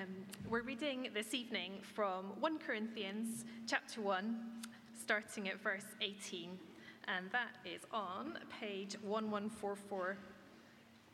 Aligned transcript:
Um, 0.00 0.06
we're 0.48 0.62
reading 0.62 1.08
this 1.12 1.34
evening 1.34 1.72
from 1.82 2.32
1 2.40 2.58
Corinthians 2.60 3.44
chapter 3.66 4.00
1, 4.00 4.34
starting 4.98 5.48
at 5.50 5.60
verse 5.60 5.84
18, 6.00 6.58
and 7.06 7.30
that 7.32 7.56
is 7.66 7.82
on 7.92 8.38
page 8.58 8.96
1144 9.02 10.16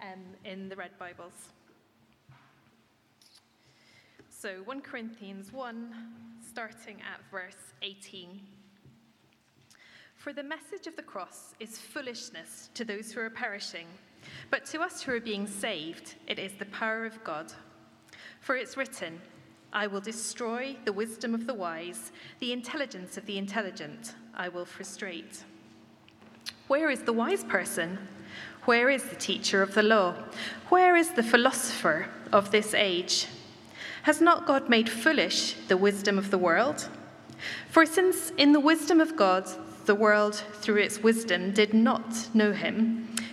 um, 0.02 0.08
in 0.44 0.68
the 0.68 0.76
Red 0.76 0.96
Bibles. 1.00 1.32
So 4.28 4.58
1 4.66 4.80
Corinthians 4.82 5.52
1, 5.52 5.94
starting 6.48 6.98
at 7.00 7.28
verse 7.32 7.72
18. 7.82 8.40
For 10.14 10.32
the 10.32 10.44
message 10.44 10.86
of 10.86 10.94
the 10.94 11.02
cross 11.02 11.54
is 11.58 11.76
foolishness 11.76 12.70
to 12.74 12.84
those 12.84 13.10
who 13.10 13.18
are 13.18 13.30
perishing, 13.30 13.86
but 14.48 14.64
to 14.66 14.80
us 14.80 15.02
who 15.02 15.12
are 15.12 15.20
being 15.20 15.48
saved, 15.48 16.14
it 16.28 16.38
is 16.38 16.52
the 16.52 16.66
power 16.66 17.04
of 17.04 17.24
God. 17.24 17.52
For 18.46 18.56
it's 18.56 18.76
written, 18.76 19.20
I 19.72 19.88
will 19.88 20.00
destroy 20.00 20.76
the 20.84 20.92
wisdom 20.92 21.34
of 21.34 21.48
the 21.48 21.54
wise, 21.54 22.12
the 22.38 22.52
intelligence 22.52 23.16
of 23.16 23.26
the 23.26 23.38
intelligent 23.38 24.14
I 24.36 24.50
will 24.50 24.64
frustrate. 24.64 25.42
Where 26.68 26.88
is 26.88 27.02
the 27.02 27.12
wise 27.12 27.42
person? 27.42 27.98
Where 28.64 28.88
is 28.88 29.02
the 29.02 29.16
teacher 29.16 29.62
of 29.62 29.74
the 29.74 29.82
law? 29.82 30.14
Where 30.68 30.94
is 30.94 31.10
the 31.10 31.24
philosopher 31.24 32.06
of 32.30 32.52
this 32.52 32.72
age? 32.72 33.26
Has 34.04 34.20
not 34.20 34.46
God 34.46 34.68
made 34.68 34.88
foolish 34.88 35.54
the 35.66 35.76
wisdom 35.76 36.16
of 36.16 36.30
the 36.30 36.38
world? 36.38 36.88
For 37.68 37.84
since 37.84 38.30
in 38.38 38.52
the 38.52 38.60
wisdom 38.60 39.00
of 39.00 39.16
God, 39.16 39.48
the 39.86 39.96
world 39.96 40.36
through 40.60 40.76
its 40.76 41.00
wisdom 41.00 41.50
did 41.50 41.74
not 41.74 42.32
know 42.32 42.52
him, 42.52 43.05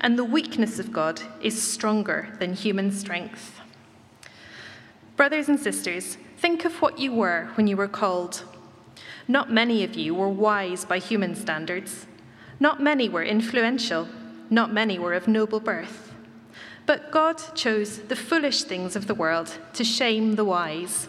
and 0.00 0.18
the 0.18 0.24
weakness 0.24 0.78
of 0.78 0.92
God 0.92 1.20
is 1.40 1.60
stronger 1.60 2.28
than 2.38 2.54
human 2.54 2.90
strength. 2.90 3.60
Brothers 5.16 5.48
and 5.48 5.58
sisters, 5.58 6.16
think 6.36 6.64
of 6.64 6.80
what 6.80 6.98
you 6.98 7.12
were 7.12 7.50
when 7.54 7.66
you 7.66 7.76
were 7.76 7.88
called. 7.88 8.44
Not 9.26 9.52
many 9.52 9.84
of 9.84 9.94
you 9.94 10.14
were 10.14 10.28
wise 10.28 10.84
by 10.84 10.98
human 10.98 11.34
standards. 11.34 12.06
Not 12.60 12.82
many 12.82 13.08
were 13.08 13.24
influential. 13.24 14.08
Not 14.48 14.72
many 14.72 14.98
were 14.98 15.14
of 15.14 15.28
noble 15.28 15.60
birth. 15.60 16.14
But 16.86 17.10
God 17.10 17.42
chose 17.54 17.98
the 17.98 18.16
foolish 18.16 18.62
things 18.62 18.96
of 18.96 19.06
the 19.06 19.14
world 19.14 19.58
to 19.74 19.84
shame 19.84 20.36
the 20.36 20.44
wise. 20.44 21.08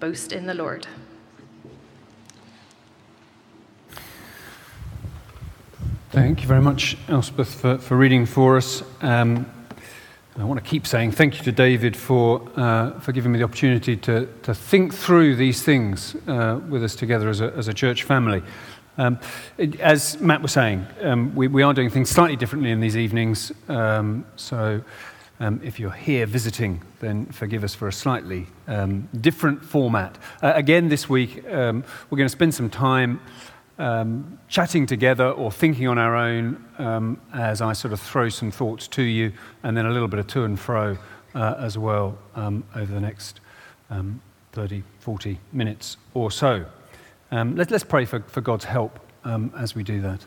boast 0.00 0.32
in 0.32 0.46
the 0.46 0.54
Lord. 0.54 0.86
Thank 6.10 6.40
you 6.40 6.48
very 6.48 6.62
much, 6.62 6.96
Elspeth, 7.08 7.54
for, 7.54 7.78
for 7.78 7.96
reading 7.96 8.26
for 8.26 8.56
us. 8.56 8.82
Um, 9.00 9.46
I 10.36 10.44
want 10.44 10.62
to 10.62 10.68
keep 10.68 10.86
saying 10.86 11.12
thank 11.12 11.36
you 11.36 11.44
to 11.44 11.52
David 11.52 11.94
for, 11.94 12.48
uh, 12.56 12.98
for 12.98 13.12
giving 13.12 13.30
me 13.30 13.38
the 13.38 13.44
opportunity 13.44 13.94
to, 13.98 14.26
to 14.42 14.54
think 14.54 14.94
through 14.94 15.36
these 15.36 15.62
things 15.62 16.16
uh, 16.26 16.58
with 16.68 16.82
us 16.82 16.96
together 16.96 17.28
as 17.28 17.42
a, 17.42 17.52
as 17.52 17.68
a 17.68 17.74
church 17.74 18.04
family. 18.04 18.42
Um, 18.96 19.20
as 19.78 20.18
Matt 20.20 20.40
was 20.40 20.52
saying, 20.52 20.86
um, 21.02 21.34
we, 21.34 21.46
we 21.46 21.62
are 21.62 21.74
doing 21.74 21.90
things 21.90 22.10
slightly 22.10 22.36
differently 22.36 22.70
in 22.70 22.80
these 22.80 22.96
evenings. 22.96 23.52
Um, 23.68 24.24
so 24.36 24.82
um, 25.40 25.58
if 25.64 25.80
you're 25.80 25.90
here 25.90 26.26
visiting, 26.26 26.82
then 27.00 27.24
forgive 27.26 27.64
us 27.64 27.74
for 27.74 27.88
a 27.88 27.92
slightly 27.92 28.46
um, 28.68 29.08
different 29.20 29.64
format. 29.64 30.18
Uh, 30.42 30.52
again, 30.54 30.88
this 30.88 31.08
week, 31.08 31.44
um, 31.50 31.82
we're 32.10 32.18
going 32.18 32.26
to 32.26 32.32
spend 32.32 32.54
some 32.54 32.68
time 32.68 33.20
um, 33.78 34.38
chatting 34.48 34.84
together 34.84 35.30
or 35.30 35.50
thinking 35.50 35.88
on 35.88 35.96
our 35.96 36.14
own 36.14 36.62
um, 36.76 37.18
as 37.32 37.62
I 37.62 37.72
sort 37.72 37.94
of 37.94 38.00
throw 38.00 38.28
some 38.28 38.50
thoughts 38.50 38.86
to 38.88 39.02
you, 39.02 39.32
and 39.62 39.74
then 39.74 39.86
a 39.86 39.90
little 39.90 40.08
bit 40.08 40.20
of 40.20 40.26
to 40.28 40.44
and 40.44 40.60
fro 40.60 40.98
uh, 41.34 41.54
as 41.58 41.78
well 41.78 42.18
um, 42.34 42.62
over 42.76 42.92
the 42.92 43.00
next 43.00 43.40
30, 44.52 44.82
40 44.98 45.38
minutes 45.52 45.96
or 46.12 46.30
so. 46.30 46.66
let, 47.32 47.72
us 47.72 47.82
pray 47.82 48.04
for, 48.04 48.20
for 48.20 48.42
God's 48.42 48.66
help 48.66 49.00
as 49.56 49.74
we 49.74 49.82
do 49.82 50.02
that. 50.02 50.26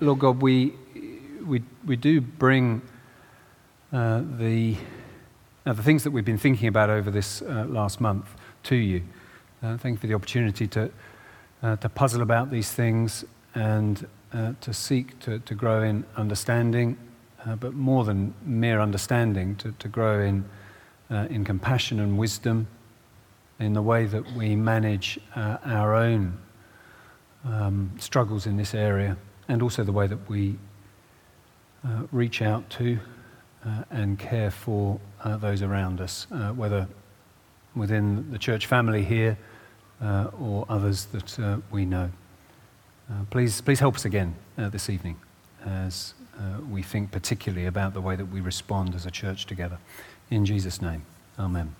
Lord 0.00 0.18
God, 0.18 0.42
we, 0.42 0.74
we, 1.44 1.62
we 1.86 1.96
do 1.96 2.20
bring 2.20 2.82
uh, 3.94 4.22
the, 4.38 4.74
uh, 5.64 5.72
the 5.72 5.82
things 5.82 6.02
that 6.02 6.10
we've 6.10 6.24
been 6.24 6.36
thinking 6.36 6.66
about 6.66 6.90
over 6.90 7.12
this 7.12 7.42
uh, 7.42 7.64
last 7.68 8.00
month 8.00 8.26
to 8.64 8.74
you. 8.74 9.00
Uh, 9.62 9.76
thank 9.76 9.94
you 9.94 10.00
for 10.00 10.08
the 10.08 10.14
opportunity 10.14 10.66
to, 10.66 10.90
uh, 11.62 11.76
to 11.76 11.88
puzzle 11.88 12.20
about 12.20 12.50
these 12.50 12.72
things 12.72 13.24
and 13.54 14.08
to 14.60 14.74
seek 14.74 15.16
to, 15.20 15.38
to 15.38 15.54
grow 15.54 15.80
in 15.84 16.04
understanding, 16.16 16.98
but 17.60 17.72
more 17.72 18.04
than 18.04 18.34
mere 18.44 18.80
understanding, 18.80 19.54
to, 19.54 19.70
to 19.78 19.86
grow 19.86 20.20
in, 20.20 20.44
in 21.30 21.44
compassion 21.44 22.00
and 22.00 22.18
wisdom 22.18 22.66
in 23.60 23.74
the 23.74 23.82
way 23.82 24.06
that 24.06 24.28
we 24.32 24.56
manage 24.56 25.20
our 25.36 25.94
own 25.94 26.36
um, 27.44 27.92
struggles 27.96 28.44
in 28.44 28.56
this 28.56 28.74
area, 28.74 29.16
and 29.46 29.62
also 29.62 29.84
the 29.84 29.92
way 29.92 30.08
that 30.08 30.28
we 30.28 30.58
reach 32.10 32.42
out 32.42 32.68
to 32.70 32.98
and 33.90 34.18
care 34.18 34.50
for 34.50 35.00
uh, 35.22 35.36
those 35.36 35.62
around 35.62 36.00
us, 36.00 36.26
uh, 36.30 36.52
whether 36.52 36.86
within 37.74 38.30
the 38.30 38.38
church 38.38 38.66
family 38.66 39.04
here 39.04 39.36
or 40.38 40.66
others 40.68 41.06
that 41.06 41.62
we 41.70 41.84
know. 41.84 42.10
please, 43.30 43.60
please 43.62 43.80
help 43.80 43.94
us 43.94 44.04
again 44.04 44.34
this 44.56 44.90
evening 44.90 45.16
as 45.64 46.14
we 46.70 46.82
think 46.82 47.10
particularly 47.10 47.66
about 47.66 47.94
the 47.94 48.00
way 48.00 48.14
that 48.16 48.26
we 48.26 48.40
respond 48.40 48.94
as 48.94 49.06
a 49.06 49.10
church 49.10 49.46
together. 49.46 49.78
In 50.30 50.44
Jesus' 50.44 50.82
name, 50.82 51.06
amen. 51.38 51.74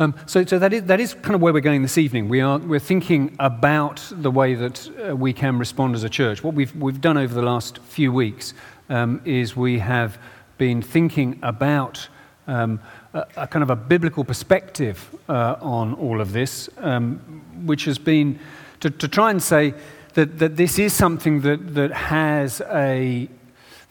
Um, 0.00 0.14
so, 0.26 0.44
so 0.44 0.58
that, 0.58 0.72
is, 0.72 0.82
that 0.84 0.98
is 0.98 1.14
kind 1.14 1.36
of 1.36 1.40
where 1.40 1.52
we're 1.52 1.60
going 1.60 1.82
this 1.82 1.98
evening. 1.98 2.28
We 2.28 2.40
are, 2.40 2.58
we're 2.58 2.80
thinking 2.80 3.36
about 3.38 4.02
the 4.10 4.30
way 4.30 4.54
that 4.54 4.90
uh, 5.08 5.14
we 5.14 5.32
can 5.32 5.56
respond 5.56 5.94
as 5.94 6.02
a 6.02 6.08
church. 6.08 6.42
What 6.42 6.54
we've, 6.54 6.74
we've 6.74 7.00
done 7.00 7.16
over 7.16 7.32
the 7.32 7.42
last 7.42 7.78
few 7.78 8.12
weeks 8.12 8.54
um, 8.88 9.20
is 9.24 9.56
we 9.56 9.78
have 9.78 10.18
been 10.58 10.82
thinking 10.82 11.38
about 11.42 12.08
um, 12.46 12.80
a, 13.12 13.26
a, 13.36 13.46
kind 13.46 13.62
of 13.62 13.70
a 13.70 13.76
biblical 13.76 14.24
perspective 14.24 15.14
uh, 15.28 15.56
on 15.60 15.94
all 15.94 16.20
of 16.20 16.32
this, 16.32 16.68
um, 16.78 17.18
which 17.64 17.84
has 17.86 17.98
been 17.98 18.38
to, 18.80 18.90
to, 18.90 19.08
try 19.08 19.30
and 19.30 19.42
say 19.42 19.74
that, 20.14 20.38
that 20.38 20.56
this 20.56 20.78
is 20.78 20.92
something 20.92 21.40
that, 21.40 21.74
that, 21.74 21.92
has 21.92 22.60
a, 22.72 23.28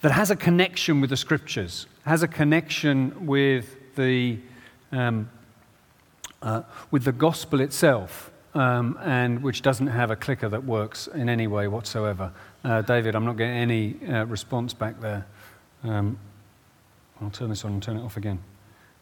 that 0.02 0.12
has 0.12 0.30
a 0.30 0.36
connection 0.36 1.00
with 1.00 1.10
the 1.10 1.16
scriptures, 1.16 1.86
has 2.04 2.22
a 2.22 2.28
connection 2.28 3.26
with 3.26 3.76
the, 3.96 4.38
um, 4.92 5.28
uh, 6.42 6.62
with 6.90 7.04
the 7.04 7.12
gospel 7.12 7.60
itself. 7.60 8.30
Um, 8.54 8.96
and 9.02 9.42
which 9.42 9.62
doesn't 9.62 9.88
have 9.88 10.12
a 10.12 10.16
clicker 10.16 10.48
that 10.48 10.62
works 10.62 11.08
in 11.08 11.28
any 11.28 11.48
way 11.48 11.66
whatsoever. 11.66 12.32
Uh, 12.62 12.82
David, 12.82 13.16
I'm 13.16 13.24
not 13.24 13.36
getting 13.36 13.56
any 13.56 13.96
uh, 14.08 14.26
response 14.26 14.72
back 14.72 15.00
there. 15.00 15.26
Um, 15.82 16.16
I'll 17.20 17.30
turn 17.30 17.50
this 17.50 17.64
on 17.64 17.72
and 17.72 17.82
turn 17.82 17.96
it 17.96 18.02
off 18.02 18.16
again. 18.16 18.38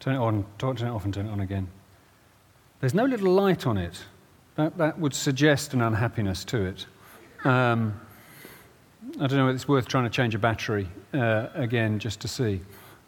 Turn 0.00 0.14
it 0.14 0.18
on, 0.18 0.46
turn 0.56 0.76
it 0.76 0.82
off 0.84 1.04
and 1.04 1.12
turn 1.12 1.26
it 1.26 1.30
on 1.30 1.40
again. 1.40 1.68
There's 2.80 2.94
no 2.94 3.04
little 3.04 3.30
light 3.30 3.66
on 3.66 3.76
it. 3.76 4.02
That, 4.56 4.78
that 4.78 4.98
would 4.98 5.14
suggest 5.14 5.74
an 5.74 5.82
unhappiness 5.82 6.44
to 6.46 6.64
it. 6.64 6.86
Um, 7.44 8.00
I 9.20 9.26
don't 9.26 9.38
know 9.38 9.48
it's 9.48 9.68
worth 9.68 9.86
trying 9.86 10.04
to 10.04 10.10
change 10.10 10.34
a 10.34 10.38
battery 10.38 10.88
uh, 11.12 11.48
again 11.54 11.98
just 11.98 12.20
to 12.20 12.28
see, 12.28 12.60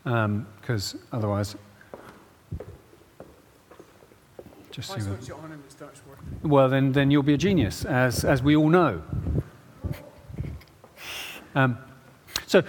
because 0.04 0.94
um, 0.94 1.00
otherwise. 1.10 1.56
Just 4.74 4.90
I 4.90 4.98
see 4.98 5.02
switch 5.02 5.28
it 5.28 5.32
on 5.32 5.52
and 5.52 5.64
it 5.64 5.70
starts 5.70 6.00
working. 6.08 6.50
well, 6.50 6.68
then, 6.68 6.90
then 6.90 7.08
you'll 7.08 7.22
be 7.22 7.34
a 7.34 7.38
genius, 7.38 7.84
as, 7.84 8.24
as 8.24 8.42
we 8.42 8.56
all 8.56 8.68
know. 8.68 9.02
Um, 11.54 11.78
so, 12.48 12.64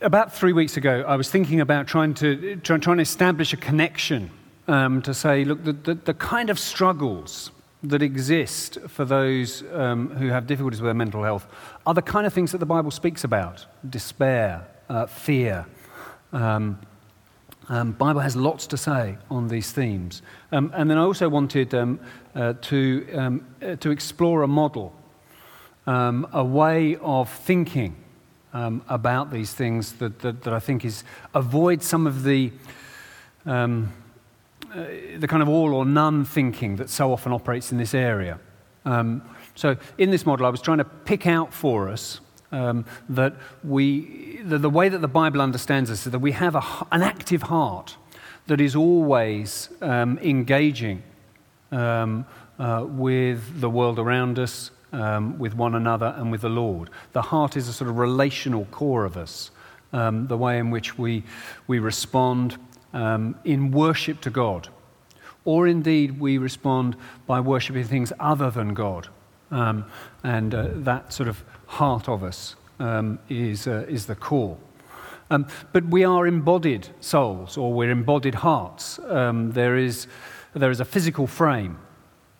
about 0.00 0.34
three 0.34 0.54
weeks 0.54 0.78
ago, 0.78 1.04
I 1.06 1.16
was 1.16 1.28
thinking 1.28 1.60
about 1.60 1.86
trying 1.86 2.14
to, 2.14 2.56
try, 2.56 2.78
trying 2.78 2.96
to 2.96 3.02
establish 3.02 3.52
a 3.52 3.58
connection 3.58 4.30
um, 4.66 5.02
to 5.02 5.12
say, 5.12 5.44
look, 5.44 5.64
the, 5.64 5.74
the, 5.74 5.94
the, 5.96 6.14
kind 6.14 6.48
of 6.48 6.58
struggles 6.58 7.50
that 7.82 8.00
exist 8.00 8.78
for 8.88 9.04
those 9.04 9.64
um, 9.74 10.08
who 10.16 10.28
have 10.28 10.46
difficulties 10.46 10.80
with 10.80 10.86
their 10.86 10.94
mental 10.94 11.22
health 11.24 11.46
are 11.84 11.92
the 11.92 12.00
kind 12.00 12.26
of 12.26 12.32
things 12.32 12.52
that 12.52 12.58
the 12.58 12.64
Bible 12.64 12.90
speaks 12.90 13.22
about 13.22 13.66
despair, 13.90 14.66
uh, 14.88 15.04
fear. 15.04 15.66
Um, 16.32 16.78
um, 17.68 17.92
Bible 17.92 18.20
has 18.20 18.36
lots 18.36 18.66
to 18.68 18.76
say 18.76 19.16
on 19.30 19.48
these 19.48 19.72
themes. 19.72 20.22
Um, 20.52 20.70
and 20.74 20.90
then 20.90 20.98
I 20.98 21.02
also 21.02 21.28
wanted 21.28 21.74
um, 21.74 22.00
uh, 22.34 22.54
to, 22.62 23.06
um, 23.14 23.46
uh, 23.62 23.76
to 23.76 23.90
explore 23.90 24.42
a 24.42 24.48
model, 24.48 24.94
um, 25.86 26.26
a 26.32 26.44
way 26.44 26.96
of 26.96 27.30
thinking 27.30 27.96
um, 28.52 28.82
about 28.88 29.32
these 29.32 29.52
things 29.54 29.94
that, 29.94 30.20
that, 30.20 30.42
that, 30.42 30.52
I 30.52 30.60
think 30.60 30.84
is 30.84 31.04
avoid 31.34 31.82
some 31.82 32.06
of 32.06 32.22
the, 32.22 32.52
uh, 33.46 33.66
the 35.18 35.26
kind 35.26 35.42
of 35.42 35.48
all 35.48 35.74
or 35.74 35.84
none 35.84 36.24
thinking 36.24 36.76
that 36.76 36.90
so 36.90 37.12
often 37.12 37.32
operates 37.32 37.72
in 37.72 37.78
this 37.78 37.94
area. 37.94 38.38
so 38.84 39.76
in 39.98 40.10
this 40.10 40.26
model, 40.26 40.46
I 40.46 40.50
was 40.50 40.60
trying 40.60 40.78
to 40.78 40.84
pick 40.84 41.26
out 41.26 41.52
for 41.52 41.88
us 41.88 42.20
um, 42.54 42.84
that 43.08 43.34
we, 43.64 44.40
the, 44.44 44.58
the, 44.58 44.70
way 44.70 44.88
that 44.88 44.98
the 44.98 45.08
Bible 45.08 45.42
understands 45.42 45.90
us 45.90 46.06
is 46.06 46.12
that 46.12 46.20
we 46.20 46.32
have 46.32 46.54
a, 46.54 46.62
an 46.92 47.02
active 47.02 47.42
heart 47.42 47.96
that 48.46 48.60
is 48.60 48.76
always 48.76 49.70
um, 49.80 50.18
engaging 50.18 51.02
um, 51.72 52.24
uh, 52.58 52.86
with 52.88 53.60
the 53.60 53.68
world 53.68 53.98
around 53.98 54.38
us, 54.38 54.70
um, 54.92 55.38
with 55.38 55.54
one 55.54 55.74
another, 55.74 56.14
and 56.16 56.30
with 56.30 56.42
the 56.42 56.48
Lord. 56.48 56.90
The 57.12 57.22
heart 57.22 57.56
is 57.56 57.68
a 57.68 57.72
sort 57.72 57.90
of 57.90 57.98
relational 57.98 58.66
core 58.66 59.04
of 59.04 59.16
us, 59.16 59.50
um, 59.92 60.28
the 60.28 60.36
way 60.36 60.58
in 60.58 60.70
which 60.70 60.96
we, 60.96 61.24
we 61.66 61.80
respond 61.80 62.56
um, 62.92 63.34
in 63.44 63.72
worship 63.72 64.20
to 64.20 64.30
God. 64.30 64.68
Or 65.44 65.66
indeed, 65.66 66.20
we 66.20 66.38
respond 66.38 66.96
by 67.26 67.40
worshipping 67.40 67.84
things 67.84 68.12
other 68.20 68.50
than 68.50 68.74
God. 68.74 69.08
and 69.50 69.84
uh, 70.54 70.68
that 70.74 71.12
sort 71.12 71.28
of 71.28 71.44
heart 71.74 72.08
of 72.08 72.22
us 72.22 72.56
um, 72.78 73.18
is, 73.28 73.66
uh, 73.66 73.84
is 73.88 74.06
the 74.06 74.14
core. 74.14 74.56
Um, 75.30 75.46
but 75.72 75.84
we 75.86 76.04
are 76.04 76.26
embodied 76.26 76.88
souls, 77.00 77.56
or 77.56 77.72
we're 77.72 77.90
embodied 77.90 78.34
hearts. 78.34 78.98
Um, 78.98 79.52
there, 79.52 79.76
is, 79.76 80.06
there 80.54 80.70
is 80.70 80.80
a 80.80 80.84
physical 80.84 81.26
frame, 81.26 81.78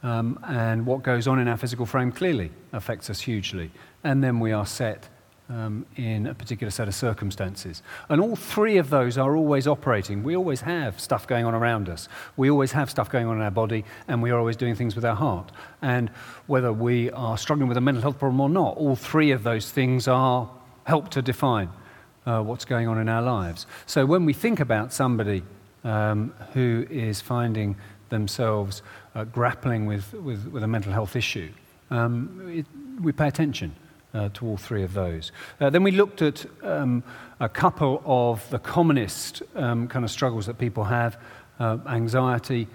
um, 0.03 0.39
and 0.47 0.87
what 0.87 1.03
goes 1.03 1.27
on 1.27 1.39
in 1.39 1.49
our 1.49 1.57
physical 1.57 1.87
frame 1.87 2.13
clearly 2.13 2.51
affects 2.73 3.11
us 3.11 3.21
hugely. 3.21 3.71
And 4.05 4.23
then 4.23 4.39
we 4.39 4.53
are 4.53 4.67
set 4.67 5.09
um, 5.51 5.85
in 5.97 6.27
a 6.27 6.35
particular 6.35 6.71
set 6.71 6.89
of 6.89 6.95
circumstances. 6.95 7.83
And 8.09 8.21
all 8.21 8.37
three 8.37 8.79
of 8.79 8.91
those 8.91 9.19
are 9.19 9.37
always 9.37 9.67
operating. 9.67 10.23
We 10.23 10.37
always 10.37 10.63
have 10.63 10.99
stuff 11.01 11.27
going 11.27 11.45
on 11.45 11.55
around 11.55 11.89
us. 11.89 12.09
We 12.37 12.51
always 12.51 12.73
have 12.73 12.91
stuff 12.91 13.11
going 13.11 13.27
on 13.27 13.37
in 13.37 13.43
our 13.43 13.51
body, 13.51 13.85
and 14.09 14.23
we 14.23 14.31
are 14.31 14.39
always 14.39 14.57
doing 14.57 14.75
things 14.75 14.95
with 14.95 15.05
our 15.05 15.17
heart. 15.17 15.53
And 15.83 16.09
whether 16.47 16.73
we 16.73 17.11
are 17.11 17.37
struggling 17.37 17.69
with 17.69 17.77
a 17.77 17.83
mental 17.83 18.03
health 18.03 18.19
problem 18.19 18.41
or 18.41 18.49
not, 18.49 18.77
all 18.77 18.97
three 18.97 19.33
of 19.33 19.43
those 19.43 19.71
things 19.71 20.09
are 20.09 20.51
help 20.85 21.11
to 21.11 21.23
define 21.23 21.71
uh, 22.27 22.43
what's 22.43 22.65
going 22.65 22.89
on 22.89 22.99
in 22.99 23.09
our 23.09 23.23
lives. 23.23 23.67
So 23.87 24.07
when 24.07 24.25
we 24.25 24.33
think 24.33 24.61
about 24.61 24.93
somebody 24.93 25.43
um, 25.83 26.33
who 26.55 26.87
is 26.89 27.21
finding 27.21 27.77
themselves 28.09 28.83
uh, 29.15 29.25
grappling 29.25 29.87
with, 29.87 30.13
with, 30.15 30.47
with, 30.47 30.63
a 30.63 30.67
mental 30.67 30.93
health 30.93 31.17
issue, 31.17 31.51
um, 31.91 32.49
it, 32.51 32.67
we 33.03 33.13
pay 33.13 33.29
attention 33.29 33.75
uh, 34.15 34.29
to 34.35 34.47
all 34.47 34.57
three 34.57 34.83
of 34.83 34.95
those. 34.95 35.33
Uh, 35.61 35.69
then 35.71 35.83
we 35.83 35.91
looked 35.91 36.23
at 36.23 36.47
um, 36.63 37.03
a 37.41 37.49
couple 37.49 38.03
of 38.07 38.49
the 38.51 38.59
commonest 38.59 39.43
um, 39.55 39.89
kind 39.89 40.05
of 40.05 40.11
struggles 40.11 40.47
that 40.47 40.59
people 40.59 40.85
have 40.85 41.19
uh, 41.61 41.79
anxiety, 41.89 42.69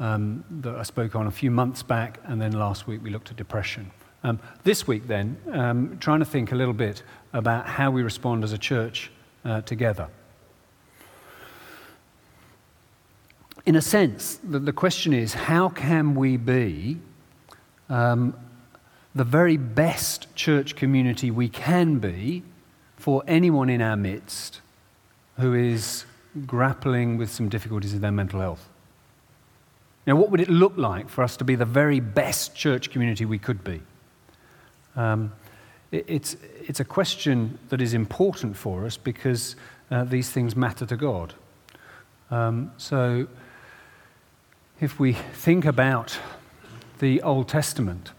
um, 0.00 0.44
that 0.60 0.76
I 0.76 0.82
spoke 0.82 1.16
on 1.16 1.26
a 1.26 1.30
few 1.30 1.50
months 1.50 1.82
back, 1.82 2.20
and 2.24 2.40
then 2.40 2.52
last 2.52 2.86
week 2.86 3.02
we 3.02 3.10
looked 3.10 3.30
at 3.30 3.36
depression. 3.36 3.90
Um, 4.22 4.40
this 4.62 4.86
week, 4.86 5.06
then, 5.06 5.36
um, 5.52 5.98
trying 6.00 6.20
to 6.20 6.24
think 6.24 6.52
a 6.52 6.54
little 6.54 6.72
bit 6.72 7.02
about 7.32 7.66
how 7.66 7.90
we 7.90 8.02
respond 8.02 8.42
as 8.42 8.52
a 8.52 8.58
church 8.58 9.10
uh, 9.44 9.60
together. 9.62 10.08
In 13.66 13.76
a 13.76 13.82
sense, 13.82 14.40
the, 14.42 14.58
the 14.58 14.72
question 14.72 15.12
is 15.12 15.34
how 15.34 15.68
can 15.68 16.14
we 16.14 16.36
be 16.36 16.98
um, 17.88 18.34
the 19.14 19.24
very 19.24 19.56
best 19.56 20.34
church 20.34 20.74
community 20.74 21.30
we 21.30 21.48
can 21.48 21.98
be 21.98 22.42
for 22.96 23.22
anyone 23.26 23.70
in 23.70 23.80
our 23.80 23.96
midst 23.96 24.60
who 25.38 25.54
is 25.54 26.04
grappling 26.46 27.16
with 27.16 27.30
some 27.30 27.48
difficulties 27.48 27.92
in 27.92 28.00
their 28.00 28.10
mental 28.10 28.40
health. 28.40 28.68
Now, 30.06 30.16
what 30.16 30.30
would 30.30 30.40
it 30.40 30.50
look 30.50 30.76
like 30.76 31.08
for 31.08 31.22
us 31.22 31.36
to 31.38 31.44
be 31.44 31.54
the 31.54 31.64
very 31.64 32.00
best 32.00 32.54
church 32.54 32.90
community 32.90 33.24
we 33.24 33.38
could 33.38 33.64
be? 33.64 33.80
Um, 34.96 35.32
it, 35.92 36.04
it's, 36.08 36.36
it's 36.62 36.80
a 36.80 36.84
question 36.84 37.58
that 37.68 37.80
is 37.80 37.94
important 37.94 38.56
for 38.56 38.84
us 38.84 38.96
because 38.96 39.56
uh, 39.90 40.04
these 40.04 40.30
things 40.30 40.56
matter 40.56 40.84
to 40.86 40.96
God. 40.96 41.34
Um, 42.30 42.72
so, 42.76 43.28
if 44.80 44.98
we 44.98 45.12
think 45.12 45.64
about 45.64 46.18
the 46.98 47.22
Old 47.22 47.48
Testament, 47.48 48.10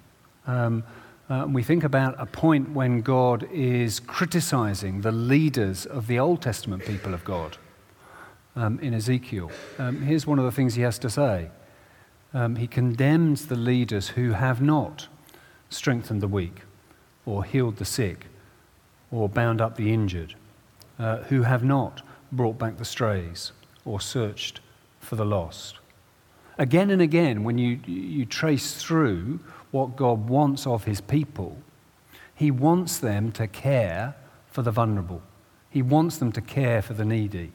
um, 0.47 0.83
uh, 1.30 1.47
we 1.50 1.63
think 1.63 1.83
about 1.83 2.15
a 2.19 2.25
point 2.25 2.69
when 2.69 3.01
God 3.01 3.47
is 3.51 4.00
criticizing 4.00 5.01
the 5.01 5.12
leaders 5.12 5.86
of 5.86 6.06
the 6.06 6.19
Old 6.19 6.42
Testament 6.42 6.86
people 6.86 7.13
of 7.15 7.24
God 7.24 7.57
um, 8.56 8.80
in 8.80 8.94
Ezekiel. 8.94 9.51
Um, 9.80 10.01
here's 10.01 10.27
one 10.27 10.38
of 10.38 10.45
the 10.45 10.51
things 10.51 10.75
he 10.75 10.83
has 10.83 11.00
to 11.00 11.09
say 11.09 11.50
um, 12.33 12.57
He 12.57 12.68
condemns 12.68 13.47
the 13.47 13.56
leaders 13.56 14.09
who 14.09 14.33
have 14.33 14.62
not 14.62 15.07
strengthened 15.69 16.21
the 16.21 16.27
weak, 16.27 16.62
or 17.25 17.44
healed 17.44 17.77
the 17.77 17.86
sick, 17.86 18.27
or 19.12 19.27
bound 19.27 19.62
up 19.62 19.77
the 19.77 19.91
injured, 19.91 20.36
uh, 21.00 21.18
who 21.24 21.41
have 21.41 21.63
not 21.63 22.03
brought 22.31 22.59
back 22.59 22.77
the 22.77 22.86
strays, 22.86 23.51
or 23.83 24.00
searched 24.00 24.59
for 25.00 25.15
the 25.15 25.25
lost. 25.25 25.80
Again 26.57 26.89
and 26.91 27.01
again, 27.01 27.44
when 27.44 27.57
you, 27.57 27.79
you 27.86 28.25
trace 28.25 28.75
through 28.75 29.39
what 29.75 29.98
God 29.98 30.29
wants 30.29 30.65
of 30.65 30.86
his 30.86 31.01
people, 31.01 31.58
he 32.34 32.50
wants 32.50 32.98
them 32.98 33.34
to 33.34 33.46
care 33.46 34.15
for 34.50 34.62
the 34.62 34.72
vulnerable. 34.72 35.22
He 35.70 35.82
wants 35.82 36.17
them 36.17 36.32
to 36.32 36.39
care 36.39 36.82
for 36.82 36.94
the 36.94 37.03
needy. 37.03 37.51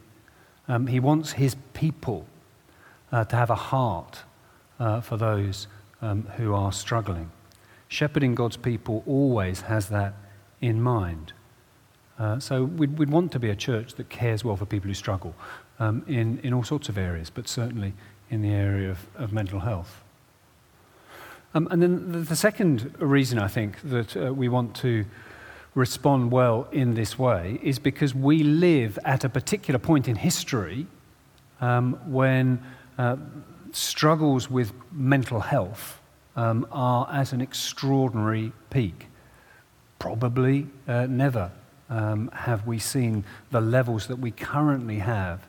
Um, 0.69 0.87
he 0.87 1.00
wants 1.00 1.33
his 1.33 1.57
people 1.73 2.27
uh, 3.11 3.25
to 3.25 3.37
have 3.37 3.49
a 3.49 3.55
heart 3.55 4.25
uh, 4.79 5.00
for 5.00 5.17
those 5.17 5.67
um, 6.03 6.25
who 6.37 6.53
are 6.55 6.73
struggling. 6.73 7.31
Shepherding 7.89 8.35
God's 8.35 8.59
people 8.59 9.03
always 9.07 9.62
has 9.62 9.89
that 9.89 10.12
in 10.61 10.83
mind. 10.83 11.33
Uh, 12.19 12.39
so 12.39 12.65
we'd, 12.65 12.99
we'd, 12.99 13.09
want 13.09 13.33
to 13.33 13.39
be 13.39 13.49
a 13.49 13.57
church 13.57 13.95
that 13.95 14.11
cares 14.11 14.45
well 14.45 14.57
for 14.57 14.67
people 14.67 14.89
who 14.89 14.95
struggle 14.95 15.35
um, 15.79 16.05
in, 16.07 16.39
in 16.41 16.53
all 16.53 16.65
sorts 16.65 16.91
of 16.91 16.99
areas, 16.99 17.31
but 17.31 17.49
certainly 17.49 17.95
in 18.29 18.43
the 18.43 18.50
area 18.50 18.91
of, 18.91 19.07
of 19.17 19.33
mental 19.33 19.61
health. 19.61 20.03
Um, 21.54 21.66
and 21.71 21.83
then 21.83 22.25
the, 22.25 22.37
second 22.37 22.95
reason 23.00 23.38
I 23.38 23.49
think 23.49 23.80
that 23.83 24.16
uh, 24.16 24.33
we 24.33 24.49
want 24.49 24.76
to 24.76 25.04
respond 25.75 26.30
well 26.30 26.69
in 26.71 26.95
this 26.95 27.19
way 27.19 27.59
is 27.62 27.78
because 27.78 28.14
we 28.14 28.45
live 28.45 28.99
at 29.04 29.25
a 29.25 29.28
particular 29.28 29.78
point 29.78 30.07
in 30.07 30.14
history 30.14 30.87
um, 31.61 31.99
when 32.07 32.62
uh, 32.99 33.16
struggles 33.73 34.49
with 34.49 34.73
mental 34.92 35.40
health 35.40 36.00
um, 36.37 36.66
are 36.71 37.09
at 37.12 37.33
an 37.33 37.40
extraordinary 37.40 38.52
peak. 38.71 39.07
Probably 39.99 40.69
uh, 40.87 41.07
never 41.07 41.50
um, 41.88 42.30
have 42.33 42.66
we 42.66 42.78
seen 42.78 43.25
the 43.50 43.61
levels 43.61 44.07
that 44.07 44.16
we 44.16 44.30
currently 44.30 44.99
have 44.99 45.47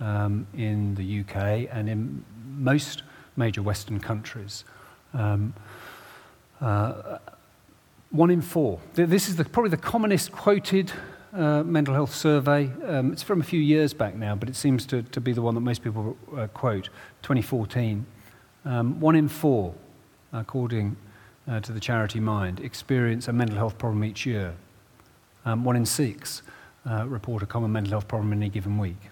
um, 0.00 0.46
in 0.54 0.94
the 0.94 1.20
UK 1.20 1.68
and 1.70 1.88
in 1.88 2.24
most 2.56 3.02
major 3.36 3.62
Western 3.62 4.00
countries. 4.00 4.64
Um, 5.14 5.54
uh, 6.60 7.18
one 8.10 8.30
in 8.30 8.42
four. 8.42 8.78
This 8.94 9.28
is 9.28 9.36
the, 9.36 9.44
probably 9.44 9.70
the 9.70 9.76
commonest 9.76 10.32
quoted 10.32 10.92
uh, 11.32 11.62
mental 11.62 11.94
health 11.94 12.14
survey. 12.14 12.70
Um, 12.86 13.12
it's 13.12 13.22
from 13.22 13.40
a 13.40 13.44
few 13.44 13.60
years 13.60 13.94
back 13.94 14.14
now, 14.14 14.34
but 14.34 14.48
it 14.48 14.56
seems 14.56 14.84
to, 14.86 15.02
to 15.02 15.20
be 15.20 15.32
the 15.32 15.42
one 15.42 15.54
that 15.54 15.62
most 15.62 15.82
people 15.82 16.16
uh, 16.36 16.46
quote 16.48 16.90
2014. 17.22 18.04
Um, 18.64 19.00
one 19.00 19.16
in 19.16 19.28
four, 19.28 19.74
according 20.32 20.96
uh, 21.48 21.60
to 21.60 21.72
the 21.72 21.80
charity 21.80 22.20
Mind, 22.20 22.60
experience 22.60 23.28
a 23.28 23.32
mental 23.32 23.56
health 23.56 23.78
problem 23.78 24.04
each 24.04 24.26
year. 24.26 24.54
Um, 25.44 25.64
one 25.64 25.74
in 25.74 25.86
six 25.86 26.42
uh, 26.88 27.06
report 27.08 27.42
a 27.42 27.46
common 27.46 27.72
mental 27.72 27.92
health 27.92 28.08
problem 28.08 28.32
in 28.32 28.42
any 28.42 28.50
given 28.50 28.78
week. 28.78 29.08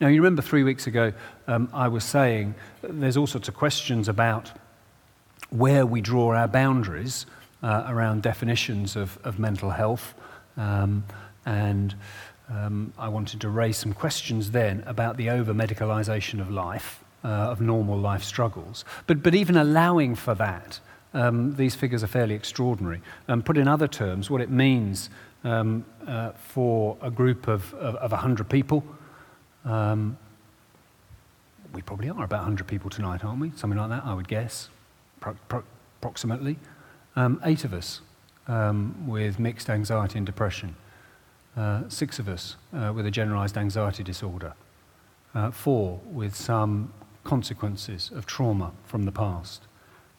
Now, 0.00 0.08
you 0.08 0.20
remember 0.20 0.42
three 0.42 0.64
weeks 0.64 0.86
ago, 0.86 1.12
um, 1.46 1.68
I 1.72 1.88
was 1.88 2.04
saying 2.04 2.54
there's 2.82 3.16
all 3.16 3.26
sorts 3.26 3.48
of 3.48 3.54
questions 3.54 4.08
about 4.08 4.50
where 5.54 5.86
we 5.86 6.00
draw 6.00 6.34
our 6.34 6.48
boundaries 6.48 7.26
uh, 7.62 7.84
around 7.86 8.22
definitions 8.22 8.96
of, 8.96 9.18
of 9.22 9.38
mental 9.38 9.70
health. 9.70 10.14
Um, 10.56 11.04
and 11.46 11.94
um, 12.50 12.92
I 12.98 13.08
wanted 13.08 13.40
to 13.42 13.48
raise 13.48 13.76
some 13.76 13.92
questions 13.92 14.50
then 14.50 14.82
about 14.84 15.16
the 15.16 15.30
over 15.30 15.54
medicalisation 15.54 16.40
of 16.40 16.50
life, 16.50 17.04
uh, 17.22 17.28
of 17.28 17.60
normal 17.60 17.96
life 17.96 18.24
struggles. 18.24 18.84
But, 19.06 19.22
but 19.22 19.36
even 19.36 19.56
allowing 19.56 20.16
for 20.16 20.34
that, 20.34 20.80
um, 21.14 21.54
these 21.54 21.76
figures 21.76 22.02
are 22.02 22.08
fairly 22.08 22.34
extraordinary. 22.34 23.00
Um, 23.28 23.40
put 23.40 23.56
in 23.56 23.68
other 23.68 23.86
terms, 23.86 24.28
what 24.28 24.40
it 24.40 24.50
means 24.50 25.08
um, 25.44 25.84
uh, 26.04 26.32
for 26.32 26.96
a 27.00 27.12
group 27.12 27.46
of, 27.46 27.72
of, 27.74 27.94
of 27.96 28.10
100 28.10 28.48
people, 28.48 28.84
um, 29.64 30.18
we 31.72 31.80
probably 31.80 32.08
are 32.08 32.24
about 32.24 32.40
100 32.40 32.66
people 32.66 32.90
tonight, 32.90 33.24
aren't 33.24 33.40
we? 33.40 33.52
Something 33.54 33.78
like 33.78 33.90
that, 33.90 34.04
I 34.04 34.14
would 34.14 34.26
guess, 34.26 34.68
pro- 35.24 35.36
pro- 35.48 35.64
approximately. 36.00 36.58
Um, 37.16 37.40
eight 37.44 37.64
of 37.64 37.72
us 37.72 38.00
um, 38.46 39.06
with 39.06 39.38
mixed 39.38 39.70
anxiety 39.70 40.18
and 40.18 40.26
depression. 40.26 40.76
Uh, 41.56 41.82
six 41.88 42.18
of 42.18 42.28
us 42.28 42.56
uh, 42.76 42.92
with 42.94 43.06
a 43.06 43.10
generalized 43.10 43.56
anxiety 43.56 44.02
disorder. 44.02 44.52
Uh, 45.34 45.50
four 45.50 46.00
with 46.04 46.34
some 46.34 46.92
consequences 47.24 48.10
of 48.14 48.26
trauma 48.26 48.72
from 48.84 49.04
the 49.04 49.12
past. 49.12 49.62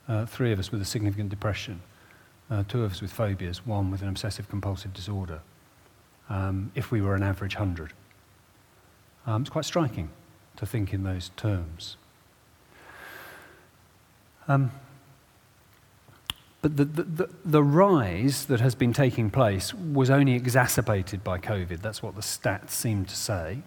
Uh, 0.07 0.25
three 0.25 0.51
of 0.51 0.59
us 0.59 0.71
with 0.71 0.81
a 0.81 0.85
significant 0.85 1.29
depression. 1.29 1.81
Uh, 2.49 2.63
two 2.67 2.83
of 2.83 2.91
us 2.91 3.01
with 3.01 3.11
phobias. 3.11 3.65
One 3.65 3.91
with 3.91 4.01
an 4.01 4.09
obsessive 4.09 4.49
compulsive 4.49 4.93
disorder. 4.93 5.41
Um, 6.29 6.71
if 6.73 6.91
we 6.91 7.01
were 7.01 7.15
an 7.15 7.23
average 7.23 7.55
hundred. 7.55 7.93
Um, 9.27 9.41
it's 9.41 9.51
quite 9.51 9.65
striking 9.65 10.09
to 10.55 10.65
think 10.65 10.93
in 10.93 11.03
those 11.03 11.31
terms. 11.37 11.97
Um, 14.47 14.71
but 16.65 16.77
the, 16.77 17.03
the, 17.03 17.29
the, 17.45 17.63
rise 17.63 18.45
that 18.45 18.59
has 18.59 18.73
been 18.73 18.91
taking 18.91 19.29
place 19.29 19.71
was 19.71 20.09
only 20.09 20.33
exacerbated 20.33 21.23
by 21.23 21.37
COVID. 21.37 21.79
That's 21.79 22.01
what 22.01 22.15
the 22.15 22.21
stats 22.21 22.71
seem 22.71 23.05
to 23.05 23.15
say. 23.15 23.59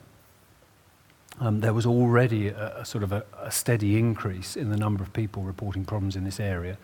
Um, 1.39 1.61
there 1.61 1.73
was 1.73 1.87
already 1.87 2.49
a, 2.49 2.79
a 2.79 2.85
sort 2.85 3.05
of 3.05 3.13
a, 3.13 3.25
a, 3.41 3.53
steady 3.53 4.01
increase 4.01 4.57
in 4.57 4.71
the 4.71 4.77
number 4.77 5.05
of 5.05 5.13
people 5.13 5.45
reporting 5.45 5.85
problems 5.85 6.17
in 6.17 6.25
this 6.25 6.41
area. 6.41 6.77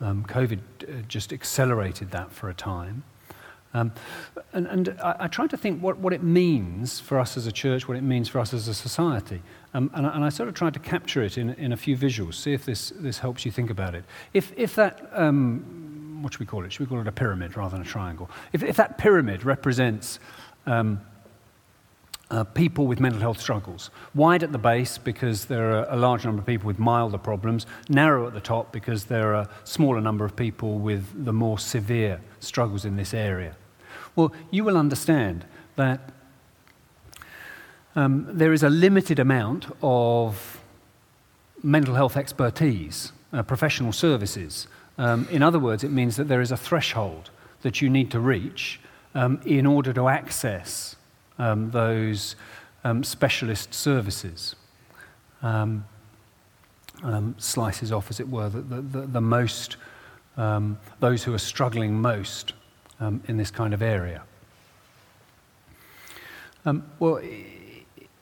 Um, 0.00 0.24
COVID 0.24 0.58
uh, 0.58 1.02
just 1.06 1.34
accelerated 1.34 2.12
that 2.12 2.32
for 2.32 2.48
a 2.48 2.54
time. 2.54 3.02
Um, 3.78 3.92
and, 4.52 4.66
and 4.66 4.96
I, 5.02 5.16
I 5.20 5.28
tried 5.28 5.50
to 5.50 5.56
think 5.56 5.80
what, 5.80 5.98
what 5.98 6.12
it 6.12 6.22
means 6.22 6.98
for 6.98 7.18
us 7.18 7.36
as 7.36 7.46
a 7.46 7.52
church, 7.52 7.86
what 7.86 7.96
it 7.96 8.02
means 8.02 8.28
for 8.28 8.40
us 8.40 8.52
as 8.52 8.66
a 8.66 8.74
society. 8.74 9.40
Um, 9.74 9.90
and, 9.94 10.06
I, 10.06 10.14
and, 10.14 10.24
I, 10.24 10.30
sort 10.30 10.48
of 10.48 10.54
tried 10.54 10.74
to 10.74 10.80
capture 10.80 11.22
it 11.22 11.38
in, 11.38 11.50
in 11.50 11.72
a 11.72 11.76
few 11.76 11.96
visuals, 11.96 12.34
see 12.34 12.52
if 12.52 12.64
this, 12.64 12.90
this 12.96 13.18
helps 13.18 13.44
you 13.44 13.52
think 13.52 13.70
about 13.70 13.94
it. 13.94 14.04
If, 14.32 14.52
if 14.56 14.74
that, 14.76 15.08
um, 15.12 16.18
what 16.22 16.32
should 16.32 16.40
we 16.40 16.46
call 16.46 16.64
it? 16.64 16.72
Should 16.72 16.80
we 16.80 16.86
call 16.86 17.00
it 17.00 17.06
a 17.06 17.12
pyramid 17.12 17.56
rather 17.56 17.76
than 17.76 17.86
a 17.86 17.88
triangle? 17.88 18.30
If, 18.52 18.62
if 18.62 18.76
that 18.76 18.98
pyramid 18.98 19.44
represents 19.44 20.18
um, 20.66 21.00
uh, 22.30 22.44
people 22.44 22.86
with 22.86 23.00
mental 23.00 23.20
health 23.20 23.40
struggles, 23.40 23.90
wide 24.14 24.42
at 24.42 24.52
the 24.52 24.58
base 24.58 24.98
because 24.98 25.44
there 25.46 25.72
are 25.72 25.86
a 25.90 25.96
large 25.96 26.24
number 26.24 26.40
of 26.40 26.46
people 26.46 26.66
with 26.66 26.78
milder 26.78 27.18
problems, 27.18 27.66
narrow 27.88 28.26
at 28.26 28.34
the 28.34 28.40
top 28.40 28.72
because 28.72 29.04
there 29.04 29.34
are 29.34 29.42
a 29.42 29.50
smaller 29.64 30.00
number 30.00 30.24
of 30.24 30.34
people 30.34 30.78
with 30.78 31.24
the 31.24 31.32
more 31.32 31.58
severe 31.58 32.20
struggles 32.40 32.84
in 32.84 32.96
this 32.96 33.14
area. 33.14 33.56
Well, 34.16 34.32
you 34.50 34.64
will 34.64 34.76
understand 34.76 35.44
that 35.76 36.00
um, 37.94 38.26
there 38.30 38.52
is 38.52 38.62
a 38.62 38.70
limited 38.70 39.18
amount 39.18 39.66
of 39.82 40.60
mental 41.62 41.94
health 41.94 42.16
expertise, 42.16 43.12
uh, 43.32 43.42
professional 43.42 43.92
services. 43.92 44.68
Um, 44.98 45.26
in 45.30 45.42
other 45.42 45.58
words, 45.58 45.84
it 45.84 45.90
means 45.90 46.16
that 46.16 46.28
there 46.28 46.40
is 46.40 46.52
a 46.52 46.56
threshold 46.56 47.30
that 47.62 47.80
you 47.82 47.90
need 47.90 48.10
to 48.12 48.20
reach 48.20 48.80
um, 49.14 49.40
in 49.44 49.66
order 49.66 49.92
to 49.92 50.08
access 50.08 50.96
um, 51.38 51.70
those 51.70 52.36
um, 52.84 53.02
specialist 53.02 53.74
services. 53.74 54.54
Um, 55.42 55.84
slices 57.38 57.92
off, 57.92 58.10
as 58.10 58.18
it 58.18 58.28
were, 58.28 58.48
the, 58.48 58.60
the, 58.60 59.06
the 59.06 59.20
most, 59.20 59.76
those 60.36 61.22
who 61.22 61.32
are 61.32 61.38
struggling 61.38 62.00
most 62.00 62.54
in 63.00 63.36
this 63.36 63.50
kind 63.50 63.72
of 63.72 63.82
area. 63.82 64.22
well, 66.98 67.20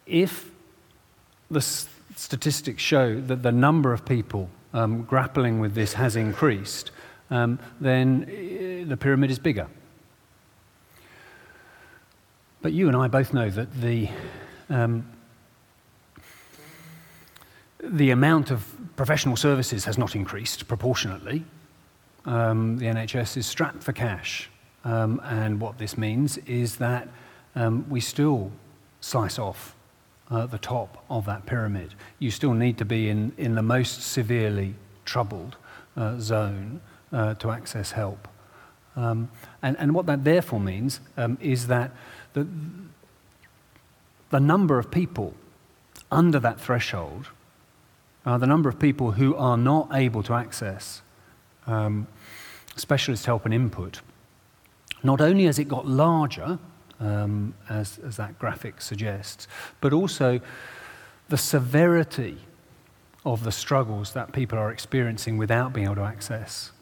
if 0.06 0.50
the 1.50 1.61
statistics 1.61 2.83
show 2.83 3.21
that 3.21 3.42
the 3.42 3.52
number 3.52 3.92
of 3.92 4.04
people 4.04 4.50
um, 4.73 5.02
grappling 5.02 5.61
with 5.61 5.75
this 5.75 5.95
has 5.95 6.16
increased, 6.16 6.90
um, 7.30 7.59
then 7.80 8.25
uh, 8.25 8.88
the 8.88 8.97
pyramid 8.97 9.30
is 9.30 9.38
bigger. 9.38 9.68
But 12.62 12.73
you 12.73 12.88
and 12.88 12.97
I 12.97 13.09
both 13.09 13.33
know 13.33 13.50
that 13.50 13.73
the, 13.80 14.09
um, 14.68 15.06
the 17.83 18.11
amount 18.11 18.50
of 18.50 18.66
professional 18.97 19.37
services 19.37 19.85
has 19.85 19.99
not 19.99 20.14
increased 20.14 20.66
proportionately. 20.66 21.45
Um, 22.25 22.78
the 22.78 22.87
NHS 22.87 23.37
is 23.37 23.47
strapped 23.47 23.83
for 23.83 23.92
cash. 23.92 24.50
Um, 24.87 25.21
and 25.25 25.61
what 25.61 25.78
this 25.78 25.99
means 25.99 26.38
is 26.38 26.76
that 26.76 27.09
um, 27.57 27.85
we 27.90 28.00
still 28.00 28.52
slice 29.00 29.37
off 29.37 29.75
uh, 30.31 30.47
the 30.47 30.59
top 30.59 31.05
of 31.11 31.26
that 31.26 31.45
pyramid. 31.45 31.95
You 32.21 32.31
still 32.31 32.55
need 32.55 32.78
to 32.78 32.85
be 32.85 33.09
in, 33.09 33.33
in 33.37 33.57
the 33.57 33.62
most 33.62 34.02
severely 34.02 34.76
troubled 35.05 35.57
uh, 35.97 36.21
zone 36.21 36.81
uh, 37.12 37.35
to 37.35 37.50
access 37.50 37.90
help. 37.90 38.28
Um, 38.95 39.28
and, 39.61 39.76
and 39.78 39.93
what 39.93 40.07
that 40.07 40.23
therefore 40.23 40.61
means 40.61 41.00
um, 41.16 41.37
is 41.40 41.66
that 41.66 41.90
the, 42.35 42.47
the 44.31 44.40
number 44.40 44.78
of 44.78 44.93
people 44.93 45.35
under 46.12 46.38
that 46.38 46.61
threshold, 46.61 47.31
uh, 48.25 48.38
the 48.38 48.47
number 48.47 48.69
of 48.69 48.78
people 48.78 49.12
who 49.12 49.35
are 49.35 49.57
not 49.57 49.88
able 49.93 50.23
to 50.23 50.35
access 50.35 51.02
um, 51.66 52.07
specialist 52.76 53.26
help 53.26 53.45
and 53.45 53.52
input, 53.52 54.00
not 55.02 55.20
only 55.20 55.44
has 55.44 55.58
it 55.58 55.64
got 55.68 55.86
larger, 55.86 56.58
um, 57.00 57.54
as, 57.68 57.98
as 57.98 58.16
that 58.16 58.38
graphic 58.38 58.80
suggests, 58.80 59.48
but 59.80 59.92
also 59.92 60.40
the 61.28 61.36
severity 61.36 62.38
of 63.24 63.44
the 63.44 63.52
struggles 63.52 64.12
that 64.12 64.32
people 64.32 64.58
are 64.58 64.70
experiencing 64.70 65.36
without 65.36 65.72
being 65.72 65.86
able 65.86 65.96
to 65.96 66.02
access 66.02 66.72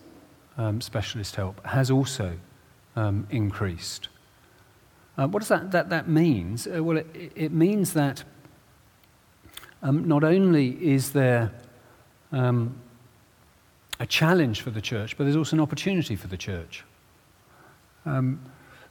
um, 0.59 0.80
specialist 0.80 1.37
help 1.37 1.64
has 1.66 1.90
also 1.90 2.38
um, 2.97 3.26
increased. 3.30 4.09
Uh, 5.16 5.26
what 5.26 5.40
does 5.40 5.49
that, 5.49 5.71
that, 5.71 5.90
that 5.90 6.09
means? 6.09 6.66
Uh, 6.66 6.83
well, 6.83 6.99
it, 6.99 7.33
it, 7.35 7.52
means 7.52 7.92
that 7.94 8.25
um, 9.83 10.06
not 10.06 10.25
only 10.25 10.71
is 10.71 11.12
there 11.12 11.52
um, 12.33 12.75
a 14.00 14.06
challenge 14.06 14.61
for 14.61 14.71
the 14.71 14.80
church, 14.80 15.16
but 15.16 15.25
there's 15.25 15.37
also 15.37 15.56
an 15.56 15.61
opportunity 15.61 16.16
for 16.16 16.26
the 16.26 16.37
church. 16.37 16.85
Um, 18.07 18.41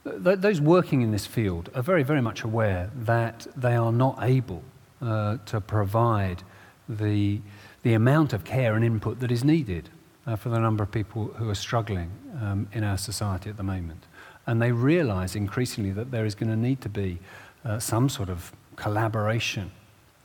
th- 0.03 0.39
those 0.39 0.61
working 0.61 1.01
in 1.01 1.11
this 1.11 1.25
field 1.25 1.69
are 1.75 1.81
very, 1.81 2.03
very 2.03 2.21
much 2.21 2.43
aware 2.43 2.91
that 2.95 3.47
they 3.55 3.75
are 3.75 3.91
not 3.91 4.19
able 4.21 4.63
uh, 5.01 5.37
to 5.45 5.61
provide 5.61 6.43
the, 6.87 7.41
the 7.83 7.93
amount 7.93 8.33
of 8.33 8.43
care 8.43 8.75
and 8.75 8.83
input 8.83 9.19
that 9.19 9.31
is 9.31 9.43
needed 9.43 9.89
uh, 10.25 10.35
for 10.35 10.49
the 10.49 10.59
number 10.59 10.83
of 10.83 10.91
people 10.91 11.27
who 11.35 11.49
are 11.49 11.55
struggling 11.55 12.11
um, 12.41 12.67
in 12.73 12.83
our 12.83 12.97
society 12.97 13.49
at 13.49 13.57
the 13.57 13.63
moment. 13.63 14.05
And 14.45 14.61
they 14.61 14.71
realize 14.71 15.35
increasingly 15.35 15.91
that 15.91 16.11
there 16.11 16.25
is 16.25 16.35
going 16.35 16.49
to 16.49 16.57
need 16.57 16.81
to 16.81 16.89
be 16.89 17.19
uh, 17.63 17.79
some 17.79 18.09
sort 18.09 18.29
of 18.29 18.51
collaboration 18.75 19.71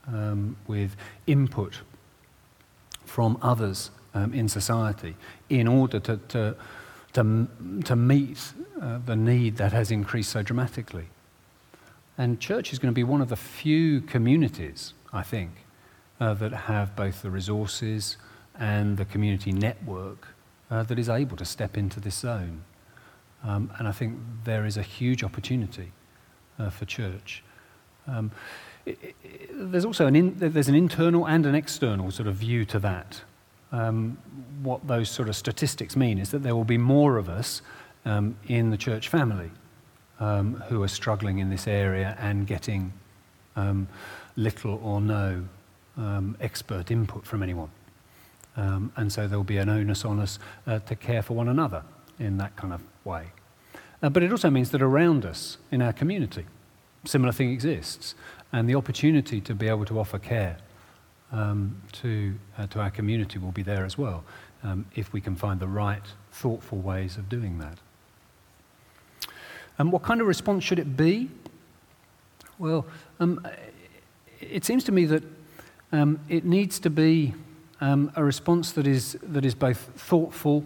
um, 0.07 0.57
with 0.66 0.97
input 1.26 1.80
from 3.04 3.38
others 3.42 3.90
um, 4.14 4.33
in 4.35 4.49
society 4.49 5.16
in 5.49 5.68
order 5.68 6.00
to, 6.00 6.16
to, 6.28 6.57
to, 7.18 7.48
to 7.84 7.96
meet 7.96 8.52
uh, 8.80 8.98
the 9.04 9.16
need 9.16 9.56
that 9.56 9.72
has 9.72 9.90
increased 9.90 10.30
so 10.30 10.42
dramatically. 10.42 11.08
And 12.16 12.40
church 12.40 12.72
is 12.72 12.78
going 12.78 12.92
to 12.92 12.94
be 12.94 13.04
one 13.04 13.20
of 13.20 13.28
the 13.28 13.37
few 13.37 14.00
communities, 14.00 14.94
I 15.12 15.22
think, 15.22 15.50
uh, 16.20 16.34
that 16.34 16.52
have 16.52 16.94
both 16.96 17.22
the 17.22 17.30
resources 17.30 18.16
and 18.58 18.96
the 18.96 19.04
community 19.04 19.52
network 19.52 20.28
uh, 20.70 20.82
that 20.84 20.98
is 20.98 21.08
able 21.08 21.37
to 21.37 21.44
step 21.44 21.76
into 21.76 22.00
this 22.00 22.16
zone. 22.16 22.64
Um, 23.44 23.70
and 23.78 23.87
I 23.87 23.92
think 23.92 24.18
there 24.44 24.66
is 24.66 24.76
a 24.76 24.82
huge 24.82 25.22
opportunity 25.22 25.92
uh, 26.58 26.70
for 26.70 26.84
church. 26.84 27.44
Um, 28.06 28.30
it, 28.84 28.98
it, 29.22 29.50
there's 29.52 29.84
also 29.84 30.06
an, 30.06 30.16
in, 30.16 30.34
there's 30.38 30.68
an 30.68 30.75
internal 30.75 31.26
and 31.26 31.46
an 31.46 31.54
external 31.54 32.10
sort 32.10 32.28
of 32.28 32.37
view 32.37 32.64
to 32.66 32.78
that. 32.80 33.22
Um, 33.70 34.16
what 34.62 34.87
those 34.87 35.10
sort 35.10 35.28
of 35.28 35.37
statistics 35.37 35.94
mean 35.94 36.18
is 36.18 36.30
that 36.30 36.42
there 36.42 36.54
will 36.54 36.64
be 36.64 36.78
more 36.78 37.18
of 37.18 37.28
us 37.28 37.62
um, 38.04 38.37
in 38.46 38.70
the 38.70 38.78
church 38.78 39.08
family 39.08 39.50
um, 40.20 40.54
who 40.68 40.82
are 40.82 40.88
struggling 40.88 41.38
in 41.38 41.50
this 41.50 41.66
area 41.66 42.16
and 42.18 42.46
getting 42.46 42.92
um, 43.56 43.88
little 44.37 44.80
or 44.82 45.00
no 45.00 45.44
um, 45.96 46.37
expert 46.40 46.90
input 46.90 47.26
from 47.26 47.42
anyone. 47.42 47.70
And 48.96 49.12
so 49.12 49.28
there'll 49.28 49.44
be 49.44 49.58
an 49.58 49.68
onus 49.68 50.04
on 50.04 50.18
us 50.18 50.40
uh, 50.66 50.80
to 50.80 50.96
care 50.96 51.22
for 51.22 51.34
one 51.34 51.48
another 51.48 51.84
in 52.18 52.38
that 52.38 52.56
kind 52.56 52.72
of 52.72 52.82
way. 53.04 53.28
Uh, 54.02 54.08
but 54.08 54.22
it 54.22 54.32
also 54.32 54.50
means 54.50 54.70
that 54.70 54.82
around 54.82 55.25
us 55.25 55.58
in 55.70 55.82
our 55.82 55.92
community, 55.92 56.44
similar 57.04 57.32
thing 57.32 57.50
exists, 57.50 58.14
and 58.52 58.68
the 58.68 58.75
opportunity 58.75 59.40
to 59.40 59.54
be 59.54 59.68
able 59.68 59.84
to 59.84 60.00
offer 60.00 60.18
care 60.18 60.56
um, 61.32 61.80
to, 61.92 62.35
uh, 62.56 62.66
to 62.68 62.80
our 62.80 62.90
community 62.90 63.38
will 63.38 63.52
be 63.52 63.62
there 63.62 63.85
as 63.85 63.99
well, 63.99 64.25
um, 64.62 64.87
if 64.94 65.12
we 65.12 65.20
can 65.20 65.37
find 65.37 65.61
the 65.61 65.66
right, 65.66 66.02
thoughtful 66.32 66.78
ways 66.78 67.16
of 67.16 67.28
doing 67.28 67.58
that. 67.58 67.78
And 69.78 69.92
what 69.92 70.02
kind 70.02 70.20
of 70.20 70.26
response 70.26 70.64
should 70.64 70.78
it 70.78 70.97
be? 70.97 71.30
Well, 72.58 72.87
um, 73.20 73.47
it 74.40 74.64
seems 74.64 74.85
to 74.85 74.92
me 74.92 75.04
that 75.06 75.23
um, 75.92 76.18
it 76.28 76.44
needs 76.44 76.80
to 76.80 76.90
be 76.90 77.35
um, 77.80 78.11
a 78.16 78.25
response 78.25 78.73
that 78.73 78.87
is, 78.87 79.16
that 79.23 79.44
is 79.44 79.54
both 79.54 79.78
thoughtful 79.97 80.64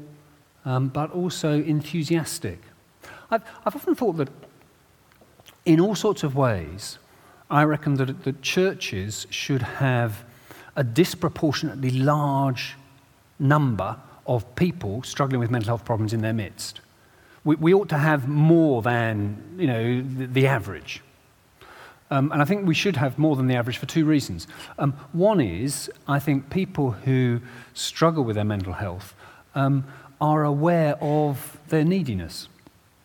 um, 0.64 0.88
but 0.88 1.11
also 1.11 1.52
enthusiastic. 1.52 2.61
I've, 3.31 3.42
I've 3.66 3.76
often 3.76 3.95
thought 3.95 4.16
that 4.16 4.28
in 5.64 5.81
all 5.81 5.95
sorts 5.95 6.23
of 6.23 6.35
ways, 6.35 6.99
I 7.50 7.64
reckon 7.64 7.95
that, 7.95 8.25
that 8.25 8.42
churches 8.42 9.26
should 9.31 9.62
have 9.62 10.25
a 10.76 10.85
disproportionately 10.85 11.91
large 11.91 12.76
number 13.38 13.97
of 14.26 14.55
people 14.55 15.02
struggling 15.02 15.41
with 15.41 15.50
mental 15.50 15.69
health 15.69 15.85
problems 15.85 16.12
in 16.12 16.21
their 16.21 16.33
midst. 16.33 16.81
We, 17.45 17.57
we 17.57 17.75
ought 17.75 17.88
to 17.88 17.99
have 17.99 18.29
more 18.29 18.83
than 18.83 19.57
you 19.59 19.67
know, 19.67 20.02
the, 20.02 20.26
the 20.26 20.47
average. 20.47 21.02
Um, 22.11 22.31
and 22.31 22.43
I 22.43 22.45
think 22.45 22.67
we 22.67 22.75
should 22.75 22.97
have 22.97 23.19
more 23.19 23.37
than 23.37 23.47
the 23.47 23.55
average 23.55 23.79
for 23.79 23.87
two 23.87 24.05
reasons. 24.05 24.47
Um, 24.79 24.93
one 25.12 25.41
is, 25.41 25.91
I 26.07 26.19
think 26.19 26.50
people 26.50 26.91
who 26.91 27.41
struggle 27.73 28.23
with 28.23 28.37
their 28.37 28.45
mental 28.45 28.75
health 28.75 29.14
um, 29.55 29.85
are 30.21 30.45
aware 30.45 30.97
of 31.00 31.59
their 31.69 31.85
neediness. 31.85 32.49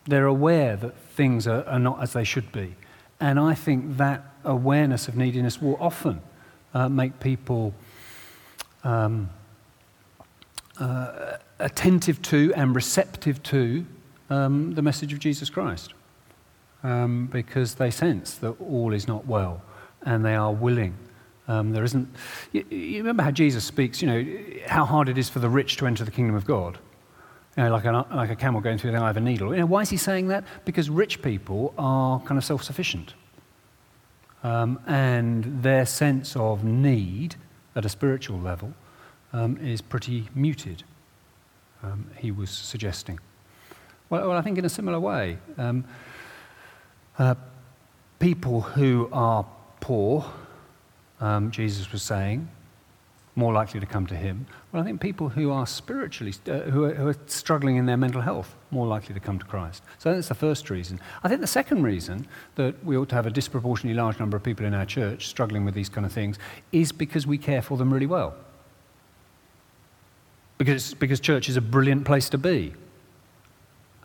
They're 0.06 0.26
aware 0.26 0.76
that 0.76 0.94
things 0.94 1.46
are, 1.46 1.64
are, 1.64 1.78
not 1.78 2.02
as 2.02 2.12
they 2.12 2.24
should 2.24 2.52
be. 2.52 2.76
And 3.18 3.40
I 3.40 3.54
think 3.54 3.96
that 3.96 4.24
awareness 4.44 5.08
of 5.08 5.16
neediness 5.16 5.60
will 5.60 5.76
often 5.80 6.20
uh, 6.74 6.88
make 6.88 7.18
people 7.20 7.74
um, 8.84 9.30
uh, 10.78 11.36
attentive 11.58 12.22
to 12.22 12.52
and 12.54 12.74
receptive 12.74 13.42
to 13.44 13.84
um, 14.30 14.74
the 14.74 14.82
message 14.82 15.12
of 15.12 15.18
Jesus 15.18 15.50
Christ 15.50 15.94
um, 16.82 17.26
because 17.26 17.74
they 17.74 17.90
sense 17.90 18.34
that 18.36 18.60
all 18.60 18.92
is 18.92 19.08
not 19.08 19.26
well 19.26 19.62
and 20.02 20.24
they 20.24 20.34
are 20.34 20.52
willing. 20.52 20.94
Um, 21.48 21.72
there 21.72 21.82
isn't. 21.82 22.08
You, 22.52 22.64
you, 22.68 22.98
remember 22.98 23.22
how 23.22 23.30
Jesus 23.30 23.64
speaks, 23.64 24.02
you 24.02 24.08
know, 24.08 24.38
how 24.66 24.84
hard 24.84 25.08
it 25.08 25.16
is 25.16 25.28
for 25.28 25.38
the 25.38 25.48
rich 25.48 25.78
to 25.78 25.86
enter 25.86 26.04
the 26.04 26.10
kingdom 26.10 26.36
of 26.36 26.44
God? 26.44 26.78
You 27.56 27.64
know, 27.64 27.72
like 27.72 27.86
a, 27.86 28.06
like 28.14 28.30
a 28.30 28.36
camel 28.36 28.60
going 28.60 28.78
through 28.78 28.92
the 28.92 28.98
eye 28.98 29.10
of 29.10 29.16
a 29.16 29.20
needle. 29.20 29.54
You 29.54 29.60
know, 29.60 29.66
why 29.66 29.80
is 29.80 29.90
he 29.90 29.96
saying 29.96 30.28
that? 30.28 30.44
Because 30.64 30.90
rich 30.90 31.22
people 31.22 31.74
are 31.78 32.20
kind 32.20 32.36
of 32.36 32.44
self 32.44 32.62
sufficient. 32.62 33.14
Um, 34.44 34.78
and 34.86 35.62
their 35.62 35.84
sense 35.84 36.36
of 36.36 36.62
need 36.62 37.36
at 37.74 37.84
a 37.84 37.88
spiritual 37.88 38.38
level 38.38 38.72
um, 39.32 39.56
is 39.58 39.80
pretty 39.80 40.28
muted, 40.34 40.84
um, 41.82 42.10
he 42.16 42.30
was 42.30 42.50
suggesting. 42.50 43.18
Well, 44.10 44.28
well, 44.28 44.38
I 44.38 44.42
think 44.42 44.58
in 44.58 44.64
a 44.64 44.70
similar 44.70 45.00
way, 45.00 45.38
um, 45.58 45.84
uh, 47.18 47.34
people 48.18 48.60
who 48.60 49.08
are 49.12 49.44
poor, 49.80 50.24
um, 51.20 51.50
Jesus 51.50 51.92
was 51.92 52.02
saying, 52.02 52.48
more 53.38 53.52
likely 53.52 53.78
to 53.78 53.86
come 53.86 54.04
to 54.04 54.16
him. 54.16 54.46
Well, 54.72 54.82
I 54.82 54.84
think 54.84 55.00
people 55.00 55.28
who 55.28 55.52
are 55.52 55.64
spiritually, 55.64 56.34
uh, 56.48 56.58
who, 56.70 56.84
are, 56.84 56.94
who, 56.94 57.06
are, 57.06 57.16
struggling 57.26 57.76
in 57.76 57.86
their 57.86 57.96
mental 57.96 58.20
health, 58.20 58.56
more 58.72 58.84
likely 58.84 59.14
to 59.14 59.20
come 59.20 59.38
to 59.38 59.44
Christ. 59.44 59.84
So 59.98 60.12
that's 60.12 60.26
the 60.26 60.34
first 60.34 60.70
reason. 60.70 60.98
I 61.22 61.28
think 61.28 61.40
the 61.40 61.46
second 61.46 61.84
reason 61.84 62.26
that 62.56 62.84
we 62.84 62.96
ought 62.96 63.08
to 63.10 63.14
have 63.14 63.26
a 63.26 63.30
disproportionately 63.30 63.96
large 63.96 64.18
number 64.18 64.36
of 64.36 64.42
people 64.42 64.66
in 64.66 64.74
our 64.74 64.84
church 64.84 65.28
struggling 65.28 65.64
with 65.64 65.74
these 65.74 65.88
kind 65.88 66.04
of 66.04 66.12
things 66.12 66.36
is 66.72 66.90
because 66.90 67.28
we 67.28 67.38
care 67.38 67.62
for 67.62 67.78
them 67.78 67.94
really 67.94 68.06
well. 68.06 68.34
Because, 70.58 70.94
because 70.94 71.20
church 71.20 71.48
is 71.48 71.56
a 71.56 71.60
brilliant 71.60 72.04
place 72.04 72.28
to 72.30 72.38
be 72.38 72.74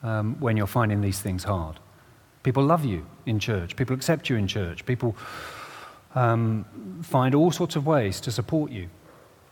um, 0.03 0.39
when 0.39 0.57
you're 0.57 0.67
finding 0.67 1.01
these 1.01 1.19
things 1.19 1.43
hard. 1.43 1.79
People 2.43 2.63
love 2.63 2.85
you 2.85 3.03
in 3.25 3.39
church. 3.39 3.75
People 3.75 3.95
accept 3.95 4.29
you 4.29 4.35
in 4.35 4.47
church. 4.47 4.85
People 4.85 5.15
um, 6.13 6.65
find 7.01 7.33
all 7.33 7.49
sorts 7.49 7.75
of 7.75 7.87
ways 7.87 8.21
to 8.21 8.31
support 8.31 8.71
you. 8.71 8.89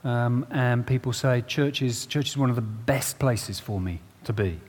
Um, 0.04 0.48
and 0.50 0.86
people 0.86 1.14
say, 1.14 1.42
church 1.42 1.82
is, 1.82 2.06
church 2.06 2.30
is 2.30 2.38
one 2.38 2.50
of 2.50 2.56
the 2.56 2.62
best 2.62 3.20
places 3.20 3.60
for 3.60 3.80
me 3.80 4.00
to 4.24 4.34
be. 4.34 4.60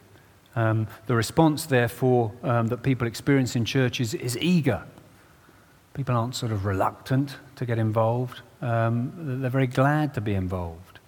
Um, 0.55 0.87
the 1.07 1.15
response, 1.15 1.65
therefore, 1.67 2.33
um, 2.43 2.67
that 2.67 2.83
people 2.83 3.07
experience 3.07 3.57
in 3.57 3.65
church 3.65 4.01
is, 4.01 4.13
is, 4.15 4.37
eager. 4.39 4.83
People 5.95 6.15
aren't 6.15 6.35
sort 6.35 6.53
of 6.53 6.67
reluctant 6.67 7.37
to 7.57 7.65
get 7.65 7.79
involved, 7.79 8.41
um, 8.61 9.41
they're 9.41 9.51
very 9.51 9.67
glad 9.67 10.15
to 10.15 10.21
be 10.21 10.35
involved. 10.35 11.01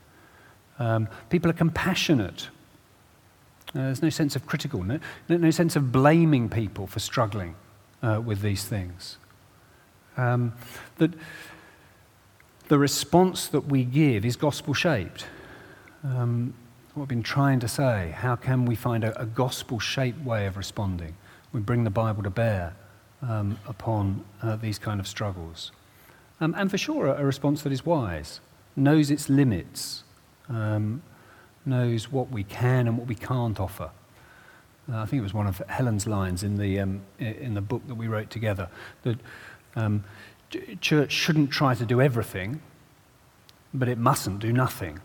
Um, 0.78 1.08
people 1.30 1.50
are 1.50 1.54
compassionate. 1.54 2.48
Uh, 3.68 3.82
there's 3.82 4.02
no 4.02 4.10
sense 4.10 4.34
of 4.34 4.46
critical, 4.46 4.82
no, 4.82 4.98
no, 5.28 5.50
sense 5.50 5.76
of 5.76 5.92
blaming 5.92 6.48
people 6.48 6.87
for 6.87 6.98
struggling 6.98 7.54
uh, 8.02 8.20
with 8.24 8.40
these 8.40 8.64
things. 8.64 9.18
Um, 10.16 10.52
that 10.98 11.12
the 12.68 12.79
response 12.79 13.48
that 13.48 13.66
we 13.66 13.85
give 13.85 14.24
is 14.24 14.37
gospel 14.37 14.74
shaped. 14.74 15.27
Um, 16.03 16.55
what 16.94 17.05
I've 17.05 17.09
been 17.09 17.22
trying 17.22 17.61
to 17.61 17.68
say, 17.68 18.14
how 18.16 18.37
can 18.37 18.66
we 18.66 18.74
find 18.74 19.05
a, 19.05 19.20
a 19.20 19.27
gospel 19.27 19.79
shaped 19.81 20.24
way 20.24 20.46
of 20.46 20.57
responding? 20.57 21.16
We 21.53 21.61
bring 21.61 21.85
the 21.85 21.90
Bible 21.90 22.22
to 22.22 22.31
bear 22.31 22.74
um, 23.22 23.59
upon 23.66 24.24
uh, 24.42 24.57
these 24.57 24.79
kind 24.79 25.00
of 25.00 25.07
struggles. 25.09 25.72
Um, 26.40 26.55
and 26.57 26.70
for 26.70 26.79
sure, 26.79 27.07
a, 27.07 27.20
a, 27.20 27.24
response 27.24 27.62
that 27.62 27.72
is 27.72 27.85
wise, 27.85 28.40
knows 28.77 29.11
its 29.11 29.29
limits, 29.29 30.05
um, 30.48 31.03
knows 31.64 32.11
what 32.11 32.31
we 32.31 32.44
can 32.44 32.87
and 32.87 32.98
what 32.98 33.07
we 33.07 33.14
can't 33.14 33.59
offer. 33.61 33.90
Uh, 34.92 34.98
I 34.98 35.07
think 35.07 35.20
it 35.20 35.22
was 35.22 35.35
one 35.35 35.46
of 35.46 35.62
Helen's 35.68 36.07
lines 36.07 36.42
in 36.42 36.57
the, 36.57 36.81
um, 36.81 37.00
in 37.18 37.55
the 37.55 37.61
book 37.61 37.87
that 37.88 37.94
we 37.94 38.09
wrote 38.09 38.31
together 38.31 38.68
that 39.03 39.18
um, 39.77 40.05
church 40.80 41.12
shouldn't 41.12 41.50
try 41.50 41.74
to 41.74 41.85
do 41.85 42.00
everything, 42.00 42.61
but 43.72 43.88
it 43.88 43.98
mustn't 43.98 44.38
do 44.38 44.52
nothing. 44.52 45.00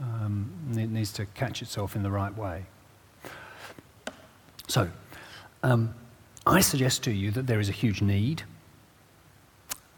Um, 0.00 0.50
it 0.72 0.90
needs 0.90 1.12
to 1.12 1.26
catch 1.26 1.62
itself 1.62 1.94
in 1.96 2.02
the 2.02 2.10
right 2.10 2.36
way. 2.36 2.64
So, 4.68 4.88
um, 5.62 5.94
I 6.46 6.60
suggest 6.60 7.04
to 7.04 7.12
you 7.12 7.30
that 7.32 7.46
there 7.46 7.60
is 7.60 7.68
a 7.68 7.72
huge 7.72 8.02
need. 8.02 8.42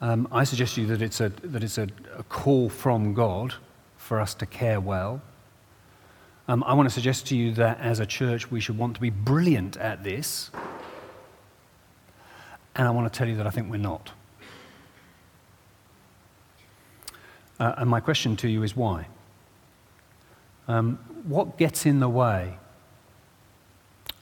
Um, 0.00 0.28
I 0.30 0.44
suggest 0.44 0.74
to 0.74 0.82
you 0.82 0.86
that 0.88 1.00
it's, 1.00 1.20
a, 1.20 1.28
that 1.28 1.62
it's 1.62 1.78
a, 1.78 1.88
a 2.18 2.22
call 2.24 2.68
from 2.68 3.14
God 3.14 3.54
for 3.96 4.20
us 4.20 4.34
to 4.34 4.46
care 4.46 4.80
well. 4.80 5.22
Um, 6.46 6.62
I 6.64 6.74
want 6.74 6.86
to 6.88 6.92
suggest 6.92 7.26
to 7.28 7.36
you 7.36 7.52
that 7.52 7.80
as 7.80 8.00
a 8.00 8.06
church, 8.06 8.50
we 8.50 8.60
should 8.60 8.76
want 8.76 8.94
to 8.96 9.00
be 9.00 9.08
brilliant 9.08 9.78
at 9.78 10.04
this. 10.04 10.50
And 12.76 12.88
I 12.88 12.90
want 12.90 13.12
to 13.12 13.16
tell 13.16 13.28
you 13.28 13.36
that 13.36 13.46
I 13.46 13.50
think 13.50 13.70
we're 13.70 13.76
not. 13.76 14.10
Uh, 17.60 17.74
and 17.78 17.88
my 17.88 18.00
question 18.00 18.36
to 18.36 18.48
you 18.48 18.62
is 18.62 18.76
why? 18.76 19.06
Um, 20.66 20.98
what 21.24 21.56
gets 21.56 21.86
in 21.86 22.00
the 22.00 22.08
way 22.08 22.58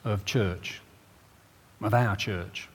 of 0.04 0.24
church, 0.24 0.80
of 1.80 1.94
our 1.94 2.16
church, 2.16 2.68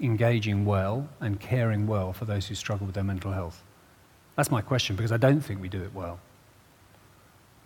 engaging 0.00 0.64
well 0.64 1.08
and 1.20 1.38
caring 1.38 1.86
well 1.86 2.12
for 2.12 2.24
those 2.24 2.46
who 2.46 2.54
struggle 2.54 2.86
with 2.86 2.94
their 2.94 3.04
mental 3.04 3.32
health? 3.32 3.62
That's 4.36 4.50
my 4.50 4.62
question 4.62 4.96
because 4.96 5.12
I 5.12 5.18
don't 5.18 5.40
think 5.40 5.60
we 5.60 5.68
do 5.68 5.82
it 5.82 5.94
well. 5.94 6.18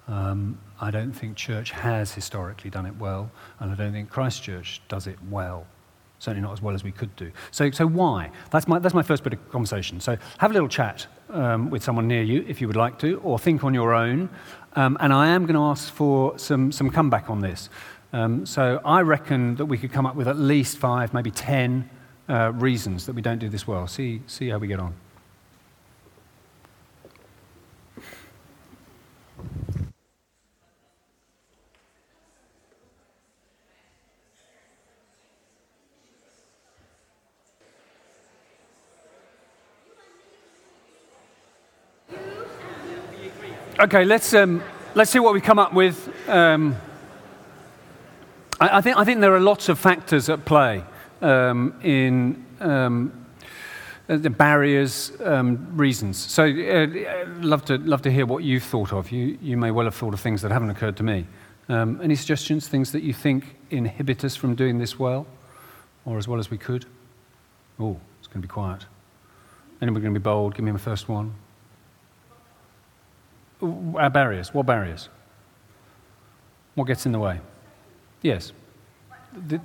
Um, 0.09 0.59
I 0.81 0.91
don't 0.91 1.13
think 1.13 1.37
church 1.37 1.71
has 1.73 2.13
historically 2.13 2.71
done 2.71 2.87
it 2.87 2.97
well, 2.97 3.31
and 3.59 3.73
I 3.73 3.75
don't 3.75 3.93
think 3.93 4.11
Christ 4.11 4.43
Church 4.43 4.81
does 4.89 5.07
it 5.07 5.19
well. 5.31 5.67
Certainly 6.27 6.43
not 6.43 6.55
as 6.55 6.61
well 6.61 6.75
as 6.75 6.83
we 6.83 6.91
could 6.91 7.15
do. 7.15 7.31
So, 7.53 7.71
so 7.71 7.87
why? 7.87 8.33
That's 8.51 8.67
my, 8.67 8.81
that's 8.81 8.95
my 8.95 9.05
first 9.05 9.23
bit 9.23 9.33
of 9.33 9.51
conversation. 9.53 10.01
So 10.01 10.17
have 10.39 10.51
a 10.51 10.55
little 10.55 10.69
chat 10.69 11.07
um, 11.31 11.71
with 11.71 11.85
someone 11.85 12.09
near 12.09 12.25
you 12.25 12.45
if 12.49 12.61
you 12.61 12.67
would 12.67 12.75
like 12.75 12.99
to, 12.99 13.21
or 13.23 13.39
think 13.39 13.63
on 13.63 13.73
your 13.75 13.95
own. 13.95 14.29
Um, 14.75 14.97
and 14.99 15.13
I 15.13 15.29
am 15.29 15.47
going 15.47 15.55
to 15.55 15.63
ask 15.63 15.93
for 15.93 16.37
some, 16.37 16.73
some 16.73 16.91
comeback 16.91 17.31
on 17.31 17.43
this. 17.43 17.71
Um, 18.13 18.45
so 18.45 18.81
I 18.85 19.03
reckon 19.03 19.55
that 19.55 19.67
we 19.67 19.79
could 19.79 19.93
come 19.93 20.05
up 20.05 20.17
with 20.17 20.27
at 20.27 20.37
least 20.37 20.79
five, 20.79 21.15
maybe 21.15 21.31
ten 21.31 21.89
uh, 22.29 22.51
reasons 22.55 23.07
that 23.07 23.15
we 23.15 23.23
don't 23.23 23.39
do 23.39 23.49
this 23.49 23.69
well. 23.69 23.87
See, 23.87 24.23
see 24.27 24.49
how 24.49 24.59
we 24.59 24.67
get 24.67 24.81
on. 24.81 24.95
Okay, 43.79 44.07
let's, 44.07 44.33
um, 44.33 44.63
let's 44.95 45.11
see 45.11 45.19
what 45.19 45.35
we 45.35 45.41
come 45.43 45.59
up 45.59 45.75
with. 45.75 46.11
Um, 46.31 46.77
I, 48.59 48.79
I, 48.79 48.81
think, 48.81 48.97
I 48.97 49.05
think 49.05 49.21
there 49.21 49.35
are 49.35 49.41
lots 49.41 49.69
of 49.69 49.79
factors 49.79 50.31
at 50.31 50.47
play 50.47 50.83
um, 51.21 51.79
in 51.83 52.43
um, 52.61 53.27
the 54.07 54.31
barriers, 54.31 55.13
um, 55.23 55.77
reasons. 55.77 56.17
So, 56.17 56.45
uh, 56.45 57.27
love 57.41 57.67
to 57.67 57.77
love 57.77 58.01
to 58.03 58.11
hear 58.11 58.25
what 58.25 58.45
you've 58.45 58.63
thought 58.63 58.95
of. 58.95 59.13
You 59.13 59.37
you 59.43 59.59
may 59.59 59.71
well 59.71 59.85
have 59.85 59.95
thought 59.95 60.15
of 60.15 60.21
things 60.21 60.41
that 60.41 60.51
haven't 60.51 60.71
occurred 60.71 60.97
to 60.97 61.03
me. 61.03 61.27
Um, 61.69 62.01
any 62.03 62.15
suggestions? 62.15 62.69
Things 62.69 62.93
that 62.93 63.03
you 63.03 63.13
think 63.13 63.57
inhibit 63.71 64.25
us 64.25 64.37
from 64.37 64.55
doing 64.55 64.79
this 64.79 64.99
well, 64.99 65.27
or 66.07 66.17
as 66.17 66.27
well 66.27 66.41
as 66.41 66.51
we 66.51 66.57
could? 66.57 66.87
Oh, 67.79 68.01
it's 68.21 68.27
going 68.27 68.41
to 68.41 68.49
be 68.49 68.53
quiet. 68.53 68.87
Anybody 69.83 70.03
going 70.05 70.15
to 70.15 70.21
be 70.21 70.25
bold? 70.25 70.55
Give 70.55 70.65
me 70.65 70.73
my 70.73 70.79
first 70.79 71.11
one. 71.11 71.35
Our 73.63 74.11
barriers. 74.11 74.53
What 74.53 74.67
barriers? 74.67 75.09
What 76.75 76.87
gets 76.87 77.07
in 77.07 77.13
the 77.13 77.19
way? 77.19 77.41
Yes. 78.23 78.53
The, 79.49 79.61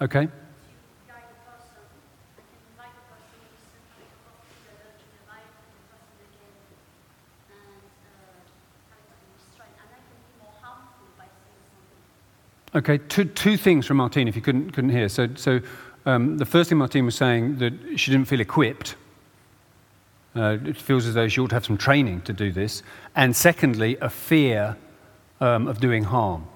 okay. 0.00 0.28
Okay, 12.74 12.96
two, 12.96 13.26
two 13.26 13.58
things 13.58 13.84
from 13.84 13.98
Martine, 13.98 14.28
if 14.28 14.34
you 14.34 14.40
couldn't, 14.40 14.70
couldn't 14.70 14.90
hear. 14.90 15.06
So, 15.10 15.28
so 15.34 15.60
um, 16.06 16.38
the 16.38 16.46
first 16.46 16.70
thing 16.70 16.78
Martine 16.78 17.04
was 17.04 17.14
saying 17.14 17.58
that 17.58 17.74
she 17.96 18.10
didn't 18.10 18.26
feel 18.26 18.40
equipped. 18.40 18.96
Uh, 20.34 20.56
it 20.64 20.76
feels 20.76 21.06
as 21.06 21.14
though 21.14 21.28
she 21.28 21.40
ought 21.40 21.48
to 21.48 21.54
have 21.54 21.64
some 21.64 21.76
training 21.76 22.22
to 22.22 22.32
do 22.32 22.50
this. 22.52 22.82
And 23.14 23.36
secondly, 23.36 23.96
a 24.00 24.08
fear 24.08 24.76
um, 25.40 25.68
of 25.68 25.80
doing 25.80 26.04
harm. 26.04 26.46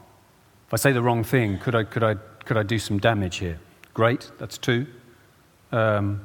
If 0.67 0.75
I 0.75 0.77
say 0.77 0.93
the 0.93 1.03
wrong 1.03 1.25
thing, 1.25 1.59
could 1.59 1.75
I, 1.75 1.85
could 1.85 2.03
I, 2.03 2.15
could 2.45 2.57
I 2.57 2.63
do 2.63 2.79
some 2.79 2.99
damage 2.99 3.37
here? 3.37 3.59
Great, 3.93 4.31
that's 4.39 4.59
two. 4.59 4.87
Um, 5.73 6.21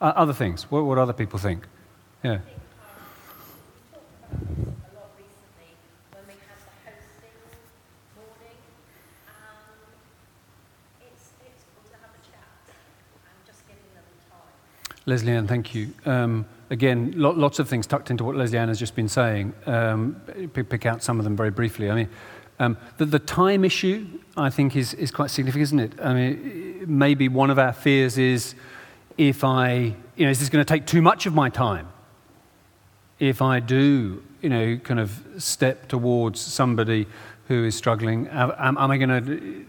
other 0.00 0.32
things, 0.32 0.70
what, 0.70 0.84
what 0.84 0.98
other 0.98 1.12
people 1.12 1.38
think? 1.38 1.66
Yeah. 2.22 2.38
Leslie 15.08 15.30
Ann, 15.30 15.46
thank 15.46 15.72
you. 15.72 15.94
Um, 16.04 16.46
again, 16.68 17.12
lo- 17.14 17.30
lots 17.30 17.60
of 17.60 17.68
things 17.68 17.86
tucked 17.86 18.10
into 18.10 18.24
what 18.24 18.34
Leslie 18.34 18.58
Ann 18.58 18.66
has 18.66 18.78
just 18.78 18.96
been 18.96 19.08
saying. 19.08 19.54
Um, 19.64 20.20
pick, 20.52 20.68
pick, 20.68 20.84
out 20.84 21.00
some 21.00 21.20
of 21.20 21.24
them 21.24 21.36
very 21.36 21.52
briefly. 21.52 21.88
I 21.88 21.94
mean, 21.94 22.08
um, 22.58 22.76
the, 22.96 23.04
the, 23.04 23.20
time 23.20 23.64
issue, 23.64 24.08
I 24.36 24.50
think, 24.50 24.74
is, 24.74 24.94
is 24.94 25.12
quite 25.12 25.30
significant, 25.30 25.62
isn't 25.62 25.78
it? 25.78 25.92
I 26.02 26.12
mean, 26.12 26.84
maybe 26.88 27.28
one 27.28 27.50
of 27.50 27.58
our 27.58 27.72
fears 27.72 28.18
is 28.18 28.56
if 29.16 29.44
I, 29.44 29.94
you 30.16 30.24
know, 30.24 30.30
is 30.30 30.40
this 30.40 30.48
going 30.48 30.64
to 30.64 30.68
take 30.68 30.86
too 30.86 31.02
much 31.02 31.26
of 31.26 31.34
my 31.34 31.50
time? 31.50 31.86
If 33.20 33.40
I 33.40 33.60
do, 33.60 34.24
you 34.42 34.48
know, 34.48 34.76
kind 34.78 34.98
of 34.98 35.22
step 35.38 35.86
towards 35.86 36.40
somebody 36.40 37.06
who 37.46 37.64
is 37.64 37.76
struggling, 37.76 38.26
am, 38.28 38.76
am 38.76 38.90
I 38.90 38.98
going 38.98 39.24
to, 39.24 39.66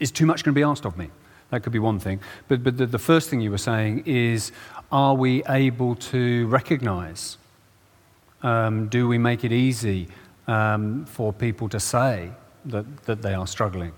is 0.00 0.10
too 0.10 0.24
much 0.24 0.44
going 0.44 0.54
to 0.54 0.58
be 0.58 0.62
asked 0.62 0.86
of 0.86 0.96
me? 0.96 1.10
That 1.50 1.62
could 1.62 1.72
be 1.72 1.78
one 1.78 1.98
thing. 1.98 2.20
But, 2.48 2.62
but 2.62 2.76
the, 2.76 2.86
the 2.86 2.98
first 2.98 3.30
thing 3.30 3.40
you 3.40 3.50
were 3.50 3.58
saying 3.58 4.02
is 4.06 4.52
are 4.92 5.14
we 5.14 5.42
able 5.48 5.96
to 5.96 6.46
recognize? 6.46 7.38
Um, 8.42 8.88
do 8.88 9.08
we 9.08 9.18
make 9.18 9.44
it 9.44 9.52
easy 9.52 10.08
um, 10.46 11.04
for 11.06 11.32
people 11.32 11.68
to 11.70 11.80
say 11.80 12.30
that, 12.66 13.04
that 13.04 13.22
they 13.22 13.34
are 13.34 13.46
struggling? 13.46 13.92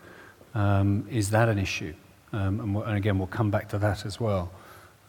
Um, 0.55 1.07
is 1.11 1.31
that 1.31 1.49
an 1.49 1.59
issue? 1.59 1.95
Um, 2.33 2.61
and, 2.61 2.77
and, 2.77 2.97
again, 2.97 3.19
we'll 3.19 3.27
come 3.27 3.51
back 3.51 3.69
to 3.71 3.79
that 3.79 4.05
as 4.05 4.21
well, 4.21 4.51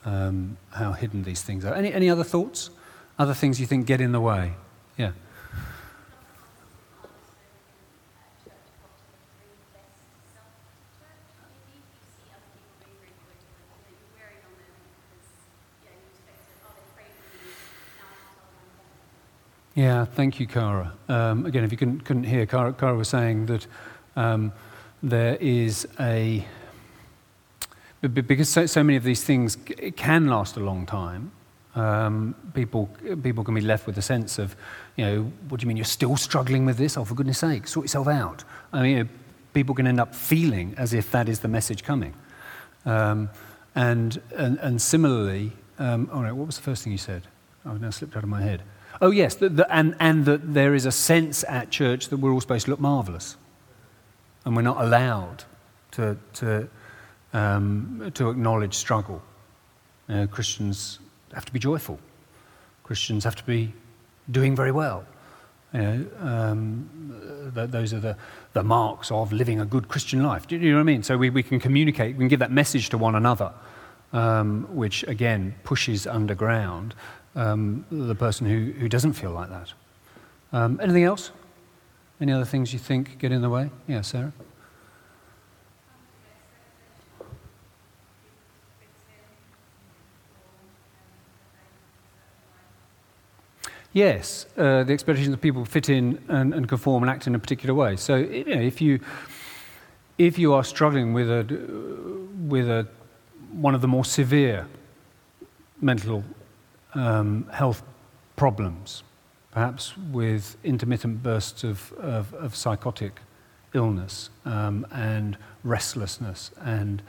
um, 0.06 0.58
how 0.72 0.92
hidden 0.94 1.24
these 1.24 1.42
things 1.42 1.66
are. 1.66 1.74
Any, 1.74 1.94
any 1.94 2.10
other 2.10 2.24
thoughts? 2.24 2.70
Other 3.18 3.34
things 3.34 3.60
you 3.60 3.66
think 3.66 3.86
get 3.86 4.00
in 4.00 4.12
the 4.12 4.22
way? 4.22 4.54
Yeah. 4.98 5.12
Yeah, 19.80 20.04
thank 20.04 20.42
you, 20.42 20.46
Cara. 20.46 20.92
Um, 21.08 21.46
again, 21.46 21.64
if 21.64 21.72
you 21.72 21.78
couldn't, 21.78 22.04
couldn't 22.04 22.26
hear, 22.26 22.46
Cara, 22.46 22.74
Cara, 22.74 22.96
was 22.96 23.08
saying 23.08 23.46
that 23.46 23.66
um, 24.18 24.52
there 25.02 25.38
is 25.40 25.88
a. 25.98 26.46
Because 28.02 28.50
so, 28.50 28.66
so, 28.66 28.84
many 28.84 28.98
of 28.98 29.06
these 29.06 29.24
things 29.24 29.58
can 29.96 30.28
last 30.28 30.58
a 30.58 30.60
long 30.60 30.86
time, 30.86 31.32
um, 31.76 32.36
people, 32.54 32.90
people 33.24 33.46
can 33.46 33.56
be 33.56 33.62
left 33.62 33.88
with 33.88 33.98
a 33.98 34.02
sense 34.02 34.38
of, 34.38 34.54
you 34.98 35.06
know, 35.06 35.32
what 35.48 35.62
do 35.62 35.64
you 35.64 35.70
mean 35.70 35.78
you're 35.78 35.86
still 35.86 36.18
struggling 36.18 36.66
with 36.66 36.76
this? 36.76 36.98
Oh, 36.98 37.06
for 37.06 37.16
goodness 37.16 37.38
sake, 37.38 37.66
sort 37.66 37.86
yourself 37.86 38.10
out. 38.10 38.44
I 38.74 38.82
mean, 38.82 38.98
you 38.98 39.04
know, 39.06 39.10
people 39.54 39.74
can 39.76 39.88
end 39.88 40.02
up 40.02 40.14
feeling 40.14 40.74
as 40.76 40.94
if 40.94 41.10
that 41.12 41.30
is 41.30 41.40
the 41.40 41.48
message 41.48 41.86
coming. 41.86 42.14
Um, 42.86 43.30
and, 43.76 44.22
and, 44.36 44.60
and 44.60 44.82
similarly, 44.82 45.54
um, 45.78 46.10
all 46.12 46.24
right, 46.24 46.34
what 46.34 46.48
was 46.48 46.58
the 46.58 46.64
first 46.64 46.84
thing 46.84 46.92
you 46.92 46.98
said? 46.98 47.24
I've 47.66 47.80
now 47.80 47.92
slipped 47.92 48.18
out 48.18 48.24
of 48.24 48.30
my 48.30 48.42
head. 48.42 48.62
Oh, 49.02 49.12
yes, 49.12 49.36
the, 49.36 49.50
the, 49.50 49.74
and, 49.74 49.96
and 50.00 50.26
that 50.26 50.54
there 50.54 50.76
is 50.76 50.86
a 50.86 50.92
sense 50.92 51.46
at 51.48 51.70
church 51.70 52.10
that 52.10 52.18
we're 52.18 52.32
all 52.32 52.42
supposed 52.42 52.66
to 52.66 52.72
look 52.72 52.82
marvelous. 52.82 53.38
And 54.46 54.56
we're 54.56 54.62
not 54.62 54.82
allowed 54.82 55.46
to, 55.92 56.18
to, 56.34 56.70
um, 57.34 58.12
to 58.14 58.30
acknowledge 58.30 58.74
struggle. 58.74 59.22
You 60.10 60.16
know, 60.16 60.28
Christians 60.28 61.00
have 61.34 61.46
to 61.46 61.54
be 61.54 61.60
joyful, 61.60 62.00
Christians 62.84 63.24
have 63.24 63.36
to 63.36 63.44
be 63.46 63.74
doing 64.32 64.56
very 64.56 64.72
well. 64.72 65.06
You 65.74 65.80
know, 65.80 66.06
um, 66.22 67.52
th- 67.54 67.70
those 67.70 67.94
are 67.94 68.00
the, 68.00 68.18
the 68.54 68.64
marks 68.64 69.12
of 69.12 69.32
living 69.32 69.60
a 69.60 69.66
good 69.66 69.88
Christian 69.88 70.24
life. 70.24 70.48
Do 70.48 70.58
you 70.58 70.72
know 70.72 70.78
what 70.78 70.82
I 70.82 70.84
mean? 70.84 71.04
So 71.04 71.16
we, 71.16 71.30
we 71.30 71.44
can 71.44 71.60
communicate, 71.60 72.16
we 72.16 72.22
can 72.22 72.28
give 72.28 72.40
that 72.40 72.52
message 72.52 72.90
to 72.90 72.98
one 72.98 73.14
another, 73.14 73.54
um, 74.12 74.68
which 74.76 75.04
again 75.04 75.54
pushes 75.64 76.08
underground 76.08 76.96
um, 77.36 77.86
the 77.92 78.16
person 78.16 78.48
who, 78.48 78.72
who 78.80 78.90
doesn't 78.90 79.14
feel 79.14 79.32
like 79.32 79.50
that. 79.50 79.74
Um, 80.52 80.80
anything 80.82 81.04
else? 81.04 81.32
Any 82.22 82.32
other 82.32 82.46
things 82.46 82.74
you 82.74 82.80
think 82.80 83.18
get 83.20 83.32
in 83.32 83.42
the 83.42 83.50
way? 83.50 83.70
Yeah, 83.88 84.02
Sarah? 84.02 84.34
Yes, 93.92 94.46
uh, 94.56 94.84
the 94.84 94.94
expectations 94.94 95.34
of 95.34 95.42
people 95.42 95.66
fit 95.66 95.90
in 95.90 96.24
and, 96.28 96.54
and, 96.54 96.70
conform 96.70 97.02
and 97.02 97.10
act 97.10 97.26
in 97.26 97.34
a 97.34 97.40
particular 97.40 97.74
way. 97.74 97.96
So, 97.96 98.18
you 98.18 98.56
know, 98.56 98.62
if 98.62 98.82
you 98.82 99.00
if 100.20 100.38
you 100.38 100.54
are 100.54 100.64
struggling 100.64 101.14
with 101.14 101.30
a 101.30 101.44
with 102.48 102.70
a 102.70 102.88
one 103.52 103.74
of 103.74 103.82
the 103.82 103.88
more 103.88 104.06
severe 104.06 104.68
mental 105.82 106.24
um, 106.94 107.48
health 107.52 107.84
problems, 108.36 109.04
perhaps 109.52 109.98
with 109.98 110.58
intermittent 110.64 111.22
bursts 111.22 111.64
of, 111.64 111.92
of, 111.94 112.34
of 112.34 112.56
psychotic 112.56 113.20
illness 113.74 114.30
um, 114.46 114.86
and 114.92 115.38
restlessness 115.64 116.52
and 116.62 117.02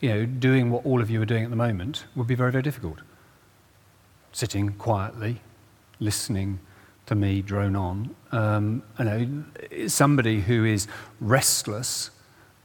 you 0.00 0.08
know, 0.08 0.26
doing 0.26 0.70
what 0.70 0.84
all 0.84 1.00
of 1.00 1.10
you 1.10 1.22
are 1.22 1.26
doing 1.26 1.44
at 1.44 1.50
the 1.50 1.56
moment 1.56 2.06
would 2.16 2.26
be 2.26 2.34
very, 2.34 2.50
very 2.50 2.62
difficult. 2.62 2.98
Sitting 4.32 4.70
quietly, 4.70 5.40
listening 6.00 6.58
to 7.06 7.14
me 7.14 7.40
drone 7.40 7.76
on. 7.76 8.14
Um, 8.32 8.82
you 8.98 9.04
know, 9.04 9.88
somebody 9.88 10.40
who 10.40 10.64
is 10.64 10.88
restless, 11.20 12.10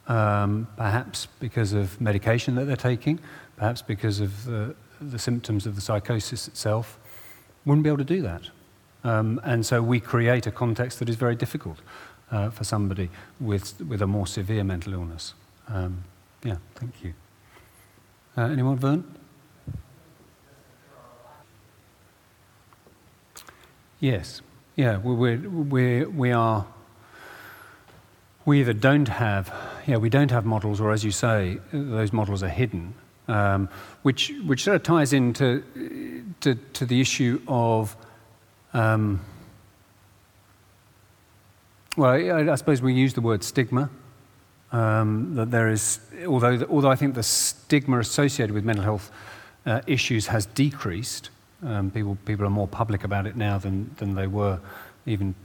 um, 0.08 0.68
perhaps 0.78 1.28
because 1.40 1.74
of 1.74 2.00
medication 2.02 2.56
that 2.56 2.66
they're 2.66 2.76
taking, 2.76 3.20
perhaps 3.56 3.84
because 3.84 4.20
of 4.20 4.46
the, 4.46 4.76
the 5.02 5.20
symptoms 5.20 5.66
of 5.66 5.76
the 5.76 5.82
psychosis 5.82 6.48
itself, 6.48 6.98
wouldn't 7.66 7.84
be 7.84 7.90
able 7.90 7.98
to 7.98 8.04
do 8.04 8.22
that. 8.22 8.50
Um, 9.04 9.40
and 9.44 9.66
so 9.66 9.82
we 9.82 10.00
create 10.00 10.48
a 10.48 10.52
context 10.52 11.00
that 11.00 11.10
is 11.10 11.16
very 11.16 11.36
difficult 11.36 11.78
uh, 12.32 12.50
for 12.50 12.64
somebody 12.64 13.10
with, 13.40 13.80
with 13.82 14.02
a 14.02 14.08
more 14.08 14.28
severe 14.28 14.64
mental 14.64 14.94
illness. 14.94 15.34
Um, 15.68 16.04
yeah, 16.44 16.58
thank 16.76 17.04
you. 17.04 17.14
Uh, 18.38 18.50
anyone, 18.50 18.78
Vern? 18.78 19.04
Yes, 24.00 24.42
yeah, 24.76 24.98
we're, 24.98 25.38
we're, 25.38 26.10
we 26.10 26.32
are. 26.32 26.66
We 28.46 28.62
either 28.62 28.74
don't 28.74 29.10
have, 29.10 29.54
yeah, 29.88 29.98
we 29.98 30.10
don't 30.10 30.32
have 30.32 30.46
models, 30.46 30.80
or 30.80 30.94
as 30.94 31.04
you 31.04 31.12
say, 31.12 31.58
those 31.74 32.14
models 32.14 32.44
are 32.44 32.48
hidden, 32.50 32.94
um, 33.28 33.70
which, 34.04 34.32
which 34.46 34.64
sort 34.64 34.76
of 34.76 34.84
ties 34.84 35.14
into 35.14 35.64
to, 36.42 36.56
to 36.56 36.86
the 36.86 37.02
issue 37.02 37.42
of, 37.48 37.96
um, 38.74 39.20
well, 41.96 42.12
I, 42.12 42.52
I, 42.52 42.56
suppose 42.56 42.82
we 42.82 42.94
use 42.94 43.14
the 43.14 43.22
word 43.22 43.44
stigma. 43.44 43.90
Um, 44.72 45.36
that 45.36 45.50
there 45.50 45.70
is, 45.70 46.00
although, 46.28 46.62
although 46.70 46.92
I 46.92 46.96
think 46.96 47.16
the 47.16 47.24
stigma 47.24 48.00
associated 48.00 48.54
with 48.54 48.66
mental 48.66 48.84
health 48.84 49.12
uh, 49.66 49.82
issues 49.88 50.28
has 50.28 50.46
decreased, 50.46 51.30
um, 51.64 51.90
people, 51.90 52.18
people 52.26 52.46
are 52.46 52.50
more 52.50 52.68
public 52.68 53.06
about 53.06 53.26
it 53.26 53.38
now 53.38 53.58
than, 53.58 53.96
than 53.98 54.16
they 54.16 54.28
were 54.28 54.60
even 55.06 55.36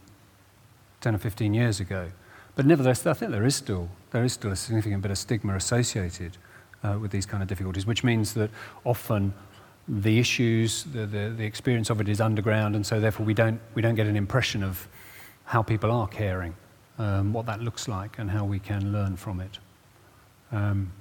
10 1.00 1.14
or 1.14 1.18
15 1.18 1.54
years 1.54 1.78
ago. 1.78 2.10
But 2.54 2.66
nevertheless, 2.66 3.06
I 3.06 3.14
think 3.14 3.30
there 3.30 3.46
is 3.46 3.56
still, 3.56 3.88
there 4.10 4.24
is 4.24 4.32
still 4.32 4.50
a 4.50 4.56
significant 4.56 5.02
bit 5.02 5.10
of 5.10 5.18
stigma 5.18 5.54
associated 5.54 6.36
uh, 6.82 6.98
with 7.00 7.10
these 7.10 7.26
kind 7.26 7.42
of 7.42 7.48
difficulties, 7.48 7.86
which 7.86 8.04
means 8.04 8.34
that 8.34 8.50
often 8.84 9.32
the 9.88 10.18
issues, 10.18 10.84
the, 10.84 11.06
the, 11.06 11.34
the, 11.36 11.44
experience 11.44 11.90
of 11.90 12.00
it 12.00 12.08
is 12.08 12.20
underground, 12.20 12.76
and 12.76 12.86
so 12.86 13.00
therefore 13.00 13.26
we 13.26 13.34
don't, 13.34 13.60
we 13.74 13.82
don't 13.82 13.94
get 13.94 14.06
an 14.06 14.16
impression 14.16 14.62
of 14.62 14.88
how 15.44 15.62
people 15.62 15.90
are 15.90 16.06
caring, 16.06 16.54
um, 16.98 17.32
what 17.32 17.46
that 17.46 17.60
looks 17.60 17.88
like, 17.88 18.18
and 18.18 18.30
how 18.30 18.44
we 18.44 18.58
can 18.58 18.92
learn 18.92 19.16
from 19.16 19.40
it. 19.40 19.58
Um, 20.52 20.92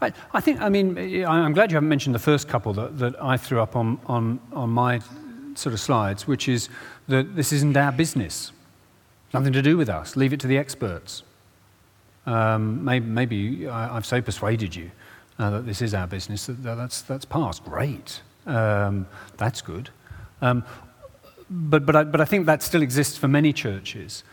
I, 0.00 0.12
I, 0.32 0.40
think, 0.40 0.60
I 0.60 0.68
mean, 0.68 0.96
I'm 1.26 1.52
glad 1.52 1.70
you 1.70 1.76
haven't 1.76 1.88
mentioned 1.88 2.14
the 2.14 2.20
first 2.20 2.48
couple 2.48 2.72
that, 2.74 2.98
that 2.98 3.22
I 3.22 3.36
threw 3.36 3.60
up 3.60 3.76
on, 3.76 4.00
on, 4.06 4.40
on 4.52 4.70
my 4.70 5.00
sort 5.54 5.72
of 5.72 5.80
slides, 5.80 6.26
which 6.26 6.48
is 6.48 6.68
that 7.08 7.36
this 7.36 7.52
isn't 7.52 7.76
our 7.76 7.92
business. 7.92 8.52
Nothing 9.32 9.52
to 9.52 9.62
do 9.62 9.76
with 9.76 9.88
us. 9.88 10.16
Leave 10.16 10.32
it 10.32 10.40
to 10.40 10.46
the 10.46 10.58
experts. 10.58 11.22
Um, 12.26 12.84
maybe, 12.84 13.06
maybe 13.06 13.68
I, 13.68 13.94
have 13.94 14.06
so 14.06 14.22
persuaded 14.22 14.74
you 14.74 14.90
uh, 15.38 15.50
that 15.50 15.66
this 15.66 15.82
is 15.82 15.94
our 15.94 16.06
business, 16.06 16.46
that, 16.46 16.62
that's, 16.62 17.02
that's 17.02 17.24
past. 17.24 17.64
Great. 17.64 18.20
Um, 18.46 19.06
that's 19.36 19.62
good. 19.62 19.90
Um, 20.40 20.64
but, 21.50 21.84
but, 21.86 21.96
I, 21.96 22.04
but 22.04 22.20
I 22.20 22.24
think 22.24 22.46
that 22.46 22.62
still 22.62 22.82
exists 22.82 23.16
for 23.16 23.28
many 23.28 23.52
churches, 23.52 24.24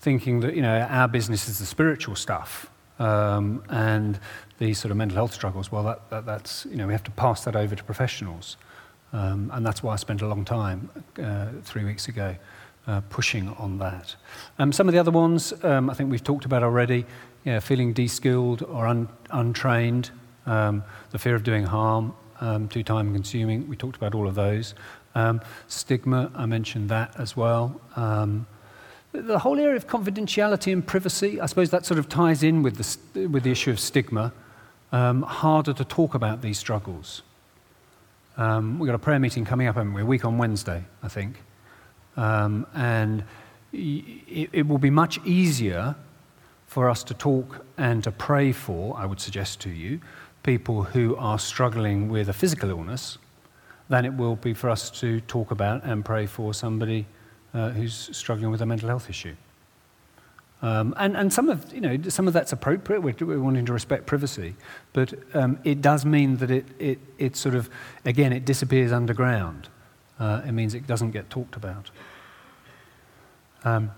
thinking 0.00 0.40
that 0.40 0.54
you 0.54 0.62
know, 0.62 0.80
our 0.80 1.08
business 1.08 1.48
is 1.48 1.58
the 1.58 1.66
spiritual 1.66 2.16
stuff. 2.16 2.70
Um, 2.98 3.62
and 3.70 4.18
these 4.58 4.78
sort 4.78 4.90
of 4.90 4.96
mental 4.98 5.16
health 5.16 5.32
struggles, 5.32 5.72
well, 5.72 5.82
that, 5.84 6.10
that, 6.10 6.26
that's, 6.26 6.66
you 6.66 6.76
know, 6.76 6.86
we 6.86 6.92
have 6.92 7.04
to 7.04 7.10
pass 7.10 7.44
that 7.44 7.56
over 7.56 7.74
to 7.74 7.84
professionals. 7.84 8.56
Um, 9.12 9.50
and 9.54 9.64
that's 9.64 9.82
why 9.82 9.94
I 9.94 9.96
spent 9.96 10.22
a 10.22 10.28
long 10.28 10.44
time 10.44 10.90
uh, 11.20 11.46
three 11.62 11.84
weeks 11.84 12.08
ago 12.08 12.36
uh, 12.86 13.00
pushing 13.08 13.48
on 13.50 13.78
that. 13.78 14.14
Um, 14.58 14.72
some 14.72 14.86
of 14.88 14.92
the 14.92 15.00
other 15.00 15.10
ones 15.10 15.52
um, 15.64 15.90
I 15.90 15.94
think 15.94 16.10
we've 16.10 16.22
talked 16.22 16.44
about 16.44 16.62
already 16.62 17.06
yeah, 17.44 17.58
feeling 17.60 17.92
de 17.92 18.06
skilled 18.06 18.62
or 18.62 18.86
un- 18.86 19.08
untrained, 19.30 20.10
um, 20.46 20.82
the 21.10 21.18
fear 21.18 21.34
of 21.34 21.42
doing 21.42 21.64
harm, 21.64 22.14
um, 22.40 22.68
too 22.68 22.82
time 22.82 23.12
consuming. 23.12 23.68
We 23.68 23.76
talked 23.76 23.96
about 23.96 24.14
all 24.14 24.26
of 24.26 24.34
those. 24.34 24.74
Um, 25.14 25.40
stigma, 25.68 26.30
I 26.34 26.46
mentioned 26.46 26.88
that 26.88 27.14
as 27.18 27.36
well. 27.36 27.80
Um, 27.96 28.46
the 29.12 29.40
whole 29.40 29.58
area 29.58 29.76
of 29.76 29.86
confidentiality 29.86 30.72
and 30.72 30.86
privacy, 30.86 31.40
I 31.40 31.46
suppose 31.46 31.70
that 31.70 31.84
sort 31.84 31.98
of 31.98 32.08
ties 32.08 32.42
in 32.42 32.62
with 32.62 32.76
the, 32.76 33.26
with 33.26 33.42
the 33.42 33.50
issue 33.50 33.70
of 33.70 33.80
stigma. 33.80 34.32
Um, 34.92 35.22
harder 35.22 35.72
to 35.72 35.84
talk 35.84 36.14
about 36.14 36.42
these 36.42 36.58
struggles. 36.58 37.22
Um, 38.36 38.78
we've 38.78 38.88
got 38.88 38.94
a 38.94 38.98
prayer 38.98 39.20
meeting 39.20 39.44
coming 39.44 39.68
up, 39.68 39.76
haven't 39.76 39.92
we? 39.92 40.02
A 40.02 40.06
week 40.06 40.24
on 40.24 40.36
Wednesday, 40.38 40.84
I 41.02 41.08
think. 41.08 41.42
And 42.16 43.24
it 43.72 44.66
will 44.66 44.78
be 44.78 44.90
much 44.90 45.24
easier 45.24 45.94
for 46.66 46.88
us 46.88 47.02
to 47.04 47.14
talk 47.14 47.64
and 47.78 48.02
to 48.04 48.12
pray 48.12 48.52
for, 48.52 48.96
I 48.96 49.06
would 49.06 49.20
suggest 49.20 49.60
to 49.60 49.70
you, 49.70 50.00
people 50.42 50.82
who 50.82 51.16
are 51.16 51.38
struggling 51.38 52.08
with 52.08 52.28
a 52.28 52.32
physical 52.32 52.70
illness 52.70 53.18
than 53.88 54.04
it 54.04 54.14
will 54.14 54.36
be 54.36 54.54
for 54.54 54.70
us 54.70 54.90
to 54.90 55.20
talk 55.22 55.50
about 55.50 55.84
and 55.84 56.04
pray 56.04 56.26
for 56.26 56.54
somebody 56.54 57.06
uh, 57.52 57.70
who's 57.70 58.16
struggling 58.16 58.50
with 58.50 58.62
a 58.62 58.66
mental 58.66 58.88
health 58.88 59.10
issue. 59.10 59.34
Um, 60.62 60.94
and, 60.98 61.16
and 61.16 61.32
some 61.32 61.48
of, 61.48 61.72
you 61.72 61.80
know, 61.80 61.98
some 62.08 62.28
of 62.28 62.34
that's 62.34 62.52
appropriate. 62.52 63.00
We're, 63.00 63.14
we're 63.20 63.40
wanting 63.40 63.66
to 63.66 63.72
respect 63.72 64.06
privacy. 64.06 64.54
But 64.92 65.14
um, 65.34 65.58
it 65.64 65.80
does 65.80 66.04
mean 66.04 66.36
that 66.36 66.50
it, 66.50 66.66
it, 66.78 66.98
it 67.18 67.36
sort 67.36 67.54
of, 67.54 67.70
again, 68.04 68.32
it 68.32 68.44
disappears 68.44 68.92
underground. 68.92 69.68
Uh, 70.18 70.42
it 70.46 70.52
means 70.52 70.74
it 70.74 70.86
doesn't 70.86 71.12
get 71.12 71.30
talked 71.30 71.56
about. 71.56 71.90
Um, 73.64 73.90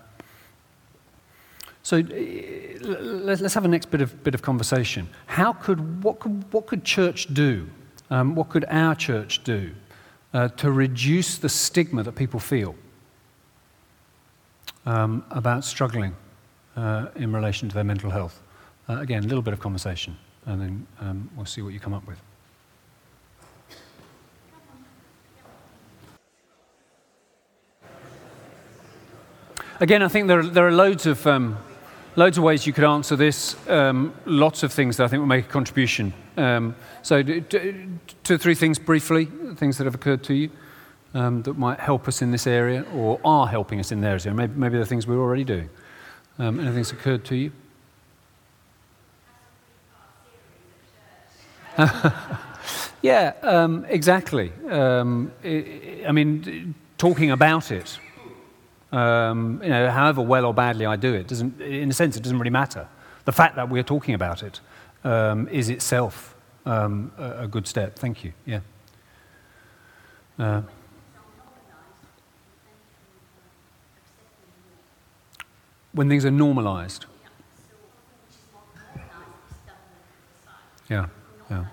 so 1.83 1.97
uh, 1.97 3.01
let's 3.01 3.53
have 3.53 3.65
a 3.65 3.67
next 3.67 3.91
bit 3.91 3.99
of, 3.99 4.23
bit 4.23 4.33
of 4.33 4.41
conversation. 4.41 5.09
How 5.25 5.51
could, 5.51 6.01
what, 6.01 6.19
could, 6.19 6.51
what 6.53 6.65
could 6.65 6.85
church 6.85 7.33
do? 7.33 7.69
Um, 8.09 8.35
what 8.35 8.49
could 8.49 8.63
our 8.69 8.95
church 8.95 9.43
do 9.43 9.71
uh, 10.33 10.47
to 10.47 10.71
reduce 10.71 11.37
the 11.37 11.49
stigma 11.49 12.03
that 12.03 12.13
people 12.13 12.39
feel 12.39 12.75
um, 14.85 15.25
about 15.29 15.65
struggling 15.65 16.15
uh, 16.77 17.07
in 17.15 17.33
relation 17.33 17.67
to 17.67 17.75
their 17.75 17.83
mental 17.83 18.09
health? 18.09 18.41
Uh, 18.87 18.99
again, 18.99 19.23
a 19.23 19.27
little 19.27 19.41
bit 19.41 19.53
of 19.53 19.59
conversation, 19.59 20.17
and 20.45 20.61
then 20.61 20.87
um, 21.01 21.29
we'll 21.35 21.45
see 21.45 21.61
what 21.61 21.73
you 21.73 21.79
come 21.79 21.93
up 21.93 22.07
with. 22.07 22.19
Again, 29.79 30.01
I 30.01 30.07
think 30.07 30.27
there 30.27 30.39
are, 30.39 30.43
there 30.43 30.67
are 30.67 30.71
loads 30.71 31.05
of 31.05 31.25
um, 31.27 31.57
loads 32.15 32.37
of 32.37 32.43
ways 32.43 32.67
you 32.67 32.73
could 32.73 32.83
answer 32.83 33.15
this. 33.15 33.55
Um, 33.67 34.13
lots 34.25 34.63
of 34.63 34.71
things 34.71 34.97
that 34.97 35.05
I 35.05 35.07
think 35.07 35.19
will 35.19 35.27
make 35.27 35.45
a 35.45 35.49
contribution. 35.49 36.13
Um, 36.37 36.75
so, 37.01 37.21
two 37.23 37.99
or 38.29 38.37
three 38.37 38.55
things 38.55 38.79
briefly, 38.79 39.25
things 39.55 39.77
that 39.77 39.85
have 39.85 39.95
occurred 39.95 40.23
to 40.25 40.33
you 40.33 40.49
um, 41.13 41.43
that 41.43 41.57
might 41.57 41.79
help 41.79 42.07
us 42.07 42.21
in 42.21 42.31
this 42.31 42.47
area 42.47 42.85
or 42.93 43.19
are 43.23 43.47
helping 43.47 43.79
us 43.79 43.91
in 43.91 44.01
there. 44.01 44.19
Maybe, 44.33 44.53
maybe 44.53 44.77
they're 44.77 44.85
things 44.85 45.07
we're 45.07 45.21
already 45.21 45.43
doing. 45.43 45.69
Um, 46.39 46.59
anything's 46.59 46.91
occurred 46.91 47.25
to 47.25 47.35
you? 47.35 47.51
yeah, 53.01 53.33
um, 53.41 53.85
exactly. 53.89 54.51
Um, 54.69 55.31
I 55.43 56.11
mean, 56.11 56.75
talking 56.97 57.31
about 57.31 57.71
it 57.71 57.99
um, 58.93 59.59
you 59.63 59.69
know, 59.69 59.89
however 59.89 60.21
well 60.21 60.45
or 60.45 60.53
badly 60.53 60.85
I 60.85 60.95
do 60.95 61.13
it, 61.13 61.27
doesn't, 61.27 61.59
in 61.59 61.89
a 61.89 61.93
sense, 61.93 62.15
it 62.15 62.21
doesn't 62.21 62.37
really 62.37 62.51
matter. 62.51 62.87
The 63.25 63.31
fact 63.31 63.55
that 63.55 63.67
we're 63.67 63.83
talking 63.83 64.13
about 64.13 64.43
it 64.43 64.59
um, 65.03 65.47
is 65.47 65.69
itself 65.69 66.35
um, 66.65 67.11
a, 67.17 67.43
a, 67.43 67.47
good 67.47 67.67
step. 67.67 67.97
Thank 67.97 68.23
you. 68.23 68.33
Yeah. 68.45 68.59
Uh, 70.37 70.61
when 75.93 76.07
things 76.07 76.23
are 76.23 76.31
normalized. 76.31 77.05
Yeah, 80.89 81.07
yeah. 81.49 81.65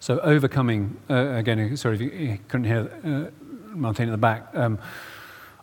So 0.00 0.18
overcoming, 0.20 0.96
uh, 1.08 1.34
again, 1.34 1.76
sorry 1.76 1.94
if 1.94 2.00
you 2.00 2.38
couldn't 2.48 2.64
hear 2.64 2.90
uh, 3.04 3.74
Martin 3.76 4.08
at 4.08 4.12
the 4.12 4.18
back. 4.18 4.48
Um, 4.54 4.78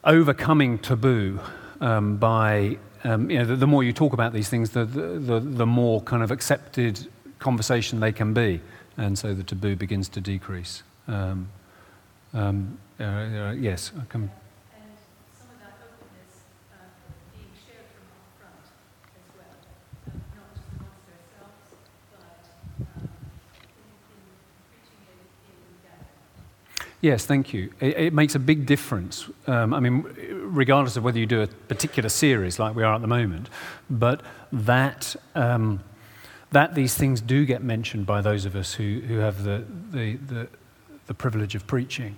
overcoming 0.04 0.80
taboo 0.80 1.40
um, 1.82 2.18
by, 2.18 2.78
um, 3.04 3.30
you 3.30 3.40
know, 3.40 3.46
the, 3.46 3.56
the, 3.56 3.68
more 3.68 3.84
you 3.84 3.94
talk 3.94 4.14
about 4.14 4.34
these 4.34 4.50
things, 4.50 4.72
the, 4.72 4.86
the, 4.86 5.40
the 5.40 5.66
more 5.66 6.02
kind 6.02 6.24
of 6.24 6.32
accepted 6.32 7.08
conversation 7.40 8.00
they 8.00 8.12
can 8.12 8.34
be. 8.34 8.62
And 8.98 9.18
so 9.18 9.34
the 9.34 9.44
taboo 9.44 9.76
begins 9.76 10.10
to 10.10 10.22
decrease. 10.22 10.84
Um, 11.08 11.50
um 12.34 12.78
uh, 13.00 13.04
uh, 13.04 13.52
yes, 13.52 13.92
I 14.00 14.06
can. 14.06 14.30
Yes, 27.04 27.26
thank 27.26 27.54
you. 27.54 27.70
It, 27.82 27.98
it 27.98 28.14
makes 28.14 28.34
a 28.34 28.40
big 28.40 28.66
difference. 28.66 29.30
Um, 29.46 29.74
I 29.74 29.82
mean, 29.82 30.04
regardless 30.46 30.96
of 30.96 31.04
whether 31.04 31.20
you 31.20 31.26
do 31.26 31.42
a 31.42 31.48
particular 31.48 32.08
series 32.08 32.60
like 32.60 32.78
we 32.78 32.84
are 32.84 32.96
at 32.96 33.02
the 33.02 33.08
moment, 33.08 33.50
but 33.90 34.22
that, 34.54 35.14
um, 35.36 35.84
that 36.52 36.76
these 36.76 36.96
things 36.96 37.20
do 37.20 37.46
get 37.46 37.62
mentioned 37.62 38.06
by 38.06 38.22
those 38.22 38.46
of 38.46 38.56
us 38.56 38.76
who, 38.76 39.02
who 39.02 39.18
have 39.18 39.44
the, 39.44 39.66
the, 39.92 40.16
the, 40.16 40.48
the 41.08 41.14
privilege 41.14 41.56
of 41.56 41.68
preaching. 41.68 42.16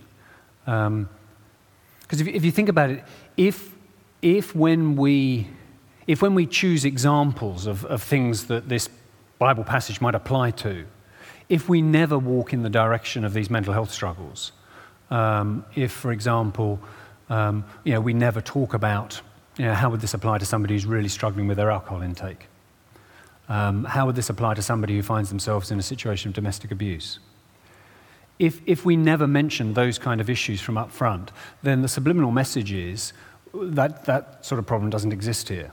Because 0.65 0.85
um, 0.85 1.09
if, 2.11 2.27
if 2.27 2.45
you 2.45 2.51
think 2.51 2.69
about 2.69 2.91
it, 2.91 3.03
if, 3.37 3.73
if, 4.21 4.55
when 4.55 4.95
we, 4.95 5.49
if 6.05 6.21
when 6.21 6.35
we 6.35 6.45
choose 6.45 6.85
examples 6.85 7.65
of, 7.65 7.85
of 7.85 8.03
things 8.03 8.45
that 8.45 8.69
this 8.69 8.87
Bible 9.39 9.63
passage 9.63 9.99
might 9.99 10.13
apply 10.13 10.51
to, 10.51 10.85
if 11.49 11.67
we 11.67 11.81
never 11.81 12.19
walk 12.19 12.53
in 12.53 12.61
the 12.61 12.69
direction 12.69 13.25
of 13.25 13.33
these 13.33 13.49
mental 13.49 13.73
health 13.73 13.91
struggles, 13.91 14.51
um, 15.09 15.65
if, 15.75 15.91
for 15.91 16.11
example, 16.11 16.79
um, 17.29 17.63
you 17.83 17.93
know, 17.93 18.01
we 18.01 18.13
never 18.13 18.41
talk 18.41 18.73
about 18.73 19.21
you 19.57 19.65
know, 19.65 19.73
how 19.73 19.89
would 19.89 20.01
this 20.01 20.13
apply 20.13 20.37
to 20.39 20.45
somebody 20.45 20.73
who's 20.73 20.85
really 20.85 21.09
struggling 21.09 21.47
with 21.47 21.57
their 21.57 21.71
alcohol 21.71 22.01
intake? 22.01 22.47
Um, 23.47 23.85
how 23.85 24.05
would 24.05 24.15
this 24.15 24.29
apply 24.29 24.55
to 24.55 24.61
somebody 24.61 24.95
who 24.95 25.03
finds 25.03 25.29
themselves 25.29 25.71
in 25.71 25.79
a 25.79 25.83
situation 25.83 26.29
of 26.29 26.35
domestic 26.35 26.71
abuse? 26.71 27.19
if, 28.39 28.61
if 28.65 28.85
we 28.85 28.97
never 28.97 29.27
mention 29.27 29.73
those 29.73 29.97
kind 29.97 30.19
of 30.19 30.29
issues 30.29 30.61
from 30.61 30.77
up 30.77 30.91
front, 30.91 31.31
then 31.63 31.81
the 31.81 31.87
subliminal 31.87 32.31
message 32.31 32.71
is 32.71 33.13
that 33.53 34.05
that 34.05 34.45
sort 34.45 34.59
of 34.59 34.65
problem 34.65 34.89
doesn't 34.89 35.13
exist 35.13 35.49
here. 35.49 35.71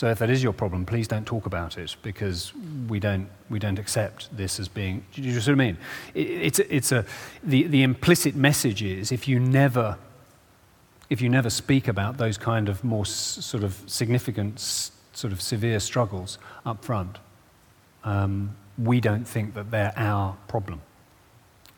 So 0.00 0.08
if 0.08 0.18
that 0.20 0.30
is 0.30 0.42
your 0.42 0.54
problem, 0.54 0.86
please 0.86 1.06
don't 1.06 1.26
talk 1.26 1.44
about 1.44 1.76
it 1.76 1.94
because 2.00 2.54
we 2.88 2.98
don't, 2.98 3.28
we 3.50 3.58
don't 3.58 3.78
accept 3.78 4.34
this 4.34 4.58
as 4.58 4.66
being. 4.66 5.04
Do 5.12 5.20
you 5.20 5.38
see 5.38 5.50
what 5.50 5.60
I 5.60 5.64
mean? 5.66 5.76
It, 6.14 6.26
it's, 6.26 6.58
it's 6.58 6.90
a, 6.90 7.04
the, 7.44 7.64
the 7.64 7.82
implicit 7.82 8.34
message 8.34 8.82
is 8.82 9.12
if 9.12 9.28
you 9.28 9.38
never 9.38 9.98
if 11.10 11.20
you 11.20 11.28
never 11.28 11.50
speak 11.50 11.86
about 11.86 12.16
those 12.16 12.38
kind 12.38 12.70
of 12.70 12.82
more 12.82 13.02
s- 13.04 13.10
sort 13.10 13.62
of 13.62 13.78
significant, 13.86 14.54
s- 14.54 14.90
sort 15.12 15.34
of 15.34 15.42
severe 15.42 15.78
struggles 15.78 16.38
up 16.64 16.82
front, 16.82 17.18
um, 18.02 18.56
we 18.78 19.02
don't 19.02 19.28
think 19.28 19.52
that 19.52 19.70
they're 19.70 19.92
our 19.96 20.34
problem. 20.48 20.80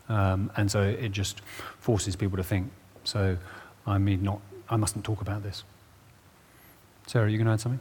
Um, 0.08 0.52
and 0.56 0.70
so 0.70 0.80
it 0.80 1.10
just 1.10 1.40
forces 1.80 2.14
people 2.14 2.36
to 2.36 2.44
think. 2.44 2.70
So 3.02 3.36
I 3.84 3.98
mean, 3.98 4.22
not, 4.22 4.40
I 4.70 4.76
mustn't 4.76 5.04
talk 5.04 5.20
about 5.22 5.42
this. 5.42 5.64
Sarah, 7.08 7.24
are 7.24 7.28
you 7.28 7.36
going 7.36 7.46
to 7.46 7.52
add 7.54 7.60
something? 7.60 7.80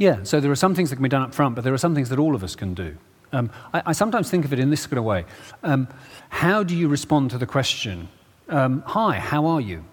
Yeah, 0.00 0.22
so 0.22 0.40
there 0.40 0.50
are 0.50 0.56
some 0.56 0.74
things 0.74 0.88
that 0.88 0.96
can 0.96 1.02
be 1.02 1.10
done 1.10 1.20
up 1.20 1.34
front, 1.34 1.54
but 1.54 1.62
there 1.62 1.74
are 1.74 1.78
some 1.78 1.94
things 1.94 2.08
that 2.08 2.18
all 2.18 2.34
of 2.34 2.42
us 2.42 2.56
can 2.56 2.72
do. 2.72 2.96
Um, 3.34 3.50
I, 3.74 3.82
I, 3.84 3.92
sometimes 3.92 4.30
think 4.30 4.46
of 4.46 4.52
it 4.54 4.58
in 4.58 4.70
this 4.70 4.86
kind 4.86 4.96
of 4.96 5.04
way. 5.04 5.26
Um, 5.62 5.88
how 6.30 6.62
do 6.62 6.74
you 6.74 6.88
respond 6.88 7.30
to 7.32 7.38
the 7.38 7.44
question, 7.44 8.08
um, 8.48 8.82
Hi, 8.86 9.18
how 9.18 9.44
are 9.44 9.60
you? 9.60 9.84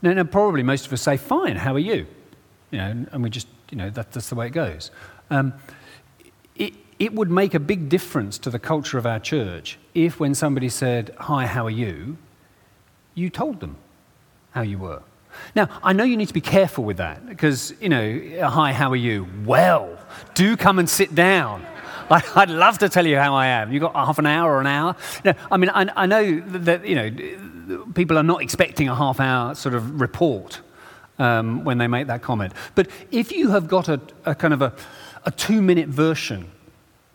Now, 0.00 0.14
now, 0.14 0.24
probably 0.24 0.62
most 0.62 0.86
of 0.86 0.94
us 0.94 1.02
say, 1.02 1.18
Fine, 1.18 1.56
how 1.56 1.74
are 1.74 1.78
you? 1.78 2.06
You 2.70 2.78
know, 2.78 2.86
and, 2.86 3.08
and 3.12 3.22
we 3.22 3.28
just, 3.28 3.48
you 3.70 3.76
know, 3.76 3.90
that, 3.90 4.12
that's 4.12 4.30
the 4.30 4.34
way 4.34 4.46
it 4.46 4.54
goes. 4.54 4.90
Um, 5.28 5.52
it, 6.56 6.72
it 6.98 7.12
would 7.12 7.30
make 7.30 7.52
a 7.52 7.60
big 7.60 7.90
difference 7.90 8.38
to 8.38 8.48
the 8.50 8.58
culture 8.58 8.96
of 8.96 9.04
our 9.04 9.20
church 9.20 9.78
if, 9.92 10.18
when 10.18 10.34
somebody 10.34 10.70
said, 10.70 11.14
Hi, 11.20 11.46
how 11.46 11.66
are 11.66 11.70
you? 11.70 12.16
you 13.14 13.28
told 13.28 13.60
them 13.60 13.76
how 14.52 14.62
you 14.62 14.78
were. 14.78 15.02
Now, 15.54 15.68
I 15.82 15.92
know 15.92 16.04
you 16.04 16.16
need 16.16 16.28
to 16.28 16.34
be 16.34 16.40
careful 16.40 16.84
with 16.84 16.98
that 16.98 17.26
because, 17.26 17.74
you 17.80 17.88
know, 17.88 18.48
hi, 18.48 18.72
how 18.72 18.90
are 18.90 18.96
you? 18.96 19.26
Well, 19.44 19.98
do 20.34 20.56
come 20.56 20.78
and 20.78 20.88
sit 20.88 21.14
down. 21.14 21.66
I'd 22.10 22.50
love 22.50 22.78
to 22.78 22.88
tell 22.88 23.06
you 23.06 23.16
how 23.16 23.34
I 23.34 23.46
am. 23.46 23.72
You've 23.72 23.82
got 23.82 23.94
half 23.94 24.18
an 24.18 24.26
hour 24.26 24.52
or 24.52 24.60
an 24.60 24.66
hour. 24.66 24.96
No, 25.24 25.32
I 25.50 25.56
mean, 25.56 25.70
I, 25.70 25.86
I 25.96 26.06
know 26.06 26.40
that, 26.40 26.86
you 26.86 26.94
know, 26.94 27.84
people 27.94 28.18
are 28.18 28.22
not 28.22 28.42
expecting 28.42 28.88
a 28.88 28.94
half 28.94 29.20
hour 29.20 29.54
sort 29.54 29.74
of 29.74 30.00
report 30.00 30.60
um, 31.18 31.64
when 31.64 31.78
they 31.78 31.86
make 31.86 32.06
that 32.08 32.22
comment. 32.22 32.52
But 32.74 32.88
if 33.10 33.32
you 33.32 33.50
have 33.50 33.68
got 33.68 33.88
a, 33.88 34.00
a 34.24 34.34
kind 34.34 34.52
of 34.52 34.62
a, 34.62 34.74
a 35.24 35.30
two 35.30 35.62
minute 35.62 35.88
version 35.88 36.50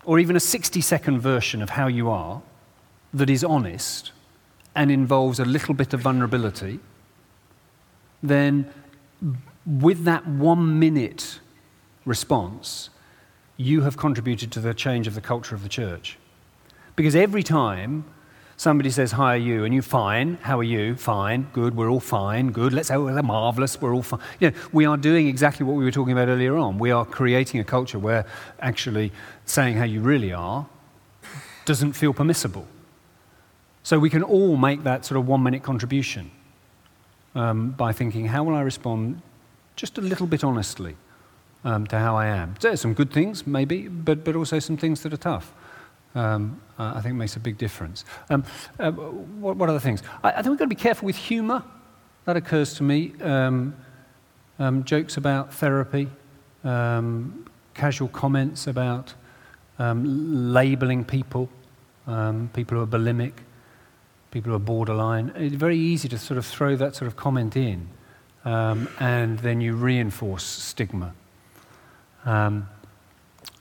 or 0.06 0.19
even 0.19 0.36
a 0.36 0.39
60 0.39 0.82
second 0.82 1.19
version 1.19 1.62
of 1.62 1.71
how 1.71 1.88
you 1.88 2.10
are 2.10 2.41
that 3.13 3.30
is 3.30 3.43
honest 3.43 4.12
and 4.75 4.91
involves 4.91 5.39
a 5.39 5.45
little 5.45 5.73
bit 5.73 5.93
of 5.93 6.01
vulnerability, 6.01 6.80
then 8.21 8.71
with 9.65 10.06
that 10.06 10.27
one 10.27 10.80
minute 10.80 11.39
response, 12.06 12.89
you 13.58 13.82
have 13.82 13.97
contributed 13.97 14.51
to 14.53 14.60
the 14.60 14.73
change 14.73 15.08
of 15.08 15.15
the 15.15 15.21
culture 15.21 15.56
of 15.56 15.63
the 15.63 15.69
church. 15.69 16.17
Because 16.95 17.15
every 17.15 17.43
time 17.43 18.06
somebody 18.56 18.89
says, 18.89 19.12
Hi, 19.13 19.36
are 19.36 19.38
you? 19.38 19.65
And 19.65 19.73
you're 19.73 19.84
fine. 19.84 20.38
How 20.41 20.60
are 20.60 20.63
you? 20.63 20.95
Fine. 20.95 21.47
Good. 21.53 21.75
We're 21.75 21.89
all 21.89 21.99
fine. 21.99 22.51
Good. 22.51 22.73
Let's 22.73 22.88
say 22.88 22.97
we're 22.97 23.21
marvelous. 23.21 23.80
We're 23.82 23.93
all 23.93 24.03
fine. 24.03 24.21
You 24.39 24.51
know, 24.51 24.58
we 24.71 24.86
are 24.86 24.97
doing 24.97 25.27
exactly 25.27 25.65
what 25.65 25.75
we 25.75 25.84
were 25.84 25.91
talking 25.91 26.13
about 26.13 26.27
earlier 26.27 26.56
on. 26.56 26.80
We 26.80 26.91
are 26.91 27.06
creating 27.06 27.60
a 27.60 27.63
culture 27.63 27.99
where 27.99 28.25
actually 28.60 29.12
saying 29.45 29.77
how 29.77 29.86
you 29.86 30.01
really 30.01 30.34
are 30.34 30.67
doesn't 31.65 31.93
feel 31.93 32.13
permissible. 32.13 32.65
So 33.84 33.99
we 33.99 34.10
can 34.10 34.23
all 34.23 34.56
make 34.56 34.84
that 34.84 35.06
sort 35.06 35.17
of 35.17 35.27
one 35.27 35.43
minute 35.43 35.63
contribution 35.63 36.32
um, 37.36 37.72
by 37.72 37.92
thinking, 37.94 38.26
how 38.26 38.44
will 38.44 38.56
I 38.56 38.62
respond 38.62 39.22
just 39.76 39.98
a 39.98 40.02
little 40.02 40.28
bit 40.28 40.44
honestly 40.44 40.96
um, 41.63 41.86
to 41.88 42.00
how 42.00 42.16
I 42.16 42.28
am? 42.28 42.56
There's 42.60 42.82
some 42.82 42.94
good 42.94 43.12
things, 43.12 43.46
maybe, 43.46 43.88
but, 43.88 44.24
but 44.24 44.36
also 44.36 44.60
some 44.60 44.78
things 44.78 45.02
that 45.04 45.13
are 45.13 45.18
tough. 45.18 45.54
Um, 46.16 46.62
I 46.80 47.02
think 47.02 47.16
makes 47.16 47.36
a 47.36 47.40
big 47.40 47.58
difference. 47.58 48.06
Um, 48.30 48.44
uh, 48.80 48.92
what, 48.92 49.56
what, 49.58 49.70
other 49.70 49.80
things? 49.80 50.02
I, 50.24 50.32
I, 50.32 50.36
think 50.42 50.48
we've 50.48 50.60
got 50.60 50.66
to 50.66 50.70
be 50.70 50.76
careful 50.76 51.06
with 51.06 51.16
humour. 51.16 51.63
That 52.26 52.38
occurs 52.38 52.74
to 52.76 52.84
me. 52.84 53.13
Um, 53.22 53.76
um, 54.60 54.84
jokes 54.84 55.18
about 55.18 55.54
therapy, 55.54 56.08
casual 56.63 58.08
comments 58.08 58.66
about 58.66 59.13
labelling 59.80 61.06
people, 61.06 61.50
people 62.06 62.78
who 62.78 62.82
are 62.82 62.88
bulimic 62.88 63.34
people 64.38 64.52
who 64.52 64.56
are 64.56 64.60
borderline. 64.60 65.32
It's 65.36 65.56
very 65.56 65.80
easy 65.80 66.08
to 66.10 66.17
sort 66.19 66.38
of 66.38 66.45
throw 66.45 66.76
that 66.76 66.95
sort 66.95 67.08
of 67.08 67.15
comment 67.15 67.58
in, 67.58 67.88
um, 68.45 68.88
and 69.00 69.39
then 69.39 69.62
you 69.62 69.73
reinforce 69.73 70.43
stigma. 70.43 71.15
Um, 72.23 72.69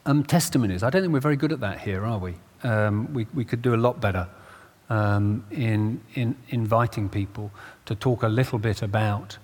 um, 0.05 0.23
testimonies. 0.23 0.83
I 0.83 0.91
don't 0.91 1.01
think 1.01 1.15
we're 1.15 1.21
very 1.21 1.37
good 1.37 1.51
at 1.51 1.61
that 1.61 1.81
here, 1.81 2.05
are 2.05 2.19
we? 2.19 2.35
Um, 2.63 3.15
we, 3.15 3.27
we 3.33 3.43
could 3.43 3.63
do 3.63 3.75
a 3.75 3.77
lot 3.77 4.03
better 4.03 4.29
um, 4.91 5.47
in, 5.51 6.03
in 6.15 6.37
inviting 6.51 7.09
people 7.09 7.51
to 7.87 7.95
talk 7.95 8.23
a 8.23 8.29
little 8.29 8.59
bit 8.59 8.83
about 8.83 9.39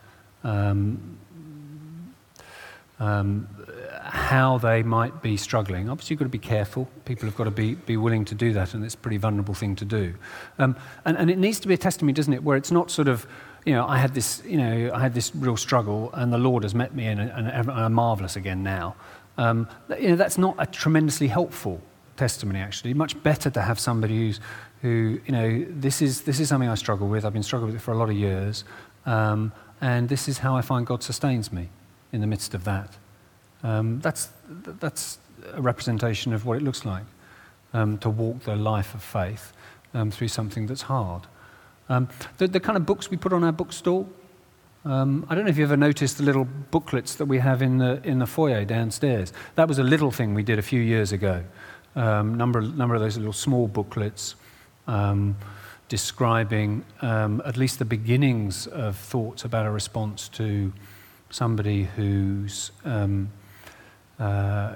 um, 0.44 1.18
how 4.00 4.58
they 4.58 4.82
might 4.82 5.22
be 5.22 5.36
struggling. 5.36 5.88
Obviously, 5.88 6.14
you've 6.14 6.20
got 6.20 6.24
to 6.26 6.30
be 6.30 6.38
careful. 6.38 6.88
People 7.04 7.26
have 7.26 7.36
got 7.36 7.44
to 7.44 7.50
be, 7.50 7.74
be 7.74 7.96
willing 7.96 8.24
to 8.26 8.34
do 8.34 8.52
that, 8.52 8.74
and 8.74 8.84
it's 8.84 8.94
a 8.94 8.98
pretty 8.98 9.16
vulnerable 9.16 9.54
thing 9.54 9.76
to 9.76 9.84
do. 9.84 10.14
Um, 10.58 10.76
and, 11.04 11.16
and 11.16 11.30
it 11.30 11.38
needs 11.38 11.60
to 11.60 11.68
be 11.68 11.74
a 11.74 11.78
testimony, 11.78 12.12
doesn't 12.12 12.32
it, 12.32 12.42
where 12.42 12.56
it's 12.56 12.70
not 12.70 12.90
sort 12.90 13.08
of, 13.08 13.26
you 13.64 13.72
know, 13.74 13.86
I 13.86 13.98
had 13.98 14.14
this, 14.14 14.42
you 14.44 14.56
know, 14.56 14.90
I 14.92 15.00
had 15.00 15.14
this 15.14 15.34
real 15.34 15.56
struggle, 15.56 16.10
and 16.14 16.32
the 16.32 16.38
Lord 16.38 16.62
has 16.62 16.74
met 16.74 16.94
me, 16.94 17.06
and, 17.06 17.20
and, 17.20 17.48
and 17.48 17.70
I'm 17.70 17.92
marvelous 17.92 18.36
again 18.36 18.62
now. 18.62 18.96
Um, 19.38 19.68
you 19.98 20.08
know, 20.08 20.16
that's 20.16 20.38
not 20.38 20.56
a 20.58 20.66
tremendously 20.66 21.28
helpful 21.28 21.80
testimony, 22.16 22.60
actually. 22.60 22.94
Much 22.94 23.20
better 23.22 23.50
to 23.50 23.62
have 23.62 23.78
somebody 23.78 24.16
who's, 24.16 24.40
who, 24.82 25.20
you 25.26 25.32
know, 25.32 25.66
this 25.68 26.02
is, 26.02 26.22
this 26.22 26.40
is 26.40 26.48
something 26.48 26.68
I 26.68 26.74
struggle 26.74 27.08
with. 27.08 27.24
I've 27.24 27.32
been 27.32 27.42
struggling 27.42 27.72
with 27.72 27.80
it 27.80 27.84
for 27.84 27.92
a 27.92 27.96
lot 27.96 28.10
of 28.10 28.16
years. 28.16 28.64
Um, 29.06 29.52
and 29.80 30.08
this 30.08 30.28
is 30.28 30.38
how 30.38 30.56
I 30.56 30.60
find 30.60 30.86
God 30.86 31.02
sustains 31.02 31.52
me 31.52 31.68
in 32.12 32.20
the 32.20 32.26
midst 32.26 32.54
of 32.54 32.64
that. 32.64 32.96
Um, 33.62 34.00
that's, 34.00 34.30
that's 34.48 35.18
a 35.54 35.62
representation 35.62 36.32
of 36.32 36.44
what 36.46 36.56
it 36.56 36.62
looks 36.62 36.84
like 36.84 37.04
um, 37.72 37.98
to 37.98 38.10
walk 38.10 38.40
the 38.40 38.56
life 38.56 38.94
of 38.94 39.02
faith 39.02 39.52
um, 39.94 40.10
through 40.10 40.28
something 40.28 40.66
that's 40.66 40.82
hard. 40.82 41.22
Um, 41.88 42.08
the, 42.38 42.48
the, 42.48 42.60
kind 42.60 42.76
of 42.76 42.86
books 42.86 43.10
we 43.10 43.16
put 43.16 43.32
on 43.32 43.44
our 43.44 43.52
bookstall, 43.52 44.08
um, 44.84 45.26
I 45.28 45.34
don't 45.34 45.44
know 45.44 45.50
if 45.50 45.58
you 45.58 45.64
ever 45.64 45.76
noticed 45.76 46.18
the 46.18 46.24
little 46.24 46.44
booklets 46.70 47.14
that 47.16 47.26
we 47.26 47.38
have 47.38 47.62
in 47.62 47.78
the, 47.78 48.00
in 48.04 48.18
the 48.18 48.26
foyer 48.26 48.64
downstairs. 48.64 49.32
That 49.54 49.68
was 49.68 49.78
a 49.78 49.84
little 49.84 50.10
thing 50.10 50.34
we 50.34 50.42
did 50.42 50.58
a 50.58 50.62
few 50.62 50.80
years 50.80 51.12
ago. 51.12 51.44
Um, 51.94 52.34
number, 52.36 52.62
number 52.62 52.94
of 52.94 53.00
those 53.00 53.16
little 53.16 53.32
small 53.32 53.68
booklets 53.68 54.34
describing 55.88 56.84
at 57.02 57.56
least 57.58 57.78
the 57.78 57.84
beginnings 57.84 58.66
of 58.66 58.96
thoughts 58.96 59.44
about 59.44 59.66
a 59.66 59.70
response 59.70 60.28
to 60.30 60.72
somebody 61.28 61.84
who's 61.96 62.72
um, 62.84 63.28
uh, 64.22 64.74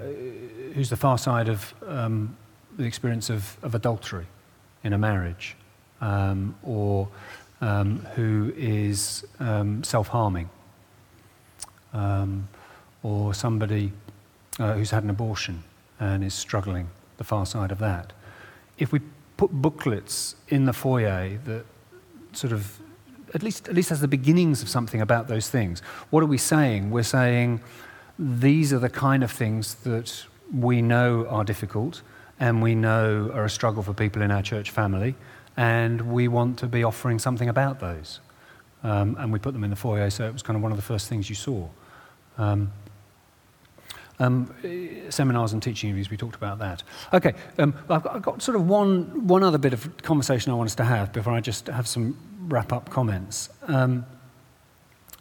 who's 0.74 0.90
the 0.90 0.97
far 0.97 1.16
side 1.16 1.49
of 1.49 1.72
um, 1.86 2.36
the 2.76 2.84
experience 2.84 3.30
of, 3.30 3.57
of, 3.62 3.76
adultery 3.76 4.26
in 4.82 4.92
a 4.92 4.99
marriage, 4.99 5.55
um, 6.01 6.57
or 6.64 7.09
um, 7.61 8.01
who 8.16 8.53
is 8.57 9.24
um, 9.38 9.84
self 9.84 10.09
harming, 10.09 10.51
um, 11.92 12.49
or 13.05 13.32
somebody 13.34 13.92
uh, 14.59 14.72
who's 14.72 14.90
had 14.90 15.05
an 15.05 15.11
abortion 15.11 15.62
and 16.01 16.24
is 16.24 16.34
struggling, 16.34 16.88
the 17.18 17.24
far 17.24 17.47
side 17.47 17.70
of 17.70 17.78
that. 17.78 18.12
If 18.78 18.90
we 18.90 19.01
put 19.36 19.53
booklets 19.53 20.34
in 20.49 20.64
the 20.64 20.72
foyer 20.72 21.38
that 21.44 21.64
sort 22.32 22.53
of 22.53 22.80
at 23.32 23.44
least, 23.44 23.68
at 23.68 23.76
least 23.76 23.90
has 23.90 24.01
the 24.01 24.09
beginnings 24.09 24.61
of 24.62 24.68
something 24.68 25.01
about 25.01 25.28
those 25.28 25.49
things. 25.49 25.80
What 26.11 26.22
are 26.22 26.26
we 26.26 26.38
saying? 26.38 26.90
We're 26.90 27.03
saying, 27.03 27.61
these 28.19 28.73
are 28.73 28.79
the 28.79 28.91
kind 28.91 29.23
of 29.23 29.31
things 29.31 29.75
that 29.77 30.25
we 30.55 30.81
know 30.81 31.27
are 31.29 31.45
difficult 31.45 32.03
and 32.39 32.62
we 32.62 32.75
know 32.75 33.31
are 33.33 33.45
a 33.45 33.51
struggle 33.51 33.83
for 33.83 33.95
people 33.95 34.23
in 34.23 34.31
our 34.31 34.43
church 34.43 34.71
family, 34.71 35.14
and 35.57 36.12
we 36.12 36.29
want 36.29 36.59
to 36.59 36.67
be 36.67 36.85
offering 36.85 37.19
something 37.19 37.49
about 37.49 37.81
those. 37.81 38.21
Um, 38.83 39.17
and 39.19 39.33
we 39.33 39.39
put 39.39 39.55
them 39.55 39.64
in 39.64 39.71
the 39.71 39.77
foyer, 39.77 40.11
so 40.11 40.27
it 40.27 40.33
was 40.33 40.43
kind 40.43 40.57
of 40.57 40.62
one 40.62 40.71
of 40.71 40.77
the 40.77 40.83
first 40.83 41.09
things 41.09 41.29
you 41.29 41.35
saw. 41.35 41.69
Um, 42.39 42.73
Um, 44.19 44.55
seminars 45.11 45.53
and 45.53 45.62
teaching 45.62 45.91
reviews, 45.91 46.11
we 46.11 46.17
talked 46.17 46.37
about 46.37 46.59
that. 46.59 46.83
Okay, 47.12 47.35
um, 47.59 47.75
I've, 47.91 48.03
got, 48.03 48.14
I've, 48.17 48.23
got, 48.23 48.43
sort 48.43 48.57
of 48.57 48.67
one, 48.67 49.27
one 49.27 49.43
other 49.43 49.59
bit 49.59 49.75
of 49.75 49.97
conversation 50.03 50.53
I 50.53 50.55
want 50.55 50.69
us 50.69 50.75
to 50.77 50.85
have 50.85 51.12
before 51.12 51.35
I 51.35 51.41
just 51.43 51.67
have 51.67 51.87
some 51.87 52.17
wrap 52.49 52.73
up 52.73 52.89
comments. 52.89 53.51
Um, 53.69 54.07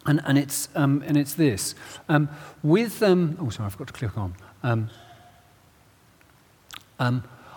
and, 0.06 0.20
and, 0.24 0.38
it's, 0.38 0.68
um, 0.74 1.02
and 1.06 1.16
it's 1.16 1.34
this. 1.34 1.74
Um, 2.08 2.28
with, 2.62 3.02
um, 3.02 3.36
oh, 3.40 3.50
sorry, 3.50 3.66
I've 3.66 3.78
got 3.78 3.88
to 3.88 3.92
click 3.92 4.16
on. 4.16 4.34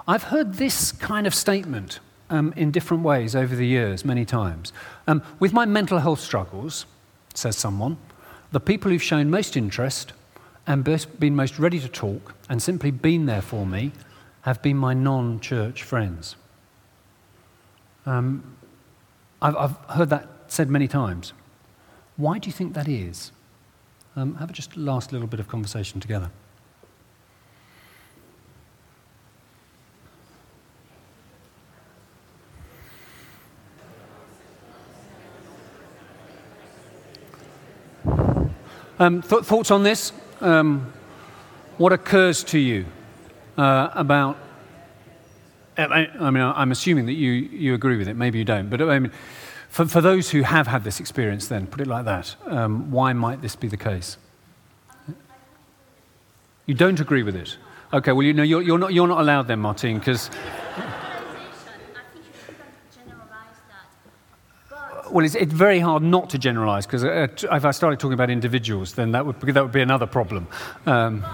I've 0.07 0.23
heard 0.23 0.55
this 0.55 0.91
kind 0.91 1.27
of 1.27 1.35
statement 1.35 1.99
in 2.31 2.71
different 2.71 3.03
ways 3.03 3.35
over 3.35 3.55
the 3.55 3.65
years, 3.65 4.05
many 4.05 4.25
times. 4.25 4.71
with 5.39 5.53
my 5.53 5.65
mental 5.65 5.99
health 5.99 6.19
struggles, 6.19 6.85
says 7.33 7.57
someone, 7.57 7.97
the 8.51 8.59
people 8.59 8.91
who've 8.91 9.03
shown 9.03 9.29
most 9.29 9.55
interest 9.55 10.13
and 10.67 10.83
been 11.19 11.35
most 11.35 11.57
ready 11.59 11.79
to 11.79 11.87
talk 11.87 12.35
and 12.49 12.61
simply 12.61 12.91
been 12.91 13.25
there 13.25 13.41
for 13.41 13.65
me 13.65 13.91
have 14.41 14.61
been 14.61 14.77
my 14.77 14.93
non 14.93 15.39
church 15.39 15.83
friends. 15.83 16.35
Um, 18.05 18.55
I've, 19.41 19.55
I've, 19.55 19.75
heard 19.89 20.09
that 20.09 20.27
said 20.47 20.69
many 20.69 20.87
times. 20.87 21.33
Why 22.19 22.37
do 22.37 22.47
you 22.47 22.53
think 22.53 22.73
that 22.73 22.89
is? 22.89 23.31
Um, 24.17 24.35
have 24.35 24.49
a 24.49 24.53
just 24.53 24.75
last 24.75 25.13
little 25.13 25.25
bit 25.25 25.39
of 25.39 25.47
conversation 25.47 26.01
together. 26.01 26.29
Um, 38.99 39.21
th- 39.21 39.43
thoughts 39.43 39.71
on 39.71 39.83
this? 39.83 40.11
um, 40.41 40.91
what 41.77 41.93
occurs 41.93 42.43
to 42.45 42.59
you 42.59 42.85
uh, 43.57 43.89
about. 43.93 44.37
I, 45.77 46.09
I, 46.19 46.29
mean, 46.29 46.43
I'm 46.43 46.73
assuming 46.73 47.05
that 47.05 47.13
you, 47.13 47.31
you 47.31 47.73
agree 47.73 47.95
with 47.95 48.09
it. 48.09 48.15
Maybe 48.15 48.37
you 48.37 48.43
don't. 48.43 48.69
But 48.69 48.81
I 48.81 48.99
mean, 48.99 49.13
for, 49.69 49.85
for 49.85 50.01
those 50.01 50.31
who 50.31 50.41
have 50.41 50.67
had 50.67 50.83
this 50.83 50.99
experience, 50.99 51.47
then, 51.47 51.67
put 51.67 51.79
it 51.79 51.87
like 51.87 52.05
that, 52.05 52.35
um, 52.47 52.91
why 52.91 53.13
might 53.13 53.41
this 53.41 53.55
be 53.55 53.67
the 53.67 53.77
case? 53.77 54.17
You 56.65 56.73
don't 56.73 56.99
agree 56.99 57.23
with 57.23 57.35
it? 57.35 57.57
Okay, 57.93 58.11
well, 58.11 58.23
you 58.23 58.33
know, 58.33 58.43
you're, 58.43 58.61
you're, 58.61 58.77
not, 58.77 58.93
you're 58.93 59.07
not 59.07 59.21
allowed 59.21 59.47
then, 59.47 59.59
Martine, 59.59 59.99
because. 59.99 60.29
Well, 65.11 65.25
it's, 65.25 65.33
it's, 65.33 65.51
very 65.51 65.79
hard 65.79 66.03
not 66.03 66.29
to 66.29 66.37
generalize 66.37 66.85
because 66.85 67.03
uh, 67.03 67.27
if 67.51 67.65
I 67.65 67.71
started 67.71 67.99
talking 67.99 68.13
about 68.13 68.29
individuals, 68.29 68.93
then 68.93 69.13
that 69.13 69.25
would, 69.25 69.41
that 69.41 69.63
would 69.63 69.71
be 69.71 69.81
another 69.81 70.05
problem. 70.05 70.47
Um, 70.85 71.25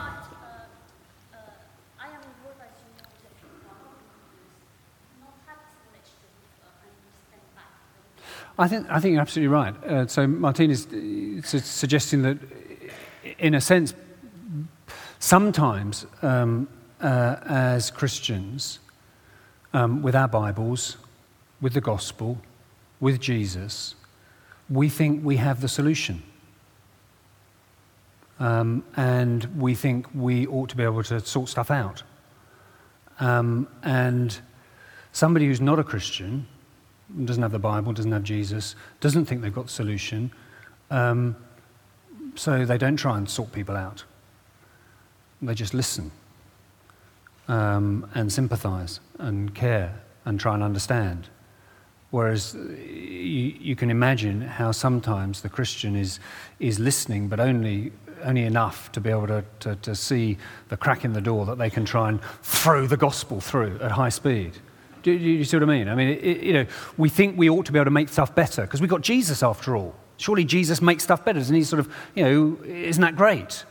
I 8.58 8.68
think, 8.70 8.88
I 8.90 9.00
think 9.00 9.14
you're 9.14 9.22
absolutely 9.22 9.54
right. 9.54 9.84
Uh, 9.84 10.08
so 10.08 10.26
Martine 10.28 10.72
is 10.72 10.88
su- 11.44 11.60
suggesting 11.60 12.22
that, 12.22 12.38
in 13.38 13.54
a 13.54 13.62
sense, 13.62 13.94
sometimes 15.20 16.06
um, 16.22 16.70
uh, 17.02 17.36
as 17.46 17.92
Christians, 17.92 18.80
um, 19.74 20.02
with 20.02 20.16
our 20.16 20.30
Bibles, 20.30 20.96
with 21.60 21.74
the 21.74 21.82
gospel, 21.82 22.38
with 23.02 23.20
Jesus, 23.20 23.96
we 24.70 24.88
think 24.88 25.24
we 25.24 25.36
have 25.36 25.60
the 25.60 25.68
solution. 25.68 26.24
Um, 28.40 28.84
and 28.96 29.46
we 29.62 29.76
think 29.76 30.08
we 30.14 30.48
ought 30.48 30.70
to 30.70 30.78
be 30.78 30.84
able 30.84 31.04
to 31.04 31.20
sort 31.20 31.50
stuff 31.50 31.72
out. 31.72 32.04
Um, 33.20 33.68
and 33.84 34.38
somebody 35.12 35.48
who's 35.48 35.62
not 35.62 35.80
a 35.80 35.84
Christian, 35.84 36.48
doesn't 37.24 37.42
have 37.42 37.52
the 37.52 37.60
Bible, 37.60 37.94
doesn't 37.94 38.12
have 38.12 38.24
Jesus, 38.24 38.76
doesn't 39.00 39.26
think 39.26 39.42
they've 39.42 39.54
got 39.54 39.66
the 39.66 39.72
solution, 39.72 40.32
um, 40.92 41.36
so 42.36 42.66
they 42.66 42.78
don't 42.78 42.98
try 42.98 43.18
and 43.18 43.30
sort 43.30 43.52
people 43.52 43.76
out. 43.76 44.04
They 45.42 45.54
just 45.54 45.74
listen 45.74 46.12
um, 47.48 48.10
and 48.16 48.32
sympathize 48.32 49.00
and 49.20 49.54
care 49.54 50.02
and 50.26 50.40
try 50.40 50.54
and 50.56 50.64
understand. 50.64 51.30
Whereas 52.12 52.56
uh, 52.56 52.60
you, 52.60 53.56
you, 53.60 53.76
can 53.76 53.90
imagine 53.90 54.42
how 54.42 54.72
sometimes 54.72 55.42
the 55.42 55.50
Christian 55.50 55.96
is, 55.96 56.20
is 56.60 56.80
listening, 56.80 57.28
but 57.28 57.40
only, 57.40 57.92
only 58.24 58.44
enough 58.44 58.92
to 58.94 59.02
be 59.02 59.10
able 59.10 59.28
to, 59.28 59.44
to, 59.62 59.76
to 59.78 59.96
see 59.96 60.38
the 60.70 60.78
crack 60.78 61.04
in 61.04 61.14
the 61.14 61.22
door 61.22 61.46
that 61.46 61.58
they 61.58 61.70
can 61.70 61.86
try 61.86 62.10
and 62.10 62.22
throw 62.42 62.88
the 62.88 62.98
gospel 62.98 63.42
through 63.42 63.80
at 63.82 63.92
high 63.92 64.10
speed. 64.10 64.54
Do, 65.06 65.16
do 65.20 65.24
you 65.24 65.44
see 65.44 65.56
what 65.56 65.62
I 65.62 65.68
mean? 65.68 65.88
I 65.88 65.94
mean, 65.94 66.18
it, 66.20 66.42
you 66.42 66.54
know, 66.54 66.66
we 66.98 67.10
think 67.10 67.38
we 67.38 67.48
ought 67.48 67.68
to 67.68 67.72
be 67.72 67.78
able 67.78 67.86
to 67.86 67.92
make 67.92 68.10
stuff 68.10 68.34
better 68.34 68.64
because 68.64 68.82
we've 68.82 68.90
got 68.90 69.02
Jesus 69.02 69.44
after 69.44 69.76
all. 69.76 69.94
Surely 70.18 70.44
Jesus 70.44 70.82
makes 70.82 71.04
stuff 71.04 71.24
better, 71.24 71.38
doesn't 71.38 71.56
he? 71.56 71.64
Sort 71.64 71.80
of, 71.80 71.94
you 72.16 72.24
know, 72.24 72.58
isn't 72.66 73.02
that 73.02 73.16
great? 73.16 73.66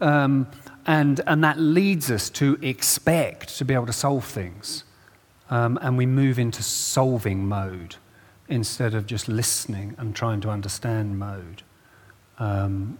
Um, 0.00 0.46
and, 0.86 1.20
and 1.26 1.44
that 1.44 1.58
leads 1.58 2.10
us 2.10 2.30
to 2.30 2.58
expect 2.62 3.58
to 3.58 3.66
be 3.66 3.74
able 3.74 3.84
to 3.84 3.92
solve 3.92 4.24
things 4.24 4.84
um, 5.50 5.78
and 5.82 5.98
we 5.98 6.06
move 6.06 6.38
into 6.38 6.62
solving 6.62 7.46
mode 7.46 7.96
instead 8.48 8.94
of 8.94 9.04
just 9.04 9.28
listening 9.28 9.94
and 9.98 10.16
trying 10.16 10.40
to 10.40 10.48
understand 10.48 11.18
mode. 11.18 11.62
Um, 12.38 12.98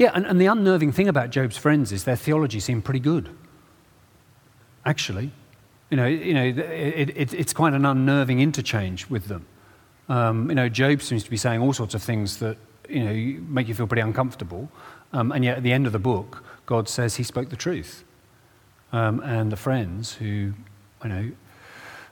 Yeah, 0.00 0.12
and, 0.14 0.24
and, 0.24 0.40
the 0.40 0.46
unnerving 0.46 0.92
thing 0.92 1.08
about 1.08 1.28
Job's 1.28 1.58
friends 1.58 1.92
is 1.92 2.04
their 2.04 2.16
theology 2.16 2.58
seemed 2.58 2.86
pretty 2.86 3.00
good. 3.00 3.28
Actually, 4.86 5.30
you 5.90 5.98
know, 5.98 6.06
you 6.06 6.32
know, 6.32 6.42
it, 6.42 7.10
it, 7.14 7.34
it's 7.34 7.52
quite 7.52 7.74
an 7.74 7.84
unnerving 7.84 8.40
interchange 8.40 9.10
with 9.10 9.26
them. 9.26 9.44
Um, 10.08 10.48
you 10.48 10.54
know, 10.54 10.70
Job 10.70 11.02
seems 11.02 11.22
to 11.24 11.30
be 11.30 11.36
saying 11.36 11.60
all 11.60 11.74
sorts 11.74 11.94
of 11.94 12.02
things 12.02 12.38
that 12.38 12.56
you 12.88 13.04
know 13.04 13.42
make 13.42 13.68
you 13.68 13.74
feel 13.74 13.86
pretty 13.86 14.00
uncomfortable, 14.00 14.70
um, 15.12 15.32
and 15.32 15.44
yet 15.44 15.58
at 15.58 15.62
the 15.62 15.72
end 15.74 15.86
of 15.86 15.92
the 15.92 15.98
book, 15.98 16.44
God 16.64 16.88
says 16.88 17.16
He 17.16 17.22
spoke 17.22 17.50
the 17.50 17.56
truth. 17.56 18.02
Um, 18.92 19.20
and 19.20 19.52
the 19.52 19.56
friends 19.56 20.14
who, 20.14 20.54
you 21.04 21.08
know, 21.10 21.30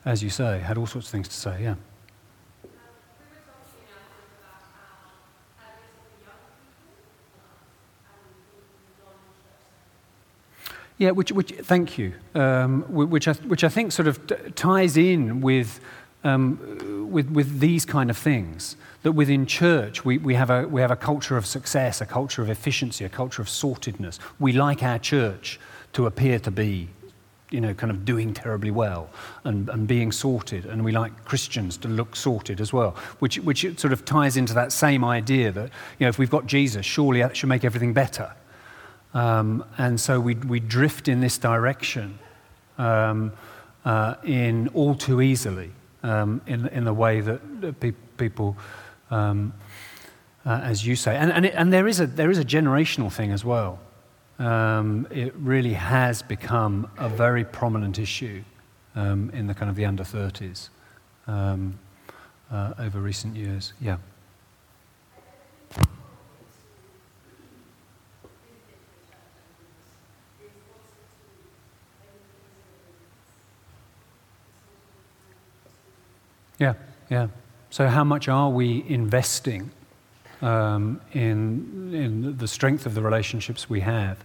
as 0.04 0.22
you 0.22 0.28
say, 0.28 0.58
had 0.58 0.76
all 0.76 0.86
sorts 0.86 1.08
of 1.08 1.10
things 1.10 1.28
to 1.28 1.34
say. 1.34 1.62
Yeah. 1.62 1.76
Yeah, 10.98 11.12
which, 11.12 11.32
which 11.32 11.52
thank 11.52 11.96
you. 11.96 12.12
Um, 12.34 12.82
which, 12.88 13.28
I, 13.28 13.32
which 13.32 13.64
I 13.64 13.68
think 13.68 13.92
sort 13.92 14.08
of 14.08 14.54
ties 14.54 14.96
in 14.96 15.40
with 15.40 15.80
um, 16.24 17.08
with, 17.10 17.30
with 17.30 17.60
these 17.60 17.84
kind 17.84 18.10
of 18.10 18.16
things. 18.16 18.76
That 19.02 19.12
within 19.12 19.46
church, 19.46 20.04
we, 20.04 20.18
we, 20.18 20.34
have 20.34 20.50
a, 20.50 20.66
we 20.66 20.80
have 20.80 20.90
a 20.90 20.96
culture 20.96 21.36
of 21.36 21.46
success, 21.46 22.00
a 22.00 22.06
culture 22.06 22.42
of 22.42 22.50
efficiency, 22.50 23.04
a 23.04 23.08
culture 23.08 23.40
of 23.40 23.48
sortedness. 23.48 24.18
We 24.40 24.52
like 24.52 24.82
our 24.82 24.98
church 24.98 25.60
to 25.92 26.06
appear 26.06 26.38
to 26.40 26.50
be, 26.50 26.88
you 27.50 27.60
know, 27.60 27.74
kind 27.74 27.90
of 27.92 28.04
doing 28.04 28.34
terribly 28.34 28.72
well 28.72 29.08
and, 29.44 29.68
and 29.68 29.86
being 29.86 30.10
sorted. 30.10 30.66
And 30.66 30.84
we 30.84 30.90
like 30.90 31.24
Christians 31.24 31.76
to 31.78 31.88
look 31.88 32.16
sorted 32.16 32.60
as 32.60 32.72
well, 32.72 32.96
which, 33.20 33.38
which 33.38 33.62
sort 33.78 33.92
of 33.92 34.04
ties 34.04 34.36
into 34.36 34.52
that 34.54 34.72
same 34.72 35.04
idea 35.04 35.52
that, 35.52 35.70
you 35.98 36.04
know, 36.04 36.08
if 36.08 36.18
we've 36.18 36.30
got 36.30 36.46
Jesus, 36.46 36.84
surely 36.84 37.22
that 37.22 37.36
should 37.36 37.48
make 37.48 37.64
everything 37.64 37.92
better. 37.92 38.32
Um, 39.14 39.64
and 39.78 40.00
so 40.00 40.20
we, 40.20 40.34
we 40.34 40.60
drift 40.60 41.08
in 41.08 41.20
this 41.20 41.38
direction 41.38 42.18
um, 42.76 43.32
uh, 43.84 44.14
in 44.24 44.68
all 44.68 44.94
too 44.94 45.20
easily 45.22 45.70
um, 46.02 46.40
in, 46.46 46.66
in 46.68 46.84
the 46.84 46.92
way 46.92 47.20
that 47.20 47.80
pe- 47.80 47.92
people, 48.16 48.56
um, 49.10 49.52
uh, 50.44 50.60
as 50.62 50.86
you 50.86 50.94
say, 50.94 51.16
and, 51.16 51.32
and, 51.32 51.46
it, 51.46 51.54
and 51.56 51.72
there, 51.72 51.88
is 51.88 52.00
a, 52.00 52.06
there 52.06 52.30
is 52.30 52.38
a 52.38 52.44
generational 52.44 53.12
thing 53.12 53.32
as 53.32 53.44
well. 53.44 53.78
Um, 54.38 55.08
it 55.10 55.34
really 55.36 55.72
has 55.72 56.22
become 56.22 56.88
a 56.96 57.08
very 57.08 57.44
prominent 57.44 57.98
issue 57.98 58.42
um, 58.94 59.30
in 59.30 59.46
the 59.46 59.54
kind 59.54 59.68
of 59.68 59.76
the 59.76 59.84
under 59.84 60.04
30s 60.04 60.68
um, 61.26 61.78
uh, 62.50 62.74
over 62.78 63.00
recent 63.00 63.34
years. 63.34 63.72
Yeah. 63.80 63.96
Yeah, 76.58 76.74
yeah. 77.10 77.28
So, 77.70 77.88
how 77.88 78.04
much 78.04 78.28
are 78.28 78.50
we 78.50 78.84
investing 78.88 79.70
um, 80.40 81.00
in, 81.12 81.94
in 81.94 82.36
the 82.38 82.48
strength 82.48 82.86
of 82.86 82.94
the 82.94 83.02
relationships 83.02 83.68
we 83.68 83.80
have? 83.80 84.18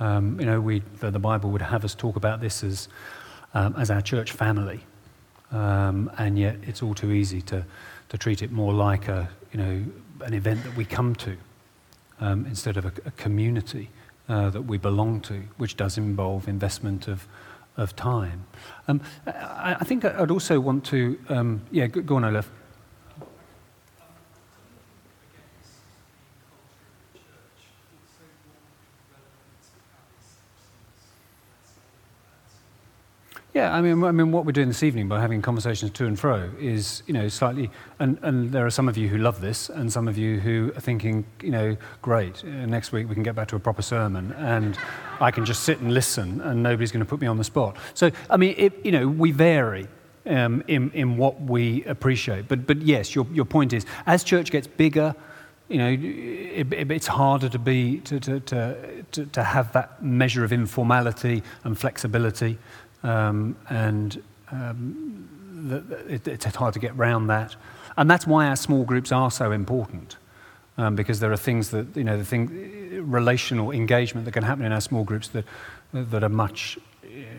Um, 0.00 0.38
you 0.40 0.46
know, 0.46 0.60
we, 0.60 0.82
the, 0.98 1.10
the, 1.10 1.18
Bible 1.18 1.50
would 1.50 1.62
have 1.62 1.84
us 1.84 1.94
talk 1.94 2.16
about 2.16 2.40
this 2.40 2.64
as 2.64 2.88
um, 3.54 3.74
as 3.76 3.90
our 3.90 4.00
church 4.00 4.32
family. 4.32 4.80
Um, 5.50 6.10
and 6.18 6.38
yet 6.38 6.56
it's 6.62 6.82
all 6.82 6.94
too 6.94 7.12
easy 7.12 7.42
to, 7.42 7.64
to 8.08 8.18
treat 8.18 8.42
it 8.42 8.50
more 8.50 8.72
like 8.72 9.08
a, 9.08 9.28
you 9.52 9.58
know, 9.58 9.84
an 10.22 10.34
event 10.34 10.62
that 10.64 10.74
we 10.76 10.84
come 10.84 11.14
to 11.16 11.36
um, 12.20 12.46
instead 12.46 12.76
of 12.76 12.86
a, 12.86 12.92
a 13.04 13.10
community 13.12 13.90
uh, 14.28 14.48
that 14.50 14.62
we 14.62 14.78
belong 14.78 15.20
to, 15.22 15.42
which 15.58 15.76
does 15.76 15.98
involve 15.98 16.48
investment 16.48 17.08
of, 17.08 17.26
of 17.76 17.96
time. 17.96 18.46
Um, 18.88 19.00
I, 19.26 19.76
I, 19.80 19.84
think 19.84 20.04
I'd 20.04 20.30
also 20.30 20.60
want 20.60 20.84
to, 20.86 21.18
um, 21.28 21.62
yeah, 21.70 21.86
go, 21.86 22.16
on, 22.16 22.24
Olaf. 22.24 22.50
Yeah, 33.54 33.74
I 33.74 33.82
mean, 33.82 34.02
I 34.02 34.12
mean, 34.12 34.32
what 34.32 34.46
we're 34.46 34.52
doing 34.52 34.68
this 34.68 34.82
evening 34.82 35.08
by 35.08 35.20
having 35.20 35.42
conversations 35.42 35.90
to 35.92 36.06
and 36.06 36.18
fro 36.18 36.50
is, 36.58 37.02
you 37.06 37.12
know, 37.12 37.28
slightly, 37.28 37.70
and, 37.98 38.18
and 38.22 38.50
there 38.50 38.64
are 38.64 38.70
some 38.70 38.88
of 38.88 38.96
you 38.96 39.08
who 39.08 39.18
love 39.18 39.42
this, 39.42 39.68
and 39.68 39.92
some 39.92 40.08
of 40.08 40.16
you 40.16 40.40
who 40.40 40.72
are 40.74 40.80
thinking, 40.80 41.26
you 41.42 41.50
know, 41.50 41.76
great, 42.00 42.42
uh, 42.44 42.46
next 42.64 42.92
week 42.92 43.10
we 43.10 43.14
can 43.14 43.22
get 43.22 43.34
back 43.34 43.48
to 43.48 43.56
a 43.56 43.60
proper 43.60 43.82
sermon, 43.82 44.32
and 44.38 44.78
I 45.20 45.30
can 45.30 45.44
just 45.44 45.64
sit 45.64 45.80
and 45.80 45.92
listen, 45.92 46.40
and 46.40 46.62
nobody's 46.62 46.92
going 46.92 47.04
to 47.04 47.08
put 47.08 47.20
me 47.20 47.26
on 47.26 47.36
the 47.36 47.44
spot. 47.44 47.76
So, 47.92 48.10
I 48.30 48.38
mean, 48.38 48.54
it, 48.56 48.86
you 48.86 48.92
know, 48.92 49.06
we 49.06 49.32
vary 49.32 49.86
um, 50.24 50.64
in, 50.66 50.90
in 50.92 51.18
what 51.18 51.38
we 51.42 51.84
appreciate. 51.84 52.48
But, 52.48 52.66
but 52.66 52.80
yes, 52.80 53.14
your, 53.14 53.26
your 53.34 53.44
point 53.44 53.74
is, 53.74 53.84
as 54.06 54.24
church 54.24 54.50
gets 54.50 54.66
bigger, 54.66 55.14
you 55.68 55.78
know, 55.78 55.88
it, 55.88 56.72
it, 56.72 56.90
it's 56.90 57.06
harder 57.06 57.48
to 57.48 57.58
be 57.58 57.98
to, 58.00 58.20
to, 58.20 58.40
to, 58.40 59.26
to, 59.26 59.42
have 59.42 59.72
that 59.72 60.02
measure 60.02 60.44
of 60.44 60.52
informality 60.52 61.42
and 61.64 61.78
flexibility. 61.78 62.58
Um, 63.02 63.56
and 63.68 64.22
um, 64.50 65.28
the, 65.68 66.12
it, 66.12 66.28
it's 66.28 66.44
hard 66.56 66.74
to 66.74 66.80
get 66.80 66.92
around 66.92 67.26
that. 67.28 67.56
And 67.96 68.10
that's 68.10 68.26
why 68.26 68.46
our 68.46 68.56
small 68.56 68.84
groups 68.84 69.12
are 69.12 69.30
so 69.30 69.52
important. 69.52 70.16
Um, 70.78 70.96
because 70.96 71.20
there 71.20 71.30
are 71.30 71.36
things 71.36 71.70
that, 71.70 71.94
you 71.94 72.04
know, 72.04 72.16
the 72.16 72.24
thing, 72.24 73.10
relational 73.10 73.72
engagement 73.72 74.24
that 74.24 74.32
can 74.32 74.42
happen 74.42 74.64
in 74.64 74.72
our 74.72 74.80
small 74.80 75.04
groups 75.04 75.28
that, 75.28 75.44
that 75.92 76.24
are 76.24 76.30
much, 76.30 76.78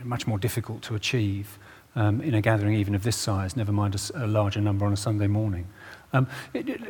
much 0.04 0.28
more 0.28 0.38
difficult 0.38 0.84
to 0.84 0.96
achieve 0.96 1.58
um, 1.96 2.22
in 2.22 2.34
a 2.34 2.42
gathering 2.42 2.76
even 2.76 2.96
of 2.96 3.04
this 3.04 3.16
size, 3.16 3.56
never 3.56 3.72
mind 3.72 3.96
a, 3.96 4.26
a 4.26 4.28
larger 4.28 4.62
number 4.62 4.86
on 4.86 4.94
a 4.94 4.98
Sunday 4.98 5.28
morning. 5.28 5.68
Um, 6.12 6.28
it, 6.54 6.70
it, 6.70 6.82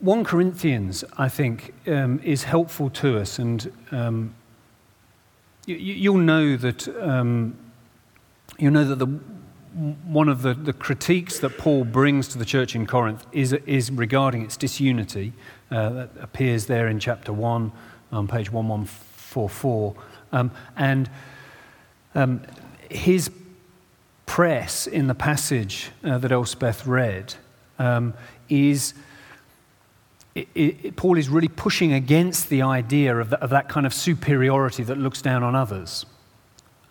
1 0.00 0.24
Corinthians, 0.24 1.04
I 1.16 1.28
think, 1.28 1.74
um, 1.88 2.20
is 2.22 2.44
helpful 2.44 2.88
to 2.90 3.18
us, 3.18 3.38
and 3.38 3.72
um, 3.90 4.34
you, 5.76 6.12
will 6.12 6.20
know 6.20 6.56
that 6.56 6.88
um, 7.02 7.56
you 8.58 8.70
know 8.70 8.84
that 8.84 8.98
the, 8.98 9.06
one 9.06 10.28
of 10.28 10.42
the, 10.42 10.54
the 10.54 10.72
critiques 10.72 11.38
that 11.40 11.58
Paul 11.58 11.84
brings 11.84 12.28
to 12.28 12.38
the 12.38 12.44
church 12.44 12.74
in 12.74 12.86
Corinth 12.86 13.26
is, 13.32 13.52
is 13.52 13.90
regarding 13.90 14.42
its 14.42 14.56
disunity. 14.56 15.32
Uh, 15.70 15.90
that 15.90 16.10
appears 16.20 16.66
there 16.66 16.88
in 16.88 16.98
chapter 16.98 17.32
1 17.32 17.70
on 18.10 18.26
page 18.26 18.50
1144. 18.50 19.94
Um, 20.32 20.50
and 20.76 21.10
um, 22.14 22.42
his 22.90 23.30
press 24.26 24.86
in 24.86 25.06
the 25.06 25.14
passage 25.14 25.90
uh, 26.02 26.18
that 26.18 26.32
Elspeth 26.32 26.86
read 26.86 27.34
um, 27.78 28.14
is 28.48 28.94
it, 30.54 30.76
it, 30.84 30.96
Paul 30.96 31.18
is 31.18 31.28
really 31.28 31.48
pushing 31.48 31.92
against 31.92 32.48
the 32.48 32.62
idea 32.62 33.16
of, 33.16 33.30
the, 33.30 33.40
of, 33.40 33.50
that 33.50 33.68
kind 33.68 33.86
of 33.86 33.94
superiority 33.94 34.82
that 34.84 34.98
looks 34.98 35.22
down 35.22 35.42
on 35.42 35.54
others. 35.54 36.06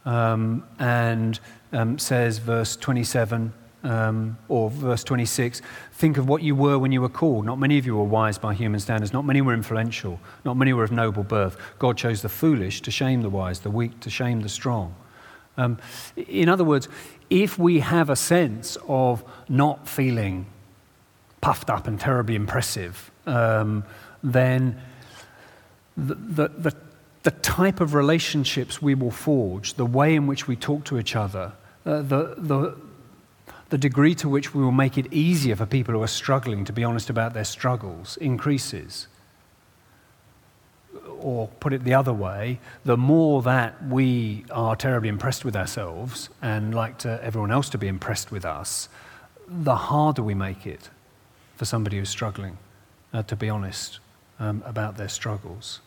Um, 0.06 0.64
and 0.80 1.39
um, 1.74 2.00
says, 2.00 2.38
verse 2.38 2.76
27 2.76 3.54
um, 3.84 4.38
or 4.48 4.70
verse 4.70 5.04
26, 5.04 5.62
think 5.93 6.18
of 6.18 6.28
what 6.28 6.41
you 6.41 6.56
were 6.56 6.78
when 6.78 6.91
you 6.91 7.02
were 7.02 7.10
called. 7.10 7.45
Not 7.45 7.60
many 7.60 7.78
of 7.78 7.86
you 7.86 7.95
were 7.95 8.04
wise 8.04 8.38
by 8.38 8.54
human 8.54 8.80
standards, 8.80 9.14
not 9.14 9.26
many 9.26 9.41
were 9.41 9.54
influential, 9.54 10.20
not 10.43 10.58
many 10.58 10.74
were 10.74 10.84
of 10.84 10.91
noble 10.91 11.24
birth. 11.24 11.58
God 11.80 11.98
chose 11.98 12.22
the 12.22 12.30
foolish 12.30 12.82
to 12.82 12.91
shame 12.91 13.22
the 13.22 13.30
wise, 13.30 13.60
the 13.60 13.70
weak 13.70 14.00
to 14.02 14.10
shame 14.10 14.41
the 14.41 14.50
strong. 14.50 14.95
Um, 15.58 15.78
in 16.16 16.50
other 16.50 16.64
words, 16.64 16.88
if 17.30 17.58
we 17.58 17.80
have 17.80 18.10
a 18.10 18.16
sense 18.16 18.78
of 18.88 19.24
not 19.50 19.88
feeling 19.88 20.45
puffed 21.41 21.70
up 21.70 21.88
and 21.88 22.00
terribly 22.00 22.36
impressive, 22.36 23.12
um, 23.28 23.84
then 24.23 24.82
the, 25.95 26.15
the, 26.15 26.75
the, 27.23 27.32
type 27.41 27.82
of 27.82 27.93
relationships 27.93 28.82
we 28.82 28.95
will 28.95 29.11
forge, 29.11 29.73
the 29.73 29.86
way 29.86 30.15
in 30.15 30.28
which 30.28 30.47
we 30.47 30.55
talk 30.55 30.86
to 30.86 30.97
each 30.97 31.15
other, 31.15 31.51
uh, 31.86 32.01
the, 32.01 32.36
the, 32.38 32.78
the 33.69 33.78
degree 33.78 34.15
to 34.15 34.30
which 34.30 34.53
we 34.53 34.63
will 34.63 34.71
make 34.71 34.97
it 34.97 35.11
easier 35.11 35.55
for 35.55 35.65
people 35.65 35.93
who 35.93 36.01
are 36.01 36.07
struggling 36.07 36.63
to 36.63 36.71
be 36.71 36.84
honest 36.84 37.09
about 37.09 37.34
their 37.34 37.43
struggles 37.43 38.15
increases. 38.17 39.07
Or 41.19 41.47
put 41.59 41.73
it 41.73 41.84
the 41.84 41.95
other 41.95 42.13
way, 42.13 42.59
the 42.86 42.95
more 42.95 43.41
that 43.41 43.84
we 43.84 44.45
are 44.51 44.75
terribly 44.75 45.09
impressed 45.09 45.43
with 45.43 45.55
ourselves 45.55 46.30
and 46.41 46.73
like 46.73 46.99
to 46.99 47.19
everyone 47.23 47.51
else 47.51 47.69
to 47.69 47.78
be 47.78 47.88
impressed 47.88 48.32
with 48.32 48.45
us, 48.45 48.88
the 49.47 49.75
harder 49.75 50.21
we 50.21 50.36
make 50.36 50.67
it 50.67 50.89
for 51.55 51.65
somebody 51.65 51.97
who's 51.97 52.09
struggling 52.09 52.57
uh, 53.14 53.24
to 53.24 53.36
be 53.36 53.49
honest 53.49 53.99
um, 54.39 54.64
about 54.66 54.97
their 54.97 55.10
struggles. 55.10 55.82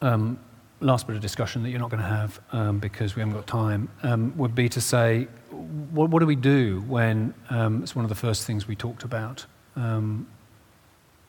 Um, 0.00 0.38
last 0.80 1.06
bit 1.06 1.16
of 1.16 1.22
discussion 1.22 1.62
that 1.62 1.70
you're 1.70 1.80
not 1.80 1.90
going 1.90 2.02
to 2.02 2.08
have 2.08 2.40
um, 2.52 2.78
because 2.78 3.16
we 3.16 3.20
haven't 3.20 3.34
got 3.34 3.46
time 3.46 3.88
um, 4.02 4.36
would 4.36 4.54
be 4.54 4.68
to 4.68 4.80
say, 4.80 5.26
what, 5.50 6.10
what 6.10 6.20
do 6.20 6.26
we 6.26 6.36
do 6.36 6.82
when 6.86 7.32
um, 7.48 7.82
it's 7.82 7.96
one 7.96 8.04
of 8.04 8.08
the 8.10 8.14
first 8.14 8.46
things 8.46 8.68
we 8.68 8.76
talked 8.76 9.02
about? 9.02 9.46
Um, 9.76 10.26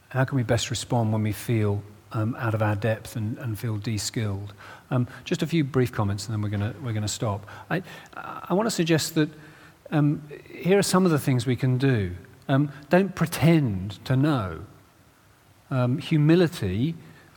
how 0.09 0.25
can 0.25 0.35
we 0.35 0.43
best 0.43 0.69
respond 0.69 1.13
when 1.13 1.23
we 1.23 1.31
feel 1.31 1.81
out 2.13 2.53
of 2.53 2.61
our 2.61 2.75
depth 2.75 3.17
and, 3.17 3.37
and 3.39 3.59
feel 3.59 3.77
de-skilled? 3.77 4.53
just 5.25 5.41
a 5.41 5.47
few 5.47 5.63
brief 5.63 5.91
comments, 5.91 6.27
and 6.27 6.33
then 6.33 6.41
we're 6.41 6.57
going 6.57 6.83
we're 6.83 6.93
gonna 6.93 7.07
stop. 7.07 7.45
I, 7.69 7.83
I 8.15 8.53
want 8.53 8.67
to 8.67 8.71
suggest 8.71 9.15
that 9.15 9.29
um, 9.91 10.21
here 10.51 10.77
are 10.77 10.83
some 10.83 11.05
of 11.05 11.11
the 11.11 11.19
things 11.19 11.45
we 11.45 11.55
can 11.55 11.77
do. 11.77 12.15
Um, 12.47 12.71
don't 12.89 13.15
pretend 13.15 14.03
to 14.05 14.15
know. 14.15 14.61
Um, 15.71 15.97
humility, 15.97 16.95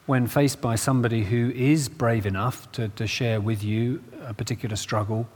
when 0.08 0.26
faced 0.26 0.62
by 0.62 0.74
somebody 0.74 1.22
who 1.22 1.50
is 1.50 1.86
brave 1.86 2.24
enough 2.24 2.72
to, 2.72 2.88
to 2.88 3.06
share 3.06 3.42
with 3.42 3.62
you 3.62 4.02
a 4.24 4.32
particular 4.32 4.74
struggle. 4.74 5.28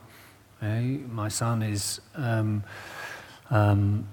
My 0.63 1.29
son 1.29 1.63
is, 1.63 2.01
um, 2.15 2.65
um, 3.51 4.09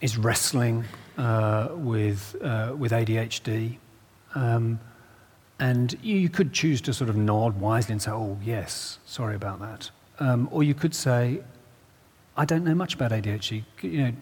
is 0.00 0.16
wrestling 0.16 0.84
uh, 1.18 1.68
with, 1.72 2.34
uh, 2.40 2.74
with 2.78 2.92
ADHD. 2.92 3.76
Um, 4.34 4.80
and 5.58 5.98
you 6.02 6.30
could 6.30 6.54
choose 6.54 6.80
to 6.82 6.94
sort 6.94 7.10
of 7.10 7.16
nod 7.16 7.60
wisely 7.60 7.92
and 7.92 8.00
say, 8.00 8.12
oh, 8.12 8.38
yes, 8.42 9.00
sorry 9.04 9.36
about 9.36 9.60
that. 9.60 9.90
Um, 10.18 10.48
or 10.50 10.62
you 10.62 10.72
could 10.72 10.94
say, 10.94 11.42
I 12.36 12.44
don't 12.44 12.64
know 12.64 12.74
much 12.74 12.94
about 12.94 13.12
ADHD. 13.12 13.64
You 13.82 14.02
know, 14.02 14.12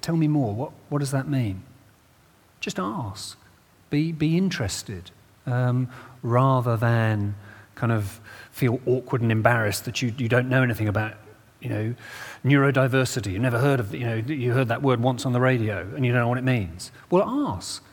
tell 0.00 0.16
me 0.16 0.28
more. 0.28 0.54
What, 0.54 0.72
what 0.88 0.98
does 0.98 1.12
that 1.12 1.28
mean? 1.28 1.62
Just 2.60 2.78
ask. 2.78 3.38
Be, 3.90 4.12
be 4.12 4.36
interested 4.36 5.10
um, 5.46 5.88
rather 6.22 6.76
than 6.76 7.36
kind 7.74 7.92
of 7.92 8.20
feel 8.50 8.80
awkward 8.86 9.22
and 9.22 9.30
embarrassed 9.30 9.84
that 9.84 10.02
you, 10.02 10.12
you 10.18 10.28
don't 10.28 10.48
know 10.48 10.62
anything 10.62 10.88
about, 10.88 11.14
you 11.60 11.68
know, 11.68 11.94
neurodiversity. 12.44 13.32
You 13.32 13.38
never 13.38 13.58
heard 13.58 13.78
of, 13.78 13.94
you 13.94 14.04
know, 14.04 14.16
you 14.16 14.52
heard 14.52 14.68
that 14.68 14.82
word 14.82 15.00
once 15.00 15.24
on 15.24 15.32
the 15.32 15.40
radio 15.40 15.88
and 15.94 16.04
you 16.04 16.12
don't 16.12 16.22
know 16.22 16.28
what 16.28 16.38
it 16.38 16.44
means. 16.44 16.90
Well, 17.08 17.22
ask. 17.54 17.84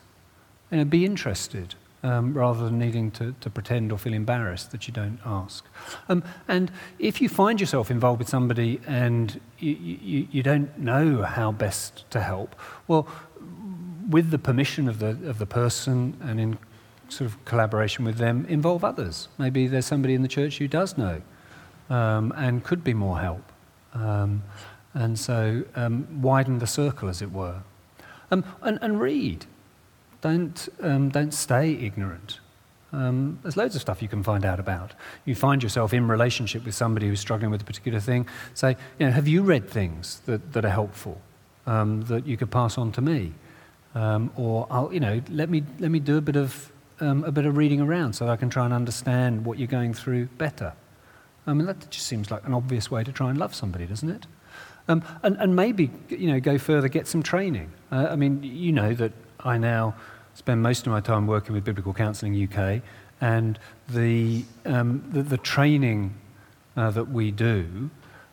You 0.72 0.80
know, 0.80 0.86
be 0.86 1.06
interested 1.06 1.76
um, 2.06 2.36
rather 2.36 2.66
than 2.66 2.78
needing 2.78 3.10
to, 3.10 3.34
to 3.42 3.50
pretend 3.50 3.92
or 3.92 3.98
feel 3.98 4.14
embarrassed 4.14 4.72
that 4.72 4.88
you 4.88 4.94
don't 4.94 5.20
ask. 5.26 5.66
Um, 6.08 6.24
and 6.48 6.72
if 7.00 7.20
you 7.20 7.28
find 7.28 7.60
yourself 7.60 7.90
involved 7.90 8.20
with 8.20 8.30
somebody 8.30 8.80
and 8.86 9.42
you, 9.58 9.74
you, 9.74 10.28
you 10.32 10.44
don't 10.44 10.78
know 10.78 11.24
how 11.24 11.52
best 11.52 12.10
to 12.12 12.22
help, 12.22 12.56
well, 12.88 13.08
with 14.08 14.30
the 14.30 14.38
permission 14.38 14.88
of 14.88 15.00
the, 15.00 15.18
of 15.28 15.40
the 15.40 15.48
person 15.48 16.16
and 16.22 16.40
in 16.40 16.60
sort 17.10 17.28
of 17.30 17.44
collaboration 17.44 18.06
with 18.06 18.18
them, 18.18 18.46
involve 18.50 18.84
others. 18.84 19.28
Maybe 19.40 19.66
there's 19.66 19.88
somebody 19.88 20.14
in 20.14 20.22
the 20.22 20.28
church 20.28 20.60
who 20.60 20.68
does 20.68 21.00
know 21.00 21.24
um, 21.90 22.32
and 22.38 22.64
could 22.64 22.84
be 22.84 22.94
more 22.94 23.20
help. 23.20 23.52
Um, 23.94 24.44
and 24.94 25.18
so 25.18 25.64
um, 25.76 26.22
widen 26.22 26.60
the 26.60 26.68
circle, 26.68 27.10
as 27.10 27.24
it 27.24 27.32
were. 27.32 27.62
Um, 28.30 28.46
and, 28.62 28.78
and 28.84 29.02
read. 29.02 29.48
Don't, 30.22 30.70
um, 30.82 31.10
don't 31.10 31.34
stay 31.34 31.74
ignorant. 31.74 32.40
Um, 32.92 33.40
there's 33.42 33.58
loads 33.58 33.76
of 33.76 33.82
stuff 33.82 34.02
you 34.02 34.08
can 34.08 34.24
find 34.24 34.46
out 34.46 34.60
about. 34.60 34.94
You 35.26 35.36
find 35.36 35.62
yourself 35.62 35.94
in 35.94 36.08
relationship 36.08 36.66
with 36.66 36.76
somebody 36.76 37.08
who's 37.08 37.20
struggling 37.20 37.52
with 37.52 37.62
a 37.62 37.66
particular 37.66 38.00
thing. 38.00 38.28
Say, 38.54 38.78
you 39.00 39.06
know, 39.06 39.12
have 39.12 39.28
you 39.28 39.44
read 39.44 39.70
things 39.70 40.22
that, 40.26 40.54
that 40.54 40.64
are 40.64 40.70
helpful 40.70 41.22
um, 41.68 42.04
that 42.04 42.26
you 42.26 42.38
could 42.38 42.52
pass 42.52 42.78
on 42.78 42.92
to 42.94 43.02
me? 43.02 43.34
Um, 43.94 44.32
or, 44.36 44.68
I'll, 44.70 44.94
you 44.94 45.00
know, 45.00 45.22
let 45.30 45.50
me, 45.50 45.64
let 45.80 45.92
me 45.92 46.00
do 46.00 46.18
a 46.18 46.22
bit 46.22 46.36
of 46.36 46.72
um, 47.00 47.24
a 47.24 47.32
bit 47.32 47.46
of 47.46 47.58
reading 47.58 47.82
around 47.82 48.14
so 48.14 48.28
I 48.28 48.38
can 48.38 48.50
try 48.50 48.66
and 48.66 48.74
understand 48.74 49.46
what 49.46 49.58
you're 49.58 49.68
going 49.68 49.94
through 49.94 50.28
better. 50.38 50.74
I 51.48 51.54
mean, 51.54 51.68
that 51.68 51.90
just 51.90 52.08
seems 52.08 52.32
like 52.32 52.46
an 52.46 52.54
obvious 52.54 52.90
way 52.90 53.04
to 53.04 53.12
try 53.12 53.30
and 53.30 53.38
love 53.38 53.54
somebody, 53.54 53.86
doesn't 53.86 54.10
it? 54.10 54.26
Um, 54.88 55.04
and, 55.24 55.36
and 55.38 55.56
maybe, 55.56 55.92
you 56.10 56.32
know, 56.32 56.40
go 56.40 56.58
further, 56.58 56.88
get 56.88 57.08
some 57.08 57.24
training. 57.24 57.72
Uh, 57.92 58.08
I 58.10 58.16
mean, 58.16 58.42
you 58.44 58.72
know 58.72 58.94
that 58.94 59.12
I 59.46 59.60
now 59.60 59.96
spend 60.34 60.62
most 60.62 60.88
of 60.88 60.92
my 60.92 61.00
time 61.00 61.28
working 61.28 61.54
with 61.54 61.64
Biblical 61.64 61.94
Counselling 61.94 62.36
UK, 62.36 62.82
and 63.22 63.58
the, 63.88 64.44
um, 64.66 65.08
the, 65.14 65.24
the, 65.24 65.38
training 65.38 66.16
uh, 66.76 66.92
that 66.92 67.06
we 67.06 67.32
do 67.32 67.90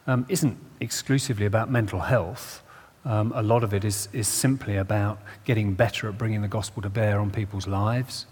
um, 0.06 0.26
isn't 0.28 0.58
exclusively 0.80 1.46
about 1.46 1.70
mental 1.70 2.00
health. 2.00 2.62
Um, 3.04 3.32
a 3.36 3.42
lot 3.42 3.62
of 3.62 3.74
it 3.74 3.84
is, 3.84 4.08
is 4.12 4.26
simply 4.26 4.76
about 4.76 5.18
getting 5.44 5.74
better 5.74 6.08
at 6.08 6.18
bringing 6.18 6.42
the 6.42 6.48
gospel 6.48 6.82
to 6.82 6.90
bear 6.90 7.20
on 7.20 7.30
people's 7.30 7.66
lives 7.66 8.26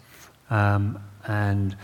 um, 0.48 1.00
and 1.26 1.76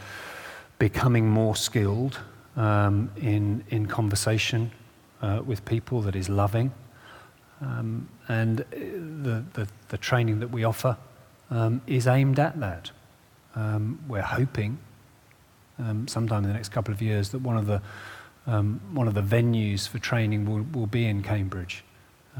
becoming 0.78 1.28
more 1.28 1.54
skilled 1.54 2.18
um, 2.56 3.10
in, 3.16 3.62
in 3.68 3.86
conversation 3.86 4.72
uh, 5.22 5.42
with 5.44 5.64
people 5.64 6.00
that 6.02 6.16
is 6.16 6.28
loving. 6.28 6.72
Um, 7.60 8.08
and 8.28 8.60
uh, 8.60 8.64
the, 8.70 9.44
the, 9.54 9.68
the, 9.88 9.96
training 9.96 10.40
that 10.40 10.50
we 10.50 10.64
offer 10.64 10.98
um, 11.50 11.80
is 11.86 12.06
aimed 12.06 12.38
at 12.38 12.60
that. 12.60 12.90
Um, 13.54 13.98
we're 14.06 14.20
hoping 14.20 14.78
um, 15.78 16.06
sometime 16.06 16.44
in 16.44 16.50
the 16.50 16.54
next 16.54 16.68
couple 16.68 16.92
of 16.92 17.00
years 17.00 17.30
that 17.30 17.38
one 17.38 17.56
of 17.56 17.66
the, 17.66 17.80
um, 18.46 18.80
one 18.92 19.08
of 19.08 19.14
the 19.14 19.22
venues 19.22 19.88
for 19.88 19.98
training 19.98 20.44
will, 20.44 20.66
will 20.78 20.86
be 20.86 21.06
in 21.06 21.22
Cambridge 21.22 21.82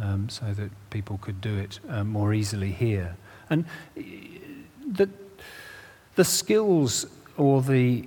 um, 0.00 0.28
so 0.28 0.52
that 0.52 0.70
people 0.90 1.18
could 1.18 1.40
do 1.40 1.56
it 1.56 1.80
uh, 1.88 2.04
more 2.04 2.34
easily 2.34 2.72
here. 2.72 3.16
And 3.48 3.64
uh, 3.96 4.02
the, 4.86 5.08
the 6.14 6.24
skills 6.24 7.06
or 7.38 7.62
the, 7.62 8.06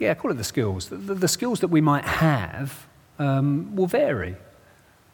yeah, 0.00 0.14
call 0.14 0.30
it 0.30 0.34
the 0.34 0.44
skills, 0.44 0.90
the, 0.90 0.96
the, 0.96 1.28
skills 1.28 1.60
that 1.60 1.68
we 1.68 1.80
might 1.80 2.04
have 2.04 2.86
will 3.18 3.86
vary. 3.86 4.36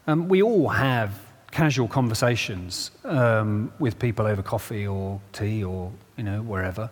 Um, 0.08 0.26
we 0.26 0.40
all 0.40 0.70
have 0.70 1.20
casual 1.50 1.86
conversations 1.86 2.92
um, 3.04 3.70
with 3.78 3.98
people 3.98 4.26
over 4.26 4.42
coffee 4.42 4.86
or 4.86 5.20
tea 5.34 5.62
or, 5.62 5.92
you 6.16 6.24
know, 6.24 6.40
wherever. 6.40 6.88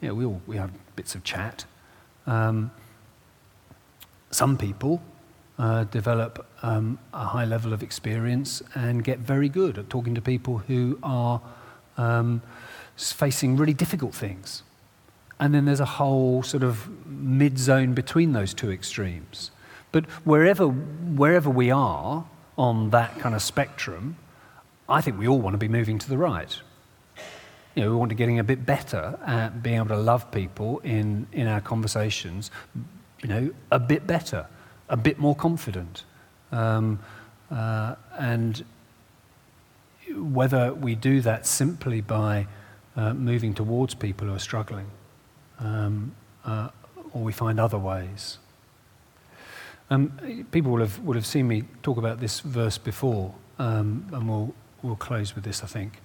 You 0.00 0.08
know, 0.08 0.14
we 0.14 0.24
all 0.24 0.40
we 0.46 0.56
have 0.56 0.70
bits 0.94 1.16
of 1.16 1.24
chat. 1.24 1.64
Um, 2.28 2.70
some 4.30 4.56
people 4.56 5.02
uh, 5.58 5.82
develop 5.84 6.46
um, 6.62 7.00
a 7.12 7.24
high 7.24 7.44
level 7.44 7.72
of 7.72 7.82
experience 7.82 8.62
and 8.76 9.02
get 9.02 9.18
very 9.18 9.48
good 9.48 9.76
at 9.76 9.90
talking 9.90 10.14
to 10.14 10.20
people 10.20 10.58
who 10.58 10.96
are 11.02 11.40
um, 11.96 12.40
facing 12.96 13.56
really 13.56 13.74
difficult 13.74 14.14
things. 14.14 14.62
And 15.40 15.52
then 15.52 15.64
there's 15.64 15.80
a 15.80 15.84
whole 15.98 16.44
sort 16.44 16.62
of 16.62 16.88
mid 17.04 17.58
zone 17.58 17.94
between 17.94 18.32
those 18.32 18.54
two 18.54 18.70
extremes. 18.70 19.50
But 19.90 20.04
wherever, 20.24 20.68
wherever 20.68 21.50
we 21.50 21.72
are 21.72 22.26
on 22.56 22.90
that 22.90 23.18
kind 23.18 23.34
of 23.34 23.42
spectrum, 23.42 24.16
I 24.88 25.00
think 25.00 25.18
we 25.18 25.26
all 25.26 25.40
want 25.40 25.54
to 25.54 25.58
be 25.58 25.68
moving 25.68 25.98
to 25.98 26.08
the 26.08 26.18
right. 26.18 26.56
You 27.74 27.82
know, 27.82 27.90
we 27.90 27.96
want 27.96 28.10
to 28.10 28.14
getting 28.14 28.38
a 28.38 28.44
bit 28.44 28.64
better 28.64 29.18
at 29.26 29.62
being 29.62 29.76
able 29.76 29.88
to 29.88 29.96
love 29.96 30.30
people 30.30 30.78
in, 30.80 31.26
in 31.32 31.48
our 31.48 31.60
conversations, 31.60 32.50
you 33.22 33.28
know, 33.28 33.50
a 33.70 33.78
bit 33.78 34.06
better 34.06 34.46
a 34.88 34.96
bit 34.96 35.18
more 35.18 35.34
confident. 35.34 36.04
Um, 36.52 37.00
uh, 37.50 37.96
and 38.18 38.64
whether 40.14 40.72
we 40.72 40.94
do 40.94 41.20
that 41.22 41.46
simply 41.46 42.00
by 42.00 42.46
uh, 42.96 43.14
moving 43.14 43.54
towards 43.54 43.94
people 43.94 44.28
who 44.28 44.34
are 44.34 44.38
struggling, 44.38 44.86
um, 45.58 46.14
uh, 46.44 46.68
or 47.12 47.22
we 47.22 47.32
find 47.32 47.58
other 47.58 47.78
ways. 47.78 48.38
Um, 49.90 50.46
people 50.50 50.72
will 50.72 50.80
have, 50.80 50.98
will 51.00 51.14
have 51.14 51.26
seen 51.26 51.46
me 51.46 51.64
talk 51.82 51.98
about 51.98 52.20
this 52.20 52.40
verse 52.40 52.78
before, 52.78 53.34
um, 53.58 54.06
and 54.12 54.28
we'll, 54.28 54.54
we'll 54.82 54.96
close 54.96 55.34
with 55.34 55.44
this, 55.44 55.62
I 55.62 55.66
think. 55.66 56.00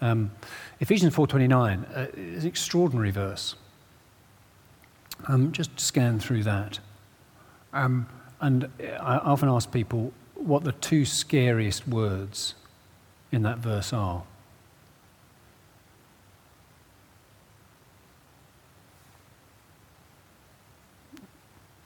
Um, 0.00 0.32
Ephesians 0.80 1.14
4.29 1.14 1.96
uh, 1.96 2.06
is 2.16 2.44
an 2.44 2.48
extraordinary 2.48 3.10
verse. 3.10 3.54
Um, 5.28 5.52
just 5.52 5.78
scan 5.78 6.18
through 6.18 6.44
that. 6.44 6.80
Um, 7.72 8.08
and 8.40 8.68
I 8.80 9.18
often 9.18 9.48
ask 9.48 9.70
people 9.70 10.12
what 10.34 10.64
the 10.64 10.72
two 10.72 11.04
scariest 11.04 11.86
words 11.86 12.54
in 13.30 13.42
that 13.42 13.58
verse 13.58 13.92
are. 13.92 14.22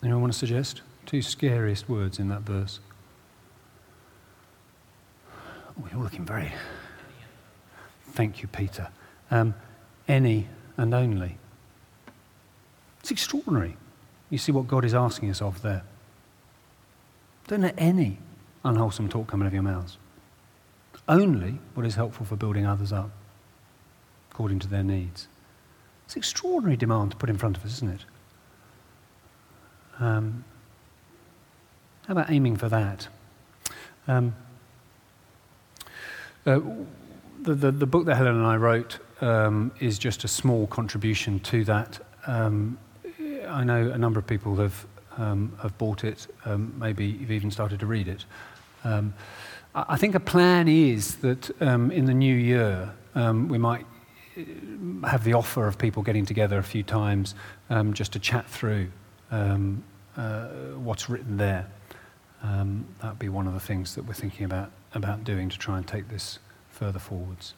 Anyone 0.03 0.21
want 0.23 0.33
to 0.33 0.39
suggest? 0.39 0.83
Two 1.07 1.23
scariest 1.23 1.89
words 1.89 2.19
in 2.19 2.29
that 2.29 2.43
verse. 2.43 2.81
Oh, 5.31 5.89
you're 5.93 6.03
looking 6.03 6.25
very. 6.25 6.53
Thank 8.13 8.43
you, 8.43 8.49
Peter. 8.49 8.89
Um, 9.31 9.55
any 10.07 10.49
and 10.77 10.95
only. 10.95 11.39
It's 13.01 13.11
extraordinary. 13.11 13.77
You 14.31 14.39
see 14.39 14.53
what 14.53 14.67
God 14.67 14.85
is 14.85 14.95
asking 14.95 15.31
us 15.31 15.43
of 15.43 15.63
there. 15.63 15.85
Don't 17.47 17.61
let 17.61 17.75
any 17.77 18.19
unwholesome 18.65 19.09
talk 19.09 19.27
come 19.27 19.43
out 19.43 19.47
of 19.47 19.53
your 19.53 19.63
mouths. 19.63 19.99
Only 21.07 21.59
what 21.75 21.85
is 21.85 21.97
helpful 21.97 22.25
for 22.25 22.37
building 22.37 22.67
others 22.67 22.93
up 22.93 23.11
according 24.31 24.59
to 24.61 24.69
their 24.69 24.83
needs. 24.83 25.29
It's 26.07 26.15
an 26.15 26.21
extraordinary 26.21 26.77
demand 26.77 27.13
to 27.13 27.17
put 27.17 27.31
in 27.31 27.39
front 27.39 27.57
of 27.57 27.65
us, 27.65 27.75
isn't 27.75 27.91
it? 27.91 28.05
Um, 30.01 30.45
how 32.07 32.13
about 32.13 32.31
aiming 32.31 32.57
for 32.57 32.69
that? 32.69 33.09
Um, 34.07 34.35
uh, 36.47 36.61
the, 37.43 37.55
the, 37.55 37.71
the, 37.71 37.87
book 37.87 38.05
that 38.05 38.17
Helen 38.17 38.37
and 38.37 38.47
I 38.47 38.57
wrote 38.57 38.99
um, 39.23 39.73
is 39.81 39.99
just 39.99 40.25
a 40.25 40.29
small 40.29 40.67
contribution 40.67 41.41
to 41.41 41.65
that. 41.65 41.99
Um, 42.27 42.79
I 43.49 43.65
know 43.65 43.91
a 43.91 43.99
number 43.99 44.19
of 44.19 44.27
people 44.27 44.57
have 44.57 44.87
um, 45.17 45.57
have 45.63 45.77
bought 45.79 46.05
it, 46.05 46.27
um, 46.45 46.75
maybe 46.79 47.07
you've 47.07 47.31
even 47.31 47.51
started 47.51 47.81
to 47.81 47.87
read 47.87 48.09
it. 48.09 48.25
Um, 48.83 49.15
I 49.75 49.97
think 49.97 50.15
a 50.15 50.21
plan 50.21 50.69
is 50.69 51.17
that 51.17 51.51
in 51.61 52.05
the 52.07 52.15
new 52.15 52.35
year 52.35 52.93
we 53.15 53.59
might 53.59 53.87
uh, 54.37 55.07
have 55.07 55.25
the 55.25 55.35
offer 55.35 55.67
of 55.67 55.79
people 55.79 56.03
getting 56.03 56.27
together 56.27 56.59
a 56.59 56.63
few 56.63 56.83
times 56.83 57.35
just 57.93 58.13
to 58.13 58.19
chat 58.19 58.47
through 58.49 58.89
uh, 59.31 59.69
what's 60.77 61.09
written 61.09 61.37
there. 61.37 61.67
That 62.45 63.09
would 63.09 63.19
be 63.19 63.29
one 63.29 63.47
of 63.47 63.55
the 63.55 63.61
things 63.61 63.95
that 63.95 64.05
we're 64.05 64.15
thinking 64.15 64.45
about, 64.45 64.71
about 64.93 65.25
doing 65.25 65.49
to 65.49 65.59
try 65.59 65.79
and 65.79 65.87
take 65.87 66.09
this 66.09 66.39
further 66.71 66.99
forwards. 66.99 67.55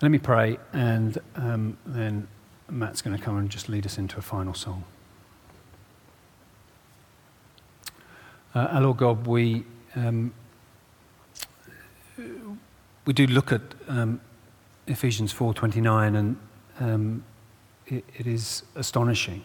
Let 0.00 0.10
me 0.10 0.18
pray, 0.18 0.58
and 0.72 1.18
then 1.34 2.28
Matt's 2.68 3.02
going 3.02 3.16
to 3.16 3.22
come 3.22 3.38
and 3.38 3.50
just 3.50 3.68
lead 3.68 3.86
us 3.86 3.98
into 3.98 4.18
a 4.18 4.22
final 4.22 4.54
song. 4.54 4.84
Uh, 8.54 8.78
Lord 8.80 8.98
God, 8.98 9.26
we, 9.26 9.64
um, 9.96 10.32
we 13.04 13.12
do 13.12 13.26
look 13.26 13.50
at 13.50 13.62
um, 13.88 14.20
Ephesians 14.86 15.34
4.29 15.34 16.16
and 16.16 16.36
um, 16.78 17.24
it, 17.86 18.04
it 18.16 18.26
is 18.26 18.62
astonishing 18.76 19.44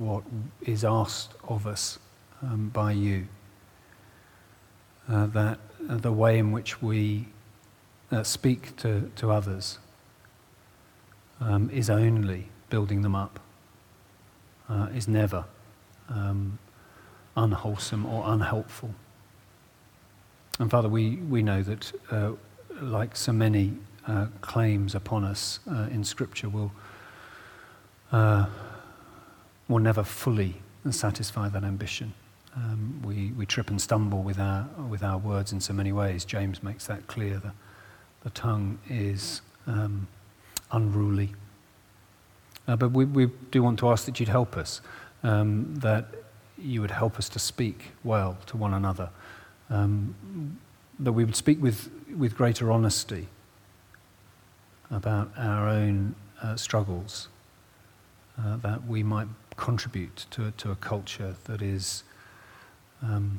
what 0.00 0.24
is 0.62 0.82
asked 0.82 1.34
of 1.46 1.66
us 1.66 1.98
um, 2.42 2.70
by 2.70 2.90
you. 2.90 3.28
Uh, 5.08 5.26
that 5.26 5.58
uh, 5.88 5.96
the 5.98 6.10
way 6.10 6.38
in 6.38 6.52
which 6.52 6.80
we 6.80 7.26
uh, 8.10 8.22
speak 8.22 8.74
to, 8.76 9.10
to 9.14 9.30
others 9.30 9.78
um, 11.40 11.68
is 11.70 11.90
only 11.90 12.48
building 12.70 13.02
them 13.02 13.14
up, 13.14 13.40
uh, 14.70 14.88
is 14.94 15.06
never 15.06 15.44
um, 16.08 16.58
unwholesome 17.36 18.06
or 18.06 18.24
unhelpful. 18.26 18.94
And 20.58 20.70
Father, 20.70 20.88
we, 20.88 21.16
we 21.16 21.42
know 21.42 21.62
that, 21.62 21.92
uh, 22.10 22.32
like 22.80 23.16
so 23.16 23.32
many 23.32 23.74
uh, 24.06 24.26
claims 24.40 24.94
upon 24.94 25.24
us 25.24 25.60
in 25.90 26.04
Scripture, 26.04 26.48
will 26.48 26.72
will 29.70 29.78
never 29.78 30.02
fully 30.02 30.60
satisfy 30.90 31.48
that 31.48 31.62
ambition. 31.62 32.12
Um, 32.56 33.00
we, 33.04 33.30
we 33.38 33.46
trip 33.46 33.70
and 33.70 33.80
stumble 33.80 34.22
with 34.22 34.40
our, 34.40 34.68
with 34.88 35.04
our 35.04 35.16
words 35.16 35.52
in 35.52 35.60
so 35.60 35.72
many 35.72 35.92
ways. 35.92 36.24
James 36.24 36.62
makes 36.62 36.86
that 36.88 37.06
clear. 37.06 37.38
The, 37.38 37.52
the 38.24 38.30
tongue 38.30 38.80
is 38.88 39.40
um, 39.68 40.08
unruly. 40.72 41.34
Uh, 42.66 42.74
but 42.74 42.90
we, 42.90 43.04
we 43.04 43.30
do 43.52 43.62
want 43.62 43.78
to 43.78 43.88
ask 43.88 44.04
that 44.06 44.18
you'd 44.18 44.28
help 44.28 44.56
us, 44.56 44.80
um, 45.22 45.72
that 45.76 46.06
you 46.58 46.80
would 46.80 46.90
help 46.90 47.16
us 47.16 47.28
to 47.28 47.38
speak 47.38 47.92
well 48.02 48.36
to 48.46 48.56
one 48.56 48.74
another, 48.74 49.08
um, 49.70 50.58
that 50.98 51.12
we 51.12 51.24
would 51.24 51.36
speak 51.36 51.62
with, 51.62 51.88
with 52.16 52.36
greater 52.36 52.72
honesty, 52.72 53.28
about 54.90 55.30
our 55.36 55.68
own 55.68 56.16
uh, 56.42 56.56
struggles, 56.56 57.28
uh, 58.36 58.56
that 58.56 58.84
we 58.86 59.04
might 59.04 59.28
contribute 59.60 60.26
to, 60.30 60.50
to 60.52 60.70
a 60.70 60.74
culture 60.76 61.36
that 61.44 61.60
is, 61.60 62.02
um, 63.02 63.38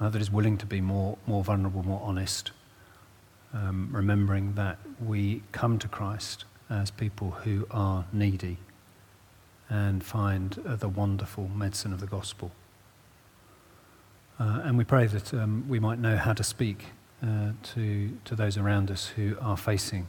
uh, 0.00 0.08
that 0.08 0.20
is 0.20 0.30
willing 0.30 0.56
to 0.56 0.66
be 0.66 0.80
more, 0.80 1.18
more 1.26 1.44
vulnerable, 1.44 1.82
more 1.82 2.00
honest, 2.02 2.50
um, 3.52 3.90
remembering 3.92 4.54
that 4.54 4.78
we 5.06 5.42
come 5.52 5.78
to 5.78 5.86
Christ 5.86 6.46
as 6.70 6.90
people 6.90 7.30
who 7.30 7.66
are 7.70 8.06
needy 8.12 8.56
and 9.68 10.02
find 10.02 10.58
uh, 10.66 10.76
the 10.76 10.88
wonderful 10.88 11.48
medicine 11.48 11.92
of 11.92 12.00
the 12.00 12.06
gospel. 12.06 12.50
Uh, 14.40 14.62
and 14.64 14.78
we 14.78 14.84
pray 14.84 15.06
that 15.06 15.34
um, 15.34 15.66
we 15.68 15.78
might 15.78 15.98
know 15.98 16.16
how 16.16 16.32
to 16.32 16.42
speak 16.42 16.86
uh, 17.22 17.52
to, 17.62 18.18
to 18.24 18.34
those 18.34 18.56
around 18.56 18.90
us 18.90 19.08
who 19.08 19.36
are 19.42 19.58
facing 19.58 20.08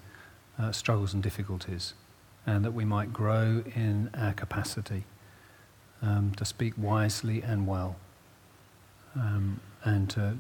uh, 0.58 0.72
struggles 0.72 1.14
and 1.14 1.22
difficulties, 1.22 1.94
and 2.46 2.64
that 2.66 2.74
we 2.74 2.86
might 2.86 3.14
grow 3.14 3.64
in 3.76 4.10
our 4.14 4.34
capacity 4.34 5.04
um, 6.02 6.34
to 6.36 6.46
speak 6.46 6.74
wisely 6.78 7.42
and 7.42 7.66
well, 7.66 7.96
um, 9.16 9.60
and 9.84 10.10
to, 10.10 10.38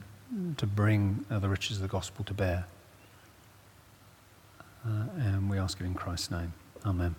to 0.57 0.67
bring 0.67 1.25
uh, 1.31 1.39
the 1.39 1.49
riches 1.49 1.77
of 1.77 1.81
the 1.81 1.87
gospel 1.87 2.25
to 2.25 2.33
bear. 2.33 2.65
Uh, 4.85 5.05
and 5.17 5.49
we 5.49 5.57
ask 5.57 5.79
it 5.79 5.85
in 5.85 5.93
Christ's 5.93 6.31
name. 6.31 6.53
Amen. 6.85 7.15